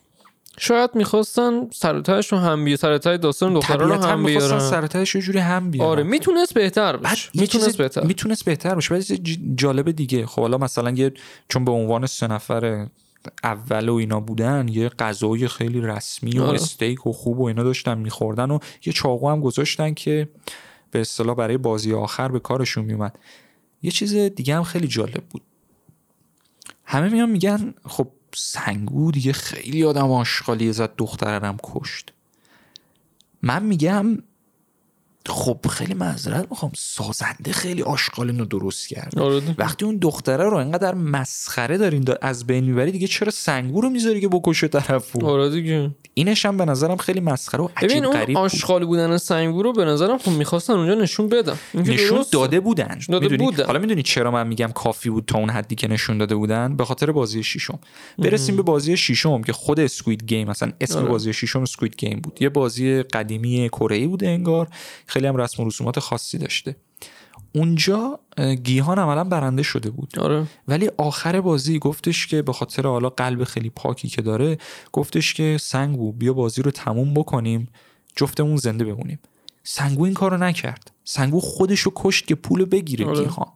شاید 0.59 0.91
می‌خواستن 0.95 1.71
سرتایش 1.73 2.33
رو 2.33 2.39
هم 2.39 2.59
بیارن 2.65 2.77
سرتای 2.77 3.19
داستان 3.19 3.55
دخترها 3.55 3.85
رو 3.85 3.95
هم 3.95 4.25
بیارن. 4.25 4.59
سرتایش 4.59 5.15
یه 5.15 5.23
جوری 5.23 5.39
هم 5.39 5.71
بیارن. 5.71 5.91
آره 5.91 6.03
می‌تونست 6.03 6.55
بهتر 6.55 6.97
بشه. 6.97 7.31
می‌تونست 7.35 7.79
بهتر. 7.79 8.05
می‌تونست 8.05 8.45
بهتر 8.45 8.79
یه 8.91 9.03
چیز 9.03 9.39
جالب 9.55 9.91
دیگه. 9.91 10.27
خب 10.27 10.43
حالا 10.43 10.59
مثلا 10.59 10.91
یه 10.91 11.13
چون 11.49 11.65
به 11.65 11.73
عنوان 11.73 12.07
سه 12.07 12.27
نفر 12.27 12.87
اول 13.45 13.89
و 13.89 13.95
اینا 13.95 14.21
بودن 14.21 14.69
یه 14.69 14.89
غذای 14.89 15.49
خیلی 15.49 15.81
رسمی 15.81 16.39
و 16.39 16.43
آره. 16.43 16.55
استیک 16.55 17.07
و 17.07 17.13
خوب 17.13 17.41
و 17.41 17.45
اینا 17.45 17.63
داشتن 17.63 17.99
میخوردن 17.99 18.51
و 18.51 18.59
یه 18.87 18.93
چاقو 18.93 19.31
هم 19.31 19.41
گذاشتن 19.41 19.95
که 19.95 20.29
به 20.91 21.01
اصطلاح 21.01 21.37
برای 21.37 21.57
بازی 21.57 21.93
آخر 21.93 22.29
به 22.29 22.41
کارشون 22.41 22.85
میومد 22.85 23.19
یه 23.83 23.91
چیز 23.91 24.15
دیگه 24.15 24.57
هم 24.57 24.63
خیلی 24.63 24.89
جالب 24.89 25.25
بود. 25.31 25.43
همه 26.85 27.09
میان 27.09 27.31
میگن 27.31 27.75
خب 27.85 28.09
سنگو 28.35 29.13
دیگه 29.13 29.33
خیلی 29.33 29.85
آدم 29.85 30.11
آشغالی 30.11 30.73
زد 30.73 30.93
دخترم 30.97 31.57
کشت. 31.63 32.13
من 33.43 33.63
میگم 33.63 34.19
خب 35.29 35.59
خیلی 35.71 35.95
معذرت 35.95 36.47
می‌خوام. 36.51 36.73
سازنده 36.77 37.53
خیلی 37.53 37.83
آشغال 37.83 38.31
اینو 38.31 38.45
درست 38.45 38.89
کرد. 38.89 39.19
آره. 39.19 39.43
وقتی 39.59 39.85
اون 39.85 39.97
دختره 39.97 40.45
رو 40.45 40.57
اینقدر 40.57 40.95
مسخره 40.95 41.79
دارین 41.79 42.03
دا- 42.05 42.19
از 42.23 42.47
بین 42.47 42.65
می‌بری 42.65 42.93
دیگه 42.93 43.07
چرا 43.07 43.31
سنگو 43.31 43.81
رو 43.81 43.91
می‌ذاری 43.91 44.21
که 44.21 44.29
بکشه 44.29 44.69
طرفو 44.69 45.27
آره 45.27 45.51
دیگه. 45.51 45.91
اینش 46.15 46.47
هم 46.47 46.57
به 46.57 46.65
نظرم 46.65 46.97
خیلی 46.97 47.21
مسخره 47.21 47.65
و 47.65 47.69
عجیب 47.77 47.91
ببین 47.91 48.05
اون 48.05 48.25
بود. 48.25 48.37
آشغالی 48.37 48.85
بودن 48.85 49.17
سنگو 49.17 49.63
رو 49.63 49.73
به 49.73 49.85
نظرم 49.85 50.19
خب 50.19 50.31
می‌خواستن 50.31 50.73
اونجا 50.73 50.95
نشون 50.95 51.29
بدن. 51.29 51.57
نشون. 51.75 52.25
داده 52.33 52.61
بودن. 52.61 52.99
داده 53.09 53.29
می‌دونی؟ 53.29 53.51
بودن. 53.51 53.67
حالا 53.67 53.79
می‌دونی 53.79 54.03
چرا 54.03 54.31
من 54.31 54.47
میگم 54.47 54.71
کافی 54.75 55.11
بود 55.11 55.25
تا 55.27 55.39
اون 55.39 55.51
حدی 55.51 55.75
که 55.75 55.89
نشون 55.89 56.19
داده 56.19 56.35
بودن؟ 56.35 56.77
به 56.77 56.85
خاطر 56.85 57.13
بازی 57.13 57.43
شیشم 57.43 57.79
برسیم 58.19 58.57
به 58.57 58.63
بازی 58.63 58.97
شیشم 58.97 59.43
که 59.43 59.53
خود 59.53 59.81
Squid 59.81 60.25
Game 60.25 60.49
مثلا 60.49 60.73
اسم 60.81 60.99
آره. 60.99 61.09
بازی 61.09 61.33
شیشم 61.33 61.63
Squid 61.63 61.97
Game 61.97 62.21
بود. 62.21 62.39
یه 62.43 62.49
بازی 62.49 63.03
قدیمی 63.03 63.69
کره 63.69 63.97
ای 63.97 64.07
بوده 64.07 64.29
انگار. 64.29 64.69
خیلی 65.17 65.27
هم 65.27 65.37
رسم 65.37 65.63
و 65.63 65.67
رسومات 65.67 65.99
خاصی 65.99 66.39
داشته. 66.39 66.77
اونجا 67.55 68.21
گیهان 68.63 68.99
عملا 68.99 69.25
برنده 69.25 69.63
شده 69.63 69.91
بود. 69.91 70.19
آره. 70.19 70.47
ولی 70.69 70.91
آخر 70.97 71.41
بازی 71.41 71.79
گفتش 71.79 72.27
که 72.27 72.43
به 72.43 72.53
خاطر 72.53 72.87
حالا 72.87 73.09
قلب 73.09 73.45
خیلی 73.45 73.71
پاکی 73.71 74.09
که 74.09 74.23
داره 74.23 74.59
گفتش 74.93 75.35
که 75.35 75.57
سنگو 75.61 76.13
بیا 76.13 76.33
بازی 76.33 76.63
رو 76.63 76.71
تموم 76.71 77.15
بکنیم 77.15 77.69
جفتمون 78.17 78.57
زنده 78.57 78.85
بمونیم. 78.85 79.19
سنگو 79.63 80.05
این 80.05 80.15
کارو 80.15 80.37
نکرد. 80.37 80.91
سنگو 81.05 81.41
خودش 81.41 81.81
رو 81.81 81.93
کشت 81.97 82.27
که 82.27 82.35
پول 82.35 82.65
بگیره 82.65 83.07
آره. 83.07 83.19
گیهان. 83.19 83.49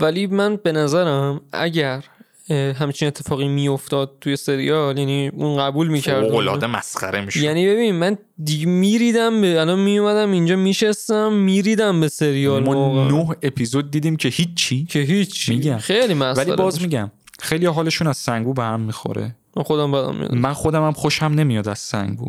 ولی 0.00 0.26
من 0.26 0.56
به 0.56 0.72
نظرم 0.72 1.40
اگر 1.52 2.04
همچین 2.50 3.08
اتفاقی 3.08 3.48
میافتاد 3.48 4.16
توی 4.20 4.36
سریال 4.36 4.98
یعنی 4.98 5.28
اون 5.28 5.58
قبول 5.58 5.88
می‌کرد 5.88 6.64
مسخره 6.64 7.24
میشه 7.24 7.40
یعنی 7.40 7.66
ببین 7.66 7.94
من 7.94 8.18
دیگه 8.44 8.66
میریدم 8.66 9.40
به 9.40 9.60
الان 9.60 9.80
میومدم 9.80 10.30
اینجا 10.30 10.56
میشستم 10.56 11.32
میریدم 11.32 12.00
به 12.00 12.08
سریال 12.08 12.64
ما 12.64 12.72
واقعا. 12.72 13.08
نه 13.08 13.36
اپیزود 13.42 13.90
دیدیم 13.90 14.16
که 14.16 14.28
هیچی. 14.28 14.84
که 14.84 14.98
هیچ 14.98 15.48
میگم. 15.48 15.78
خیلی 15.78 16.14
مسئله 16.14 16.44
ولی 16.44 16.56
باز. 16.56 16.82
میگم 16.82 17.10
خیلی 17.38 17.66
حالشون 17.66 18.06
از 18.06 18.16
سنگو 18.16 18.52
به 18.52 18.62
هم 18.62 18.80
می‌خوره. 18.80 19.36
من 19.56 19.62
خودم 19.62 19.92
بدم 19.92 20.16
میاد 20.16 20.34
من 20.34 20.52
خودم 20.52 20.86
هم 20.86 20.92
خوشم 20.92 21.26
نمیاد 21.26 21.68
از 21.68 21.78
سنگو. 21.78 22.28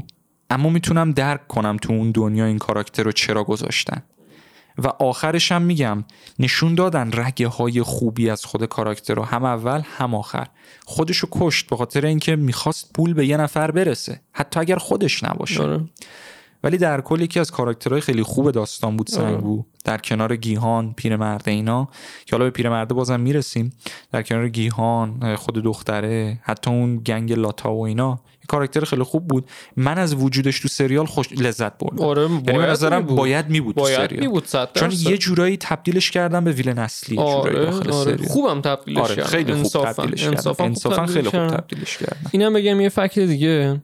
اما 0.50 0.70
می‌تونم 0.70 1.12
درک 1.12 1.48
کنم 1.48 1.78
تو 1.78 1.94
اون 1.94 2.12
دنیا 2.12 2.46
این 2.46 2.58
کاراکتر 2.58 3.04
رو 3.04 3.12
چرا 3.12 3.44
گذاشتن. 3.44 4.04
و 4.80 4.88
آخرش 4.88 5.52
هم 5.52 5.62
میگم 5.62 6.04
نشون 6.40 6.76
دادن 6.76 7.12
رگه 7.14 7.48
های 7.48 7.82
خوبی 7.82 8.30
از 8.30 8.46
خود 8.46 8.66
کاراکتر 8.66 9.14
رو. 9.14 9.24
هم 9.24 9.46
اول 9.46 9.82
هم 9.98 10.16
آخر. 10.16 10.48
خودشو 10.86 11.28
کشت 11.32 11.70
به 11.70 11.76
خاطر 11.76 12.06
اینکه 12.06 12.36
می‌خواست 12.36 12.94
پول 12.94 13.14
به 13.14 13.28
یه 13.28 13.38
نفر 13.38 13.72
برسه. 13.72 14.22
حتی 14.32 14.60
اگر 14.60 14.76
خودش 14.76 15.24
نباشه. 15.24 15.64
آره. 15.64 15.82
ولی 16.64 16.78
در 16.78 17.02
کل 17.02 17.22
یکی 17.22 17.40
از 17.40 17.52
کاراکترهای 17.52 18.02
خیلی 18.02 18.24
خوب 18.24 18.52
داستان 18.52 18.98
بود 18.98 19.10
آره. 19.14 19.30
سنگو 19.30 19.66
در 19.86 19.98
کنار 19.98 20.36
گیهان 20.36 20.94
پیرمرد 20.94 21.50
اینا 21.50 21.90
که 22.26 22.36
حالا 22.36 22.46
به 22.46 22.52
پیرمرده 22.52 22.94
بازم 22.94 23.20
می‌رسیم 23.20 23.74
در 24.12 24.22
کنار 24.22 24.50
گیهان 24.50 25.36
خود 25.36 25.56
دختره 25.56 26.40
حتی 26.44 26.70
اون 26.70 26.98
gang 26.98 27.34
لاتا 27.34 27.74
و 27.74 27.86
اینا 27.86 28.20
کاراکتر 28.48 28.86
خیلی 28.86 29.04
خوب 29.04 29.28
بود 29.28 29.50
من 29.78 29.98
از 29.98 30.16
وجودش 30.16 30.60
تو 30.60 30.68
سریال 30.68 31.06
خوش 31.06 31.32
لذت 31.32 31.78
بردم 31.78 32.06
آره 32.06 32.22
یعنی 32.48 32.58
نظرم 32.58 33.02
می‌بود. 33.02 33.18
باید 33.18 33.50
می 33.50 33.62
بود 33.62 33.76
تو 33.76 33.82
باید 33.82 33.98
سریال 34.10 34.24
میبود 34.24 34.46
صد 34.46 34.70
چون. 34.74 34.92
یه 34.92 35.18
جورایی 35.18 35.58
تبدیلش 35.58 36.12
کردم 36.12 36.44
به 36.44 36.52
villain 36.52 36.78
اصلی 36.80 37.16
جورایی 37.16 37.38
آره 37.40 37.66
داخل 37.66 37.92
آره 37.92 38.16
سریال. 38.16 38.30
خوبم 38.30 38.62
تبدیلش 38.62 38.98
آره. 38.98 39.24
خیلی 39.24 39.52
خوب 39.52 39.60
انصافاً. 39.62 40.04
تبدیلش 40.04 40.24
کردن 40.24 40.66
انصافاً 40.66 41.06
خیلی 41.06 41.30
خوب. 41.30 41.48
تبدیلش 41.48 41.98
کردن 41.98 42.18
اینم 42.32 42.54
بگم 42.54 42.82
یه 42.82 42.90
fact 42.90 43.20
دیگه 43.20 43.82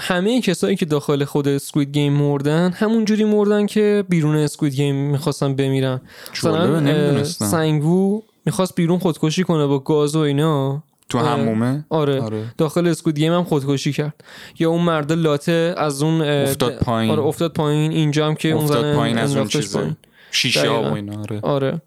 همه 0.00 0.40
کسایی 0.40 0.76
که 0.76 0.86
داخل 0.86 1.24
خود 1.24 1.48
Squid 1.48 1.92
Game 1.92 2.12
مردن 2.12 2.72
همون 2.72 3.04
جوری 3.04 3.24
مردن 3.24 3.66
که 3.66 4.04
بیرون 4.08 4.36
Squid 4.36 4.74
Game 4.74 4.94
می‌خواستن 4.94 5.54
بمیرن 5.54 6.00
مثلا. 6.32 7.24
سنگوو 7.24 8.22
می‌خواست 8.46 8.74
بیرون 8.74 8.98
خودکشی 8.98 9.44
کنه 9.44 9.66
با 9.66 9.78
گاز 9.78 10.16
و 10.16 10.18
اینا 10.18 10.82
تو 11.08 11.18
همومه 11.18 11.84
آره. 11.90 12.20
آره. 12.20 12.44
داخل 12.58 12.86
اسکوید 12.86 13.18
گیم 13.18 13.32
هم 13.32 13.44
خودکشی 13.44 13.92
کرد 13.92 14.24
یا 14.58 14.70
اون 14.70 14.82
مرد 14.82 15.12
لاته 15.12 15.74
از 15.76 16.02
اون 16.02 16.22
افتاد 16.22 16.78
پایین. 16.78 17.10
آره 17.12 17.22
افتاد 17.22 17.52
پایین 17.52 17.92
اینجا 17.92 18.26
هم 18.26 18.34
که 18.34 18.50
اون 18.50 18.64
افتاد 18.64 18.82
زنه 18.82 18.96
پایین 18.96 19.18
از 19.18 19.36
اون 19.36 19.48
پایین. 19.48 19.96
شیشه 20.30 20.70
ها 20.70 20.82
و. 20.82 20.94
اینا 20.94 21.20
آره 21.20 21.40
آره 21.42 21.80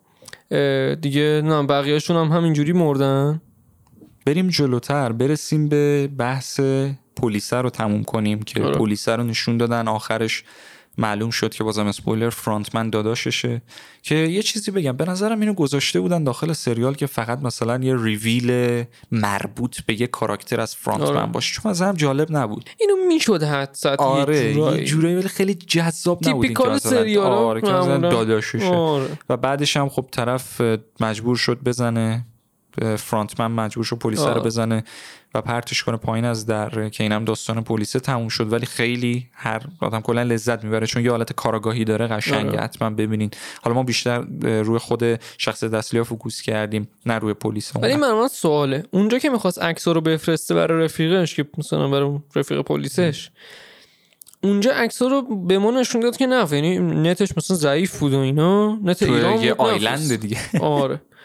دیگه 0.96 1.42
نه 1.46 1.64
بقیهشون 1.64 2.18
هم 2.18 2.38
همینجوری 2.38 2.74
مردن 2.74 3.42
بریم 4.26 4.48
جلوتر 4.48 5.12
برسیم 5.12 5.70
به 5.70 6.10
بحث 6.18 6.60
پلیسه 7.22 7.58
رو 7.58 7.70
تموم 7.70 8.04
کنیم 8.04 8.40
که 8.44 8.64
آره. 8.64 8.78
پلیسه 8.78 9.16
رو 9.16 9.24
نشون 9.24 9.58
دادن 9.58 9.88
آخرش 9.88 10.44
معلوم 10.98 11.30
شد 11.30 11.54
که 11.54 11.64
بازم 11.64 11.88
اسپویلر 11.88 12.30
فرانتمن 12.30 12.90
داداششه 12.90 13.62
که 14.02 14.16
یه 14.16 14.42
چیزی 14.42 14.72
بگم 14.72 14.92
به 14.92 15.06
نظرم 15.06 15.40
اینو 15.40 15.54
گذاشته 15.54 16.00
بودن 16.00 16.24
داخل 16.24 16.54
سریال 16.54 16.94
که 16.94 17.06
فقط 17.06 17.40
مثلا 17.40 17.78
یه 17.84 17.96
ریویل 18.04 18.84
مربوط 19.12 19.82
به 19.82 20.02
یه 20.02 20.08
کاراکتر 20.08 20.62
از 20.62 20.76
فرانتمن 20.76 21.18
آره. 21.18 21.26
باشه 21.26 21.54
چون 21.54 21.72
مثلا 21.72 21.94
جالب 21.94 22.28
نبود 22.32 22.70
اینو 22.80 22.96
می‌شد 23.08 23.44
حد 23.44 23.74
زد 23.74 23.96
آره 24.00 24.38
یه 24.38 24.84
جورایی. 24.86 25.16
ولی 25.16 25.28
خیلی 25.28 25.54
جذاب 25.54 26.28
نبود 26.28 26.42
تیپیکال 26.42 26.78
سریال 26.78 27.32
آره 27.32 27.62
که 27.62 27.68
مثلا. 27.68 27.98
داداششه 27.98 28.66
آره. 28.66 29.18
و 29.30 29.38
بعدش 29.38 29.78
هم 29.78 29.90
خب 29.90 30.06
طرف 30.12 30.62
مجبور 31.00 31.36
شد 31.36 31.60
بزنه 31.66 32.26
فرانتمن 32.98 33.52
مجبور 33.52 33.84
شد 33.84 33.98
پلیس 33.98 34.20
رو. 34.20 34.42
بزنه 34.42 34.84
و 35.34 35.42
پرتش 35.42 35.84
کنه 35.84 35.98
پایین 35.98 36.26
از 36.26 36.46
در 36.46 36.90
که 36.90 37.04
اینم 37.04 37.26
داستان 37.26 37.64
پلیسه 37.64 38.00
تموم 38.00 38.28
شد 38.28 38.54
ولی 38.54 38.66
خیلی 38.66 39.28
هر 39.34 39.62
آدم 39.82 40.02
کلا 40.02 40.24
لذت 40.24 40.64
می‌بره 40.64 40.88
چون 40.88 41.04
یه 41.04 41.12
حالت 41.12 41.34
کاراگاهی 41.34 41.86
داره 41.86 42.08
قشنگه 42.08 42.50
آره. 42.50 42.60
حتما 42.60 42.90
ببینین 42.90 43.32
حالا 43.62 43.76
ما 43.76 43.84
بیشتر 43.84 44.22
روی 44.42 44.80
خود 44.80 45.04
شخص 45.38 45.64
ها 45.64 46.04
focus 46.04 46.42
کردیم 46.42 46.88
نه 47.06 47.20
روی 47.20 47.34
پلیس 47.34 47.76
ولی 47.76 47.96
من 47.96 48.14
من 48.14 48.28
سواله 48.28 48.84
اونجا 48.92 49.20
که 49.20 49.30
می‌خواست 49.30 49.62
عکس 49.62 49.88
رو 49.88 50.02
بفرسته 50.02 50.56
برای 50.56 50.84
رفیقش 50.84 51.36
که 51.36 51.46
مثلا 51.58 51.88
برای 51.88 52.20
رفیق 52.36 52.62
پلیسش 52.62 53.30
اونجا 54.44 54.72
عکس 54.72 55.02
رو 55.02 55.46
به 55.46 55.60
ما 55.60 55.72
نشون 55.72 56.02
داد 56.02 56.18
که 56.18 56.28
نه 56.28 56.48
یعنی 56.52 56.80
نتش 56.80 57.38
مثلا 57.38 57.58
ضعیف 57.58 58.00
بود 58.00 58.14
و 58.14 58.20
اینا 58.20 58.76
نت 58.76 59.04
ایران 59.04 59.42
یه 59.42 59.54
island. 59.54 60.16
دیگه 60.16 60.38
آره 60.62 61.02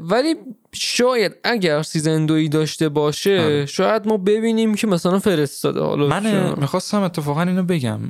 ولی 0.00 0.34
شاید 0.72 1.32
اگر 1.44 1.82
season 1.82 2.26
دوی 2.26 2.48
داشته 2.48 2.88
باشه 2.88 3.40
آره. 3.40 3.66
شاید 3.66 4.08
ما 4.08 4.16
ببینیم 4.16 4.74
که 4.74 4.86
مثلا 4.86 5.18
فرستاده 5.18 5.80
حالا 5.80 6.06
من. 6.06 6.54
می‌خواستم 6.60 7.02
اتفاقا 7.02 7.42
اینو 7.42 7.62
بگم 7.62 8.00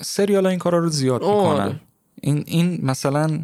سریال 0.00 0.46
این 0.46 0.58
کارا 0.58 0.78
رو 0.78 0.88
زیاد 0.88 1.22
آره. 1.22 1.64
می‌کنن 1.64 1.80
این 2.20 2.44
این 2.46 2.78
مثلا 2.82 3.40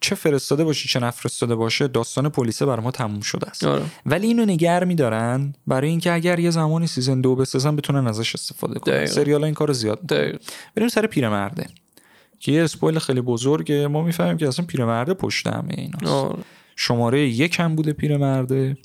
چه 0.00 0.14
فرستاده 0.14 0.64
باشه 0.64 0.88
چه 0.88 1.00
نفرستاده 1.00 1.54
باشه 1.54 1.88
داستان 1.88 2.28
پلیسه 2.28 2.66
برای 2.66 2.82
ما 2.84 2.90
تموم 2.90 3.20
شده 3.20 3.48
است 3.48 3.64
آره. 3.64 3.82
ولی 4.06 4.26
اینو 4.26 4.44
نگه 4.44 4.84
میدارن 4.84 5.54
برای 5.66 5.88
اینکه 5.88 6.12
اگر 6.12 6.38
یه 6.38 6.50
زمانی 6.50 6.86
season 6.86 7.20
دو 7.20 7.36
بسازن 7.36 7.76
بتونن 7.76 8.06
ازش 8.06 8.34
استفاده 8.34 8.78
کنن 8.78 8.94
دقیقا. 8.94 9.12
سریال 9.12 9.44
این 9.44 9.54
کارو 9.54 9.72
زیاد. 9.72 10.06
بریم 10.76 10.88
سر 10.88 11.06
پیرمرده 11.06 11.66
که 12.40 12.52
یه 12.52 12.64
spoil 12.64 12.98
خیلی 12.98 13.20
بزرگه 13.20 13.86
ما 13.86 14.02
می‌فهمیم 14.02 14.36
که 14.36 14.48
اصلا 14.48 14.64
پیرمرده 14.64 15.14
پشت 15.14 15.46
همه 15.46 15.74
ایناست 15.76 16.06
آره. 16.06 16.38
شماره 16.76 17.20
یک 17.20 17.60
هم 17.60 17.76
بوده 17.76 17.92
پیرمرده 17.92 18.76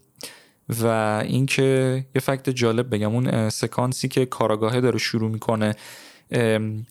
و 0.84 0.86
اینکه 1.28 2.06
یه 2.16 2.22
fact 2.22 2.50
جالب 2.50 2.96
بگم 2.96 3.16
اون 3.16 3.50
سکانسی 3.50 4.08
که 4.08 4.26
کاراگاهه 4.26 4.82
داره 4.82 4.98
شروع 4.98 5.32
می‌کنه 5.32 5.76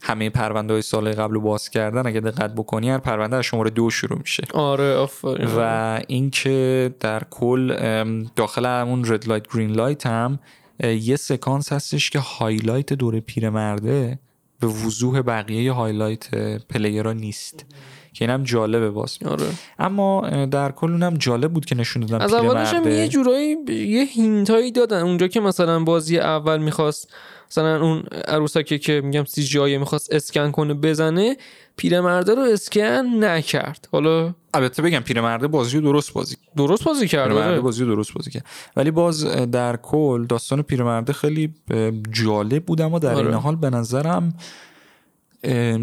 همه 0.03 0.31
پرونده 0.31 0.73
های 0.73 0.83
سال 0.83 1.13
قبل 1.13 1.35
رو 1.35 1.41
باز 1.41 1.71
کردن 1.71 2.07
اگه 2.07 2.21
دقت 2.21 2.55
بکنی 2.55 2.91
هر 2.91 2.99
پرونده 2.99 3.37
از 3.37 3.45
شماره 3.45 3.71
دو 3.71 3.91
شروع 3.91 4.19
میشه. 4.19 4.45
آره 4.55 4.95
آفرین. 4.95 5.49
و 5.57 6.01
اینکه 6.09 6.95
در 7.01 7.23
کل 7.31 7.77
داخل 8.37 8.67
همون 8.67 9.05
Red 9.13 9.29
Light 9.29 9.55
Green 9.55 9.71
Light 9.71 10.07
هم 10.07 10.39
یه 10.83 11.17
سکانس 11.17 11.73
هستش 11.73 12.11
که 12.11 12.19
highlight 12.19 12.93
دور 12.93 13.21
پیرمرده 13.21 14.19
به 14.61 14.67
وضوح 14.67 15.23
بقیه 15.23 15.73
highlight 15.73 16.35
player 16.69 17.07
ها 17.07 17.13
نیست. 17.13 17.67
که 18.17 18.25
اینم 18.25 18.43
جالبه 18.43 18.91
باز 18.91 19.19
آره 19.25 19.47
اما 19.79 20.21
در 20.47 20.73
کل 20.73 20.91
اونم 20.91 21.15
جالب 21.15 21.53
بود 21.53 21.65
که 21.65 21.75
نشون 21.75 22.03
دادن 22.03 22.25
از 22.25 22.35
اولش 22.35 22.75
هم. 22.75 22.89
یه 22.89 23.09
جورایی 23.09 23.57
یه 23.69 24.05
hint 24.05 24.50
ایی 24.50 24.73
دادن 24.73 25.03
اونجا 25.03 25.29
که 25.29 25.41
مثلا 25.41 25.85
بازی 25.85 26.19
اول 26.19 26.59
می‌خواست 26.59 27.15
مثلا 27.51 27.81
اون 27.81 28.03
عروسکی 28.29 28.79
که 28.79 29.01
میگم 29.05 29.25
سی 29.25 29.45
جایه 29.45 29.79
می‌خواست 29.79 30.13
اسکن 30.13 30.51
کنه 30.51 30.75
بزنه 30.75 31.37
پیرمرده 31.77 32.35
رو 32.35 32.43
اسکن 32.43 33.07
نکرد 33.21 33.89
حالا 33.93 34.35
البته 34.55 34.83
بگم 34.83 35.01
پیرمرده 35.01 35.47
بازی 35.47 35.77
رو 35.77 35.83
درست 35.83 36.13
بازی. 36.13 36.37
درست 36.57 36.85
بازی 36.85 37.09
کرد 37.09 37.29
پیرمرده 37.29 37.51
آره. 37.51 37.61
بازی 37.61 37.85
رو 37.85 37.95
درست 37.95 38.15
بازی 38.15 38.31
کرد 38.31 38.45
ولی 38.77 38.91
باز 38.91 39.25
در 39.51 39.77
کل 39.77 40.27
داستان 40.27 40.63
پیرمرده 40.63 41.13
خیلی 41.13 41.55
جالب 42.13 42.65
بود 42.65 42.81
اما 42.81 42.99
در 42.99 43.15
آره. 43.15 43.27
این 43.27 43.35
حال 43.35 43.57
به 43.57 43.71
نظرم 43.71 44.35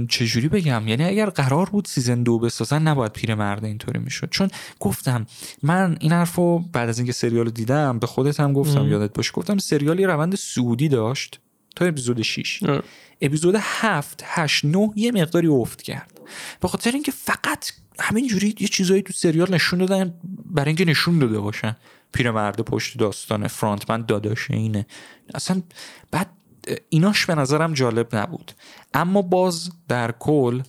چجوری 0.09 0.47
بگم؟ 0.47 0.87
یعنی 0.87 1.03
اگر 1.03 1.29
قرار 1.29 1.69
بود 1.69 1.85
season 1.85 2.23
دو 2.23 2.39
بسازن 2.39 2.81
نباید 2.81 3.11
پیرمرده 3.11 3.67
اینطوری 3.67 3.99
می‌شد. 3.99 4.29
چون 4.29 4.49
گفتم 4.79 5.25
من 5.63 5.97
این 5.99 6.11
حرفو 6.11 6.59
بعد 6.59 6.89
از 6.89 6.99
اینکه 6.99 7.13
سریال 7.13 7.45
رو 7.45 7.51
دیدم 7.51 7.99
به 7.99 8.07
خودت 8.07 8.39
هم 8.39 8.53
گفتم 8.53 8.79
ام. 8.79 8.91
یادت 8.91 9.13
باشه 9.13 9.31
گفتم 9.31 9.57
سریالی 9.57 10.05
روند 10.05 10.35
صعودی 10.35 10.89
داشت 10.89 11.39
تا 11.75 11.85
اپیزود 11.85 12.21
6 12.21 12.63
آره. 12.63 12.83
اپیزود 13.21 13.55
7 13.59 14.23
8 14.25 14.65
9 14.65 14.89
یه 14.95 15.11
مقداری 15.11 15.47
افت 15.47 15.81
کرد. 15.81 16.21
به 16.59 16.67
خاطر 16.67 16.91
اینکه 16.91 17.11
فقط 17.11 17.71
همینجوری 17.99 18.55
یه 18.59 18.67
چیزایی 18.67 19.01
تو 19.01 19.13
سریال 19.13 19.53
نشون 19.53 19.79
دادن 19.79 20.13
برای 20.45 20.67
اینکه 20.67 20.85
نشون 20.85 21.19
داده 21.19 21.39
باشن. 21.39 21.75
پیرمرد 22.11 22.61
پشت 22.61 22.97
داستان 22.97 23.47
فرانتمن 23.47 24.05
داداش 24.05 24.51
اینه. 24.51 24.85
اصلا 25.35 25.61
بعد 26.11 26.29
ایناش 26.89 27.25
به 27.25 27.35
نظرم 27.35 27.73
جالب 27.73 28.15
نبود 28.15 28.51
اما 28.93 29.21
باز 29.21 29.71
در 29.87 30.11
کل 30.11 30.61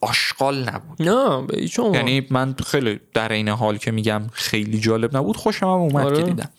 آشغال 0.00 0.68
نبود 0.68 1.02
نه 1.02 1.46
به 1.46 1.68
عنوان. 1.78 1.94
یعنی 1.94 2.26
من 2.30 2.54
خیلی 2.66 3.00
در 3.14 3.32
این 3.32 3.48
حال 3.48 3.78
که 3.78 3.90
میگم 3.90 4.22
خیلی 4.32 4.80
جالب 4.80 5.16
نبود 5.16 5.36
خوشم 5.36 5.66
هم 5.66 5.72
اومد 5.72 6.06
آره. 6.06 6.16
که 6.16 6.22
دیدم 6.22 6.50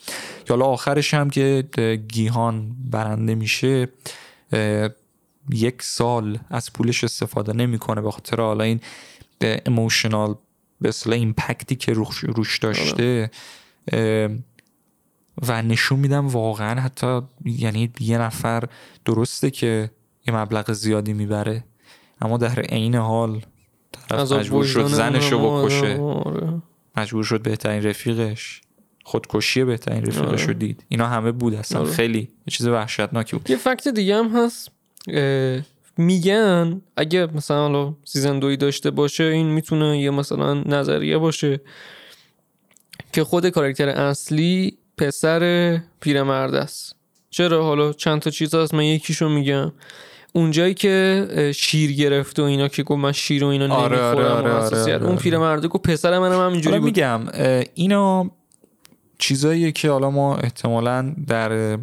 حالا 0.50 0.66
آخرش 0.66 1.14
هم 1.14 1.30
که 1.30 1.64
گیهان 2.08 2.76
برنده 2.92 3.36
میشه 3.36 3.88
یک 5.50 5.82
سال 5.82 6.40
از 6.50 6.74
پولش 6.74 7.04
استفاده 7.04 7.54
نمی‌کنه 7.54 8.02
به 8.02 8.12
خاطر 8.12 8.42
حالا 8.42 8.64
این 8.64 8.80
اموشنال 9.42 10.36
به 10.82 10.90
اصطلاح 10.90 11.20
ایمپکتی 11.20 11.76
که 11.76 11.94
روش, 11.94 12.18
روش 12.18 12.60
داشته 12.60 13.32
اه، 13.92 14.30
و 15.48 15.62
نشون 15.62 16.00
میدم 16.00 16.28
واقعا 16.28 16.82
حتی 16.82 17.22
یعنی 17.46 17.92
یه 18.00 18.18
نفر 18.18 18.64
درسته 19.06 19.52
که 19.52 19.92
یه 20.28 20.36
مبلغ 20.36 20.72
زیادی 20.72 21.14
می‌بره 21.14 21.64
اما 22.22 22.38
در 22.38 22.60
عین 22.60 22.96
حال 22.96 23.42
طرف 23.92 24.32
مجبور 24.32 24.66
شد 24.66 24.86
زنش 24.86 25.32
رو 25.32 25.64
بکشه. 25.64 26.00
آره. 26.00 26.62
مجبور 26.98 27.24
شد 27.24 27.42
بهترین 27.42 27.84
رفیقش. 27.84 28.62
خودکشی 29.04 29.64
بهترین 29.64 30.06
رفیقش 30.06 30.42
رو 30.42 30.48
آره. 30.48 30.54
دید. 30.54 30.86
اینا 30.90 31.08
همه 31.08 31.32
بود 31.32 31.54
اصلا. 31.54 31.82
آره. 31.82 31.92
خیلی. 31.92 32.20
یه 32.20 32.52
چیز 32.52 32.68
وحشتناکی 32.68 33.36
بود. 33.38 33.50
یه 33.50 33.58
فکت 33.58 33.88
دیگه 33.88 34.16
هم 34.16 34.28
هست. 34.28 34.72
میگن 35.98 36.82
اگه 36.98 37.26
مثلا 37.26 37.58
حالا 37.58 37.94
سیزن 38.06 38.40
دوی 38.40 38.58
داشته 38.58 38.92
باشه 38.92 39.24
این 39.24 39.48
می‌تونه 39.48 40.00
یه 40.00 40.10
مثلا 40.10 40.54
نظریه 40.54 41.18
باشه 41.18 41.62
که 43.14 43.24
خود 43.24 43.50
کاراکتر 43.50 43.90
اصلی 43.90 44.78
پسر 44.98 45.78
پیرمرد 46.00 46.54
است 46.54 46.96
چرا 47.30 47.64
حالا 47.64 47.94
چند 47.94 48.22
تا 48.22 48.30
چیز 48.30 48.56
هست 48.56 48.74
من 48.74 48.84
یکیشو 48.84 49.30
میگم 49.30 49.72
اونجایی 50.34 50.74
که 50.74 51.52
شیر 51.56 51.92
گرفت 51.92 52.40
و 52.40 52.44
اینا 52.44 52.68
که 52.68 52.84
گفت 52.84 53.00
من 53.00 53.12
شیر 53.12 53.44
و 53.44 53.48
اینا 53.48 53.76
آره، 53.76 53.98
نمی‌خورم 53.98 54.32
آره، 54.32 54.52
و 54.52 54.54
آره، 54.54 54.66
حساسیت. 54.66 54.94
آره، 54.94 55.04
اون 55.04 55.12
آره. 55.12 55.22
پیرمرده 55.22 55.68
گفت 55.68 55.84
پسر 55.84 56.20
منم 56.20 56.46
همینجوری 56.46 56.80
بود 56.80 56.86
میگم 56.86 57.22
اه، 57.34 57.64
اینا 57.74 58.32
چیزاییه 59.18 59.72
که 59.72 59.90
حالا 59.90 60.10
ما 60.10 60.36
احتمالا 60.38 61.16
در 61.28 61.78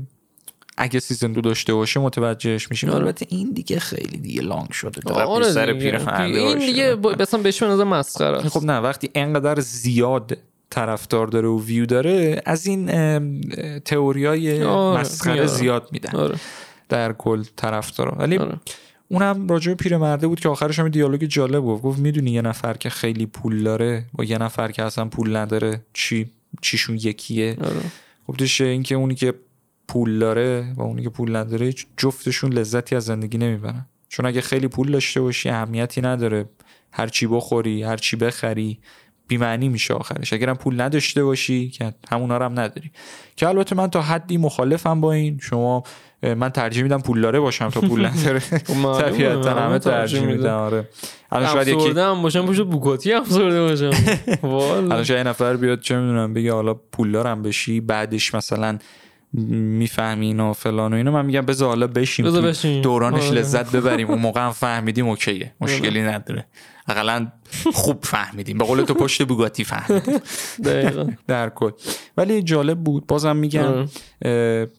اگه 0.76 1.00
season 1.00 1.32
دو 1.32 1.40
داشته 1.40 1.74
باشه 1.74 2.00
متوجهش 2.00 2.70
میشیم 2.70 2.90
آره. 2.90 2.98
البته 2.98 3.26
این 3.28 3.50
دیگه 3.52 3.78
خیلی 3.78 4.18
دیگه 4.18 4.42
long 4.42 4.70
شده 4.70 5.12
آره 5.12 5.44
پسر 5.44 5.66
دیگه. 5.66 5.78
پیرمرده 5.78 6.38
این. 6.38 6.58
دیگه 6.58 6.96
مثلا 7.20 7.42
بهش 7.42 7.62
به 7.62 7.68
نظر 7.68 7.84
مسخره 7.84 8.48
خب 8.48 8.64
نه 8.64 8.78
وقتی 8.78 9.10
انقدر 9.14 9.60
زیاد 9.60 10.38
طرفدار 10.70 11.26
داره 11.26 11.48
و 11.48 11.64
ویو 11.64 11.86
داره 11.86 12.42
از 12.46 12.66
این 12.66 12.86
تئوریای 13.80 14.62
آره، 14.62 15.00
مسخره. 15.00 15.46
زیاد 15.46 15.88
میدن. 15.92 16.18
آره. 16.18 16.34
در 16.88 17.12
کل 17.12 17.44
طرفدارا. 17.56 18.12
ولی 18.18 18.36
آره. 18.38 18.60
اونم 19.08 19.48
راجع 19.48 19.70
به 19.70 19.74
پیرمرده 19.74 20.26
بود 20.26 20.40
که 20.40 20.48
آخرش 20.48 20.78
هم 20.78 20.88
دیالوگ 20.88 21.24
جالب 21.24 21.62
بود 21.62 21.82
گفت 21.82 21.98
می‌دونی 21.98 22.30
یه 22.30 22.42
نفر 22.42 22.76
که 22.76 22.90
خیلی 22.90 23.26
پول 23.26 23.62
داره؟ 23.62 24.04
با 24.12 24.24
یه 24.24 24.38
نفر 24.38 24.70
که 24.70 24.82
اصلا 24.82 25.04
پول 25.04 25.36
نداره 25.36 25.80
چی؟ 25.92 26.30
چیشون 26.62 26.96
یکیه؟ 26.96 27.56
آره. 27.60 27.80
گفتش 28.28 28.60
اینکه 28.60 28.94
اونی 28.94 29.14
که 29.14 29.34
پول 29.88 30.18
داره 30.18 30.72
و 30.76 30.82
اونی 30.82 31.02
که 31.02 31.08
پول 31.08 31.36
نداره 31.36 31.74
جفتشون 31.96 32.52
لذتی 32.52 32.96
از 32.96 33.04
زندگی 33.04 33.38
نمی‌برن. 33.38 33.86
چون 34.08 34.26
اگه 34.26 34.40
خیلی 34.40 34.68
پول 34.68 34.92
داشته 34.92 35.20
باشی 35.20 35.48
اهمیتی 35.48 36.00
نداره. 36.00 36.48
هر 36.92 37.08
چی 37.08 37.26
بخوری 37.26 37.82
هر 37.82 37.96
چی 37.96 38.16
بخری 38.16 38.78
بیمعنی 39.30 39.68
میشه 39.68 39.94
آخرش. 39.94 40.32
اگرم 40.32 40.56
پول 40.56 40.80
نداشته 40.80 41.24
باشی 41.24 41.68
که 41.68 41.94
همونا 42.10 42.36
رو 42.38 42.44
هم 42.44 42.60
نداری. 42.60 42.90
که 43.36 43.48
البته 43.48 43.76
من 43.76 43.90
تا 43.90 44.02
حدی 44.02 44.36
مخالفم 44.36 45.00
با 45.00 45.12
این. 45.12 45.38
شما 45.42 45.82
من 46.22 46.48
ترجیح 46.48 46.82
میدم 46.82 47.00
پول 47.00 47.20
داره 47.20 47.40
باشم 47.40 47.68
تا 47.68 47.80
پول 47.80 48.06
نداره. 48.06 48.38
خب 48.38 49.00
طبیعتا 49.00 49.54
همه 49.54 49.78
ترجیح. 49.78 50.22
میدن 50.22 50.50
آره. 50.50 50.88
الان 51.32 51.52
شاید 51.52 51.68
یکی 51.68 52.00
هم 52.00 52.22
باشم 52.22 52.46
پشت 52.46 52.60
بوکاتی 52.60 53.12
افسرده 53.12 53.60
باشم. 53.62 53.90
الان 54.46 55.04
شاید 55.04 55.26
نفر 55.28 55.56
بیاد 55.56 55.80
چه 55.80 55.96
می‌دونم 55.96 56.34
بگه 56.34 56.52
حالا 56.52 56.74
پولدارم 56.74 57.42
بشی 57.42 57.80
بعدش 57.80 58.34
مثلا 58.34 58.78
می‌فهمی 59.32 60.26
اینا 60.26 60.50
و 60.50 60.52
فلان 60.52 60.92
و 60.92 60.96
اینا 60.96 61.10
من 61.10 61.26
میگم 61.26 61.40
بذار 61.40 61.68
حالا 61.68 61.86
بشیم. 61.86 62.82
دورانش 62.82 63.28
آره. 63.28 63.38
لذت 63.38 63.76
ببریم. 63.76 64.08
اون 64.08 64.18
موقع 64.18 64.40
هم 64.40 64.52
فهمیدیم 64.52 65.08
اوکیه 65.08 65.52
مشکلی 65.60 66.02
نداره. 66.02 66.46
اقلا 66.88 67.32
خوب 67.74 68.04
فهمیدیم. 68.04 68.58
به 68.58 68.64
قول 68.64 68.82
تو 68.82 68.94
پشت 68.94 69.22
بوگاتی 69.22 69.64
فهمیدیم. 69.64 70.20
در 71.26 71.48
کل. 71.48 71.70
ولی 72.16 72.42
جالب 72.42 72.78
بود. 72.78 73.06
بازم 73.06 73.36
میگم 73.36 73.86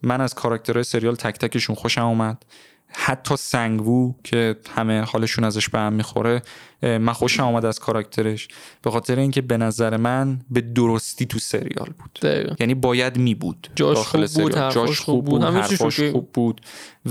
من 0.03 0.21
از 0.21 0.33
کاراکترهای 0.33 0.83
سریال 0.83 1.15
تک 1.15 1.39
تکشون 1.39 1.75
خوشم 1.75 2.05
اومد. 2.05 2.45
حتی 2.93 3.35
سنگوو 3.37 4.15
که 4.23 4.55
همه 4.75 5.01
حالشون 5.01 5.43
ازش 5.43 5.69
به 5.69 5.79
هم 5.79 5.93
می‌خوره 5.93 6.41
من 6.81 7.13
خوشم 7.13 7.43
آمد 7.43 7.65
از 7.65 7.79
کاراکترش. 7.79 8.47
به 8.81 8.91
خاطر 8.91 9.19
اینکه 9.19 9.41
به 9.41 9.57
نظر 9.57 9.97
من 9.97 10.39
به 10.49 10.61
درستی 10.61 11.25
تو 11.25 11.39
سریال 11.39 11.89
بود. 11.99 12.19
دقیقا. 12.21 12.55
یعنی 12.59 12.73
باید 12.73 13.17
می 13.17 13.35
بود 13.35 13.69
جاش 13.75 13.97
داخل 13.97 14.25
خوب 14.27 14.41
بود، 14.43 14.51
جاش 14.53 14.99
خوب 14.99 15.15
خوب 15.15 15.25
بود، 15.25 15.41
بود 15.41 15.55
حرفاش. 15.55 16.01
خوب 16.01 16.31
بود. 16.33 16.61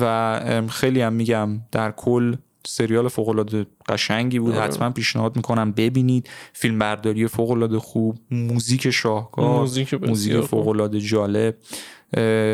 و 0.01 0.63
خیلی 0.69 1.01
هم 1.01 1.13
میگم 1.13 1.61
در 1.73 1.91
کل 1.91 2.35
سریال 2.67 3.09
فوق 3.09 3.29
العاده 3.29 3.67
قشنگی 3.89 4.39
بود. 4.39 4.55
آره. 4.55 4.65
حتما 4.65 4.91
پیشنهاد 4.91 5.37
می‌کنم 5.37 5.73
ببینید. 5.73 6.31
فیلم 6.53 6.79
برداری 6.79 7.27
فوق 7.27 7.51
العاده 7.51 7.79
خوب. 7.79 8.19
موزیک 8.31 8.91
شاهکار. 8.91 9.61
موزیک 9.61 9.95
موزیک. 9.95 10.41
فوق 10.41 10.69
العاده 10.69 11.01
جالب. 11.01 11.57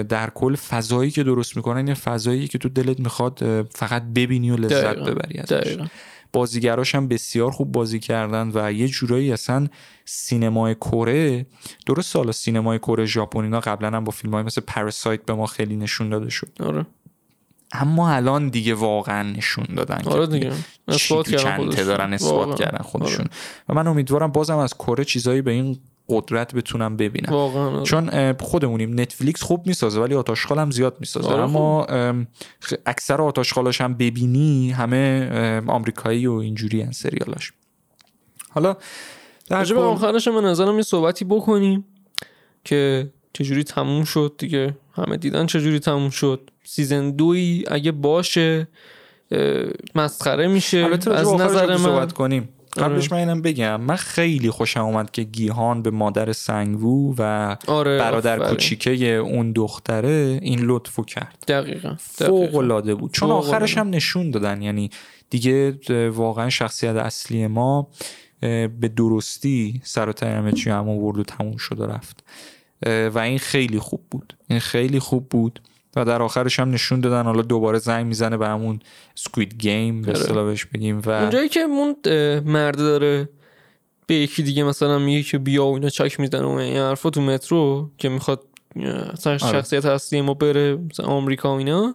در 0.09 0.31
کل 0.35 0.57
فضایی 0.57 1.11
که 1.11 1.23
درست 1.23 1.57
می‌کنن 1.57 1.89
یه 1.89 1.95
فضایی 1.95 2.49
که 2.49 2.59
تو 2.59 2.69
دلت 2.69 3.01
می‌خواد 3.01 3.67
فقط 3.71 4.03
ببینی 4.03 4.51
و 4.51 4.57
لذت 4.57 4.85
دقیقاً. 4.85 5.11
ببری 5.11 5.39
ازش. 5.39 5.53
دقیقا. 5.53 5.87
بازیگراش 6.33 6.95
هم 6.95 7.09
بسیار 7.09 7.51
خوب 7.51 7.73
بازی 7.73 8.01
کردن 8.01 8.51
و 8.55 8.73
یه 8.73 8.89
جورایی 8.89 9.33
اصلا 9.33 9.67
سینمای 10.05 10.75
کره 10.75 11.47
درست 11.87 12.17
حالا 12.17 12.33
سینمای 12.33 12.79
کره 12.79 13.05
ژاپن 13.05 13.41
اینا 13.41 13.61
قبلا 13.61 13.91
هم 13.91 14.05
با 14.05 14.13
فیلم 14.13 14.35
های 14.35 14.43
مثل 14.43 14.61
پاراسایت 14.61 15.23
به 15.23 15.35
ما 15.35 15.47
خیلی 15.47 15.77
نشون 15.77 16.09
داده 16.09 16.31
شد. 16.31 16.49
آره. 16.61 16.87
اما 17.73 18.11
الان 18.11 18.49
دیگه 18.49 18.75
واقعا 18.75 19.23
نشون 19.23 19.67
دادن 19.77 20.03
آره 20.07 20.27
دیگه 20.27 20.53
اثبات 20.89 21.29
کردن. 21.29 21.69
دارن 21.69 22.13
اثبات. 22.13 22.59
کردن 22.59 22.85
خودشون 22.85 23.21
آره. 23.21 23.31
و 23.69 23.75
من 23.75 23.87
امیدوارم 23.87 24.33
بازم 24.33 24.57
از 24.57 24.75
کره 24.75 25.05
چیزایی 25.05 25.43
به 25.43 25.51
این 25.51 25.79
قدرت 26.09 26.55
بتونم 26.55 26.97
ببینم 26.97 27.33
واقعا 27.33 27.69
آره. 27.69 27.83
چون 27.83 28.33
خودمونیم 28.33 29.01
نتفلیکس 29.01 29.43
خوب 29.43 29.67
می‌سازه 29.67 30.01
ولی 30.01 30.15
آتاشخال 30.15 30.59
هم 30.59 30.71
زیاد 30.71 30.97
می‌سازه 31.01 31.29
آره 31.29 31.43
اما 31.43 31.87
اکثر 32.87 33.23
آتاشخالاش 33.23 33.81
هم 33.81 33.95
ببینی 33.95 34.71
همه 34.71 35.63
آمریکایی 35.67 36.27
و 36.27 36.33
اینجوری 36.33 36.83
هن 36.83 36.93
سریالاش 36.93 37.53
حالا 38.51 38.77
در 39.49 39.59
راجع 39.59 39.75
به 39.75 39.81
کل- 39.81 39.87
آخرش 39.87 40.29
من 40.29 40.45
نظرم 40.45 40.77
یه 40.77 40.83
صحبتی 40.83 41.25
بکنیم 41.25 41.85
که 42.65 43.11
چجوری 43.37 43.65
تموم 43.65 44.05
شد 44.05 44.35
دیگه 44.39 44.77
همه 44.95 45.17
دیدن 45.17 45.47
چجوری 45.47 45.79
تموم 45.79 46.11
شد 46.11 46.51
سیزن 46.65 47.11
دوی 47.11 47.65
اگه 47.69 47.93
باشه 47.93 48.69
مسخره 49.95 50.49
میشه 50.49 50.79
از 51.11 51.35
نظر 51.35 51.67
من 51.67 51.79
صحبت 51.79 52.13
کنیم 52.13 52.49
قبلش 52.77 53.13
آره. 53.13 53.13
من 53.13 53.29
اینم 53.29 53.43
بگم 53.43 53.81
من 53.81 53.97
خیلی 53.97 54.51
خوشم 54.51 54.81
اومد 54.85 55.11
که 55.11 55.23
گیهان 55.23 55.83
به 55.83 55.91
مادر 55.91 56.33
سنگوو 56.33 57.15
و 57.19 57.57
آره 57.67 57.99
برادر. 57.99 58.49
کوچیکه 58.49 59.15
اون 59.15 59.53
دختره 59.53 60.39
این 60.43 60.61
لطفو 60.61 61.05
کرد 61.05 61.45
دقیقا 61.49 61.97
فوق 61.99 62.43
دقیقاً. 62.43 62.59
العاده 62.59 62.95
بود 62.95 63.13
چون 63.13 63.29
فوق 63.29 63.39
آخرش. 63.39 63.79
هم 63.79 63.91
نشون 63.91 64.31
دادن 64.31 64.63
یعنی 64.63 64.91
دیگه 65.31 65.79
واقعا 66.09 66.51
شخصیت 66.51 66.97
اصلی 66.97 67.47
ما 67.47 67.89
به 68.81 68.91
درستی 68.97 69.81
سر 69.85 70.09
و 70.09 70.13
همه 70.27 70.53
چی 70.53 70.71
هم 70.71 70.89
آورد 70.89 71.19
و 71.19 71.23
تموم 71.23 71.57
شد 71.57 71.81
و 71.81 71.87
رفت 71.87 72.25
و 72.87 73.19
این 73.19 73.39
خیلی 73.39 73.79
خوب 73.79 74.01
بود. 74.11 74.37
این 74.49 74.59
خیلی 74.59 74.99
خوب 74.99 75.29
بود. 75.29 75.61
و 75.97 76.05
در 76.05 76.23
آخرش 76.23 76.61
هم 76.61 76.71
نشون 76.71 77.01
دادن. 77.01 77.25
حالا 77.25 77.43
دوباره 77.43 77.79
زنگ 77.79 78.07
می‌زنه 78.07 78.37
به 78.37 78.49
همون 78.49 78.81
Squid 79.15 79.55
Game 79.55 80.03
به 80.03 80.13
اصطلاح 80.13 80.57
بگیم. 80.75 81.01
و 81.01 81.11
اونجایی 81.11 81.49
که 81.49 81.61
اون 81.61 81.97
مرد 82.41 82.77
داره 82.77 83.29
به 84.07 84.15
یکی 84.15 84.43
دیگه 84.43 84.65
مثلا 84.65 84.99
میگه 84.99 85.23
که 85.23 85.39
بیا 85.39 85.65
و 85.65 85.75
اینا 85.75 85.89
چک 85.89 86.21
می‌زنه. 86.21 86.45
و 86.45 86.51
این 86.51 86.77
حرفا 86.77 87.11
تو 87.11 87.21
مترو 87.21 87.91
که 87.99 88.09
می‌خواد 88.09 88.43
مثلا 88.77 89.33
آره. 89.33 89.39
شخصیت 89.39 89.85
هستی 89.85 90.21
ما 90.21 90.35
بره 90.35 90.77
مثلا 90.77 91.07
آمریکا 91.07 91.55
و 91.55 91.59
اینا. 91.59 91.95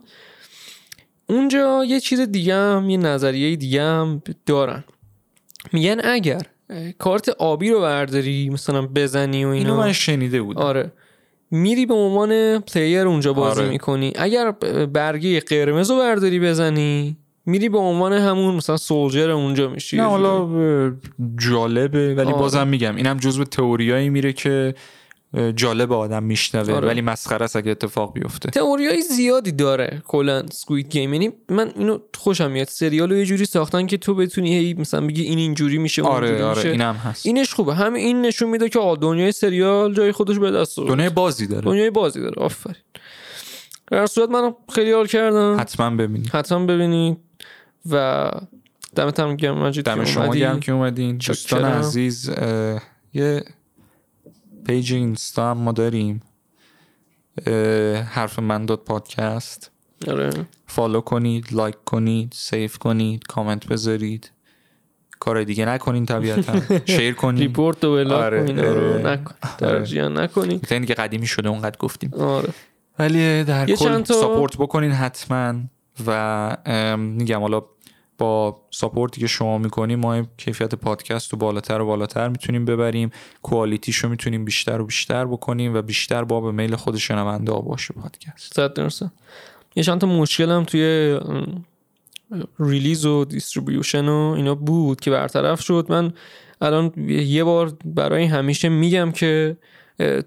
اونجا 1.28 1.86
یه 1.86 2.00
چیز 2.00 2.20
دیگه 2.20 2.56
هم 2.56 2.90
یه 2.90 2.98
نظریه 2.98 3.56
دیگه 3.56 3.82
هم 3.82 4.22
دارن. 4.46 4.84
میگن 5.74 5.98
اگر 6.04 6.42
کارت 6.97 7.30
آبی 7.30 7.69
رو 7.69 7.82
برداری 7.82 8.49
مثلا 8.49 8.82
بزنی 8.82 9.45
و 9.45 9.47
اینا؟ 9.47 9.69
اینو 9.69 9.78
من 9.78 9.91
شنیده 9.91 10.41
بودم. 10.41 10.61
آره. 10.61 10.91
میری 11.51 11.86
به 11.86 11.93
عنوان 11.93 12.59
player 12.60 13.08
اونجا 13.07 13.34
بازی 13.34 13.61
آره. 13.61 13.69
می‌کنی. 13.69 14.13
اگر 14.15 14.51
برگه 14.93 15.39
قرمز 15.39 15.91
رو 15.91 15.97
برداری 15.97 16.39
بزنی 16.39 17.17
میری 17.45 17.69
به 17.69 17.78
عنوان 17.78 18.13
همون 18.13 18.55
مثلا 18.55 18.78
سولجر 18.78 19.30
اونجا 19.30 19.69
میشی. 19.69 19.97
نه 19.97 20.03
حالا 20.03 20.91
جالبه 21.38 22.15
ولی 22.15 22.32
آره. 22.32 22.39
بازم 22.39 22.67
میگم. 22.67 22.95
اینم 22.95 23.17
جزو 23.17 23.43
تئوریایی 23.43 24.09
میره 24.09 24.34
که 24.34 24.76
جالب 25.56 25.92
آدم 25.92 26.24
میشنوه 26.24 26.74
آره. 26.74 26.88
ولی 26.88 27.02
مسخره 27.02 27.46
است 27.46 27.56
اگه 27.56 27.72
اتفاق 27.72 28.14
بیفته. 28.14 28.50
تئوریای 28.50 29.02
زیادی 29.02 29.52
داره 29.52 30.02
کلا 30.08 30.46
سکوید 30.52 30.90
گیم 30.90 31.14
یعنی 31.14 31.32
من 31.50 31.72
اینو 31.76 31.98
خوشم 32.18 32.52
میاد. 32.52 32.68
سریالو 32.68 33.18
یه 33.18 33.26
جوری 33.26 33.46
ساختن 33.46 33.88
که 33.88 33.98
تو 33.98 34.16
بتونی 34.16 34.58
هی 34.58 34.74
مثلا 34.74 35.08
بگی 35.08 35.22
این 35.22 35.38
اینجوری 35.38 35.78
میشه 35.78 36.02
آره 36.02 36.44
آره 36.44 36.72
اینم 36.72 36.96
هست. 36.96 37.26
اینش 37.26 37.54
خوبه. 37.54 37.76
همین 37.76 38.06
این 38.06 38.22
نشون 38.22 38.50
میده 38.50 38.70
که 38.70 38.80
دنیای 39.02 39.32
سریال 39.32 39.94
جای 39.94 40.12
خودش 40.12 40.38
به 40.38 40.52
دست 40.52 40.78
دنیای 40.78 41.10
بازی 41.10 41.48
داره. 41.48 41.66
دنیای 41.66 41.90
بازی 41.90 42.22
داره. 42.22 42.36
آفرین. 42.38 42.76
در 43.92 44.06
صورت 44.06 44.30
من 44.30 44.54
خیلی 44.74 44.92
حال 44.92 45.08
کردم. 45.08 45.60
حتما 45.60 45.90
ببینید. 45.90 46.30
حتما 46.30 46.66
ببینید. 46.66 47.18
و 47.90 48.32
دمت 48.96 49.20
هم 49.20 49.36
گرم 49.36 49.58
مجید 49.58 49.86
دم 49.86 50.06
شما 50.06 50.36
گرم 50.36 50.60
که 50.60 50.72
اومدین. 50.72 51.18
دوستان 51.18 51.66
عزیز 51.66 52.32
یه 53.14 53.44
page 54.66 54.93
اینستا 54.93 55.51
هم 55.51 55.57
ما 55.57 55.72
داریم. 55.72 56.22
حرف 58.05 58.39
من 58.39 58.66
dot 58.66 58.80
podcast. 58.80 59.72
آره. 60.07 60.47
follow 60.68 61.02
کنید 61.01 61.53
like 61.54 61.76
کنید 61.86 62.34
save 62.36 62.78
کنید 62.78 63.24
کامنت 63.24 63.68
بذارید. 63.68 64.32
کار 65.20 65.43
دیگه 65.43 65.66
نکنین 65.66 66.05
طبیعتا. 66.05 66.53
share 66.86 67.14
کنید 67.14 67.41
report 67.41 67.84
و 67.84 67.95
block 67.95 68.24
آره. 68.24 68.39
آره. 69.62 70.07
نکنید 70.07 70.80
دیگه 70.80 70.95
قدیمی 70.95 71.28
شده 71.28 71.49
اونقدر 71.49 71.78
گفتیم. 71.78 72.14
آره. 72.14 72.49
ولی 72.99 73.43
در 73.43 73.66
کل 73.66 74.03
support 74.04 74.58
بکنین 74.57 74.91
حتما. 74.91 75.53
و 76.07 76.97
میگم 76.97 77.39
حالا 77.41 77.64
با 78.22 78.61
support 78.72 79.15
ی 79.15 79.22
که 79.22 79.28
شما 79.28 79.57
می‌کنیم 79.57 79.99
ما 79.99 80.24
کیفیت 80.38 80.76
پادکست 80.76 81.34
رو 81.34 81.39
بالاتر 81.39 81.82
و 81.82 81.86
بالاتر 81.86 82.28
می‌تونیم 82.28 82.65
ببریم. 82.65 83.11
quality 83.41 83.84
ش 83.84 83.95
رو 83.95 84.09
می‌تونیم 84.09 84.45
بیشتر 84.45 84.82
و 84.82 84.86
بیشتر 84.86 85.26
بکنیم 85.26 85.74
و 85.74 85.82
بیشتر 85.82 86.24
با 86.24 86.41
به 86.41 86.51
میل 86.51 86.76
خود 86.76 86.97
شنونده 86.97 87.51
باشه 87.51 87.93
پادکست. 87.93 88.53
صد 88.53 88.74
درصد. 88.74 89.11
یه 89.76 89.84
چند 89.84 90.01
تا 90.01 90.07
مشکل 90.07 90.49
هم 90.49 90.63
توی 90.63 91.19
release 92.60 93.06
و 93.05 93.26
distribution 93.26 94.10
و 94.09 94.34
اینا 94.38 94.55
بود 94.55 94.99
که 94.99 95.11
برطرف 95.11 95.61
شد. 95.61 95.86
من 95.89 96.13
الان 96.61 96.93
یه 97.07 97.43
بار 97.43 97.74
برای 97.86 98.24
همیشه 98.24 98.69
میگم 98.69 99.11
که 99.11 99.57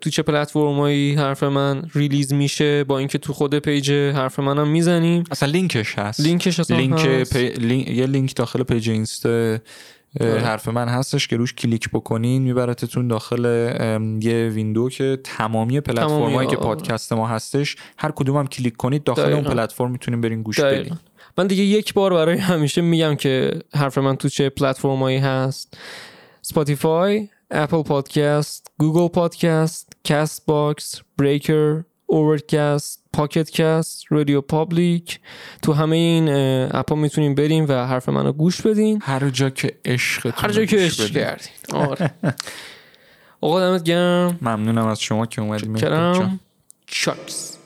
تو 0.00 0.10
چه 0.10 0.22
پلتفرمایی 0.22 1.14
حرف 1.14 1.42
من 1.42 1.82
release 1.94 2.32
میشه 2.32 2.84
با 2.84 2.98
اینکه 2.98 3.18
تو 3.18 3.32
خود 3.32 3.58
page 3.58 3.92
حرف 3.92 4.38
منم 4.38 4.68
می‌زنیم. 4.68 5.24
اصلا 5.30 5.48
لینکش 5.48 5.98
هست. 5.98 6.20
لینکش 6.20 6.60
اصلا 6.60 6.76
لینک 6.76 7.06
هست. 7.06 7.36
یه 7.36 8.06
لینک 8.06 8.34
داخل 8.36 8.62
page 8.62 8.90
اینستا 8.90 9.58
آره. 10.20 10.40
حرف 10.40 10.68
من 10.68 10.88
هستش 10.88 11.28
که 11.28 11.36
روش 11.36 11.52
کلیک 11.54 11.90
بکنین 11.90 12.42
میبرتتون 12.42 13.08
داخل 13.08 13.44
یه 14.20 14.48
window 14.48 14.88
که 14.88 15.18
تمامی 15.24 15.80
پلتفرمایی 15.80 16.48
که 16.48 16.56
پادکست 16.56 17.12
ما 17.12 17.28
هستش 17.28 17.76
هر 17.98 18.10
کدوم 18.10 18.36
هم 18.36 18.46
کلیک 18.46 18.76
کنید 18.76 19.04
داخل 19.04 19.32
اون 19.32 19.44
پلتفرم 19.44 19.90
می‌تونین 19.90 20.20
برین 20.20 20.42
گوش 20.42 20.60
بدین. 20.60 20.96
من 21.38 21.46
دیگه 21.46 21.62
یک 21.62 21.94
بار 21.94 22.14
برای 22.14 22.38
همیشه 22.38 22.80
میگم 22.80 23.14
که 23.14 23.52
حرف 23.74 23.98
من 23.98 24.16
تو 24.16 24.28
چه 24.28 24.48
پلتفرمایی 24.48 25.18
هست. 25.18 25.78
Spotify 26.42 27.28
Apple 27.54 27.82
Podcast 27.82 28.70
Google 28.78 29.08
Podcast 29.08 29.92
Castbox 30.04 31.00
Breaker 31.18 31.82
Overcast 32.06 33.04
Pocket 33.12 33.50
Cast 33.50 34.04
RadioPublic 34.10 35.20
تو 35.62 35.72
همه 35.72 35.96
این 35.96 36.28
app 36.72 36.90
ا 36.90 36.96
می‌تونیم 36.96 37.34
بریم 37.34 37.66
و 37.68 37.72
حرف 37.72 38.08
منو 38.08 38.32
گوش 38.32 38.62
بدین. 38.62 38.98
هر 39.02 39.30
جا 39.30 39.50
که 39.50 39.78
عشق 39.84 40.32
هر 40.36 40.48
جا 40.48 40.64
که 40.64 40.76
عشق 40.76 41.10
کردین. 41.10 41.48
آره. 41.72 42.10
آقا 43.40 43.60
دمت 43.60 43.82
گرم. 43.82 44.38
ممنونم 44.42 44.86
از 44.86 45.00
شما 45.00 45.26
که 45.26 45.42
اومدیم 45.42 45.74
کرم 45.74 46.40
چاکس. 46.86 47.58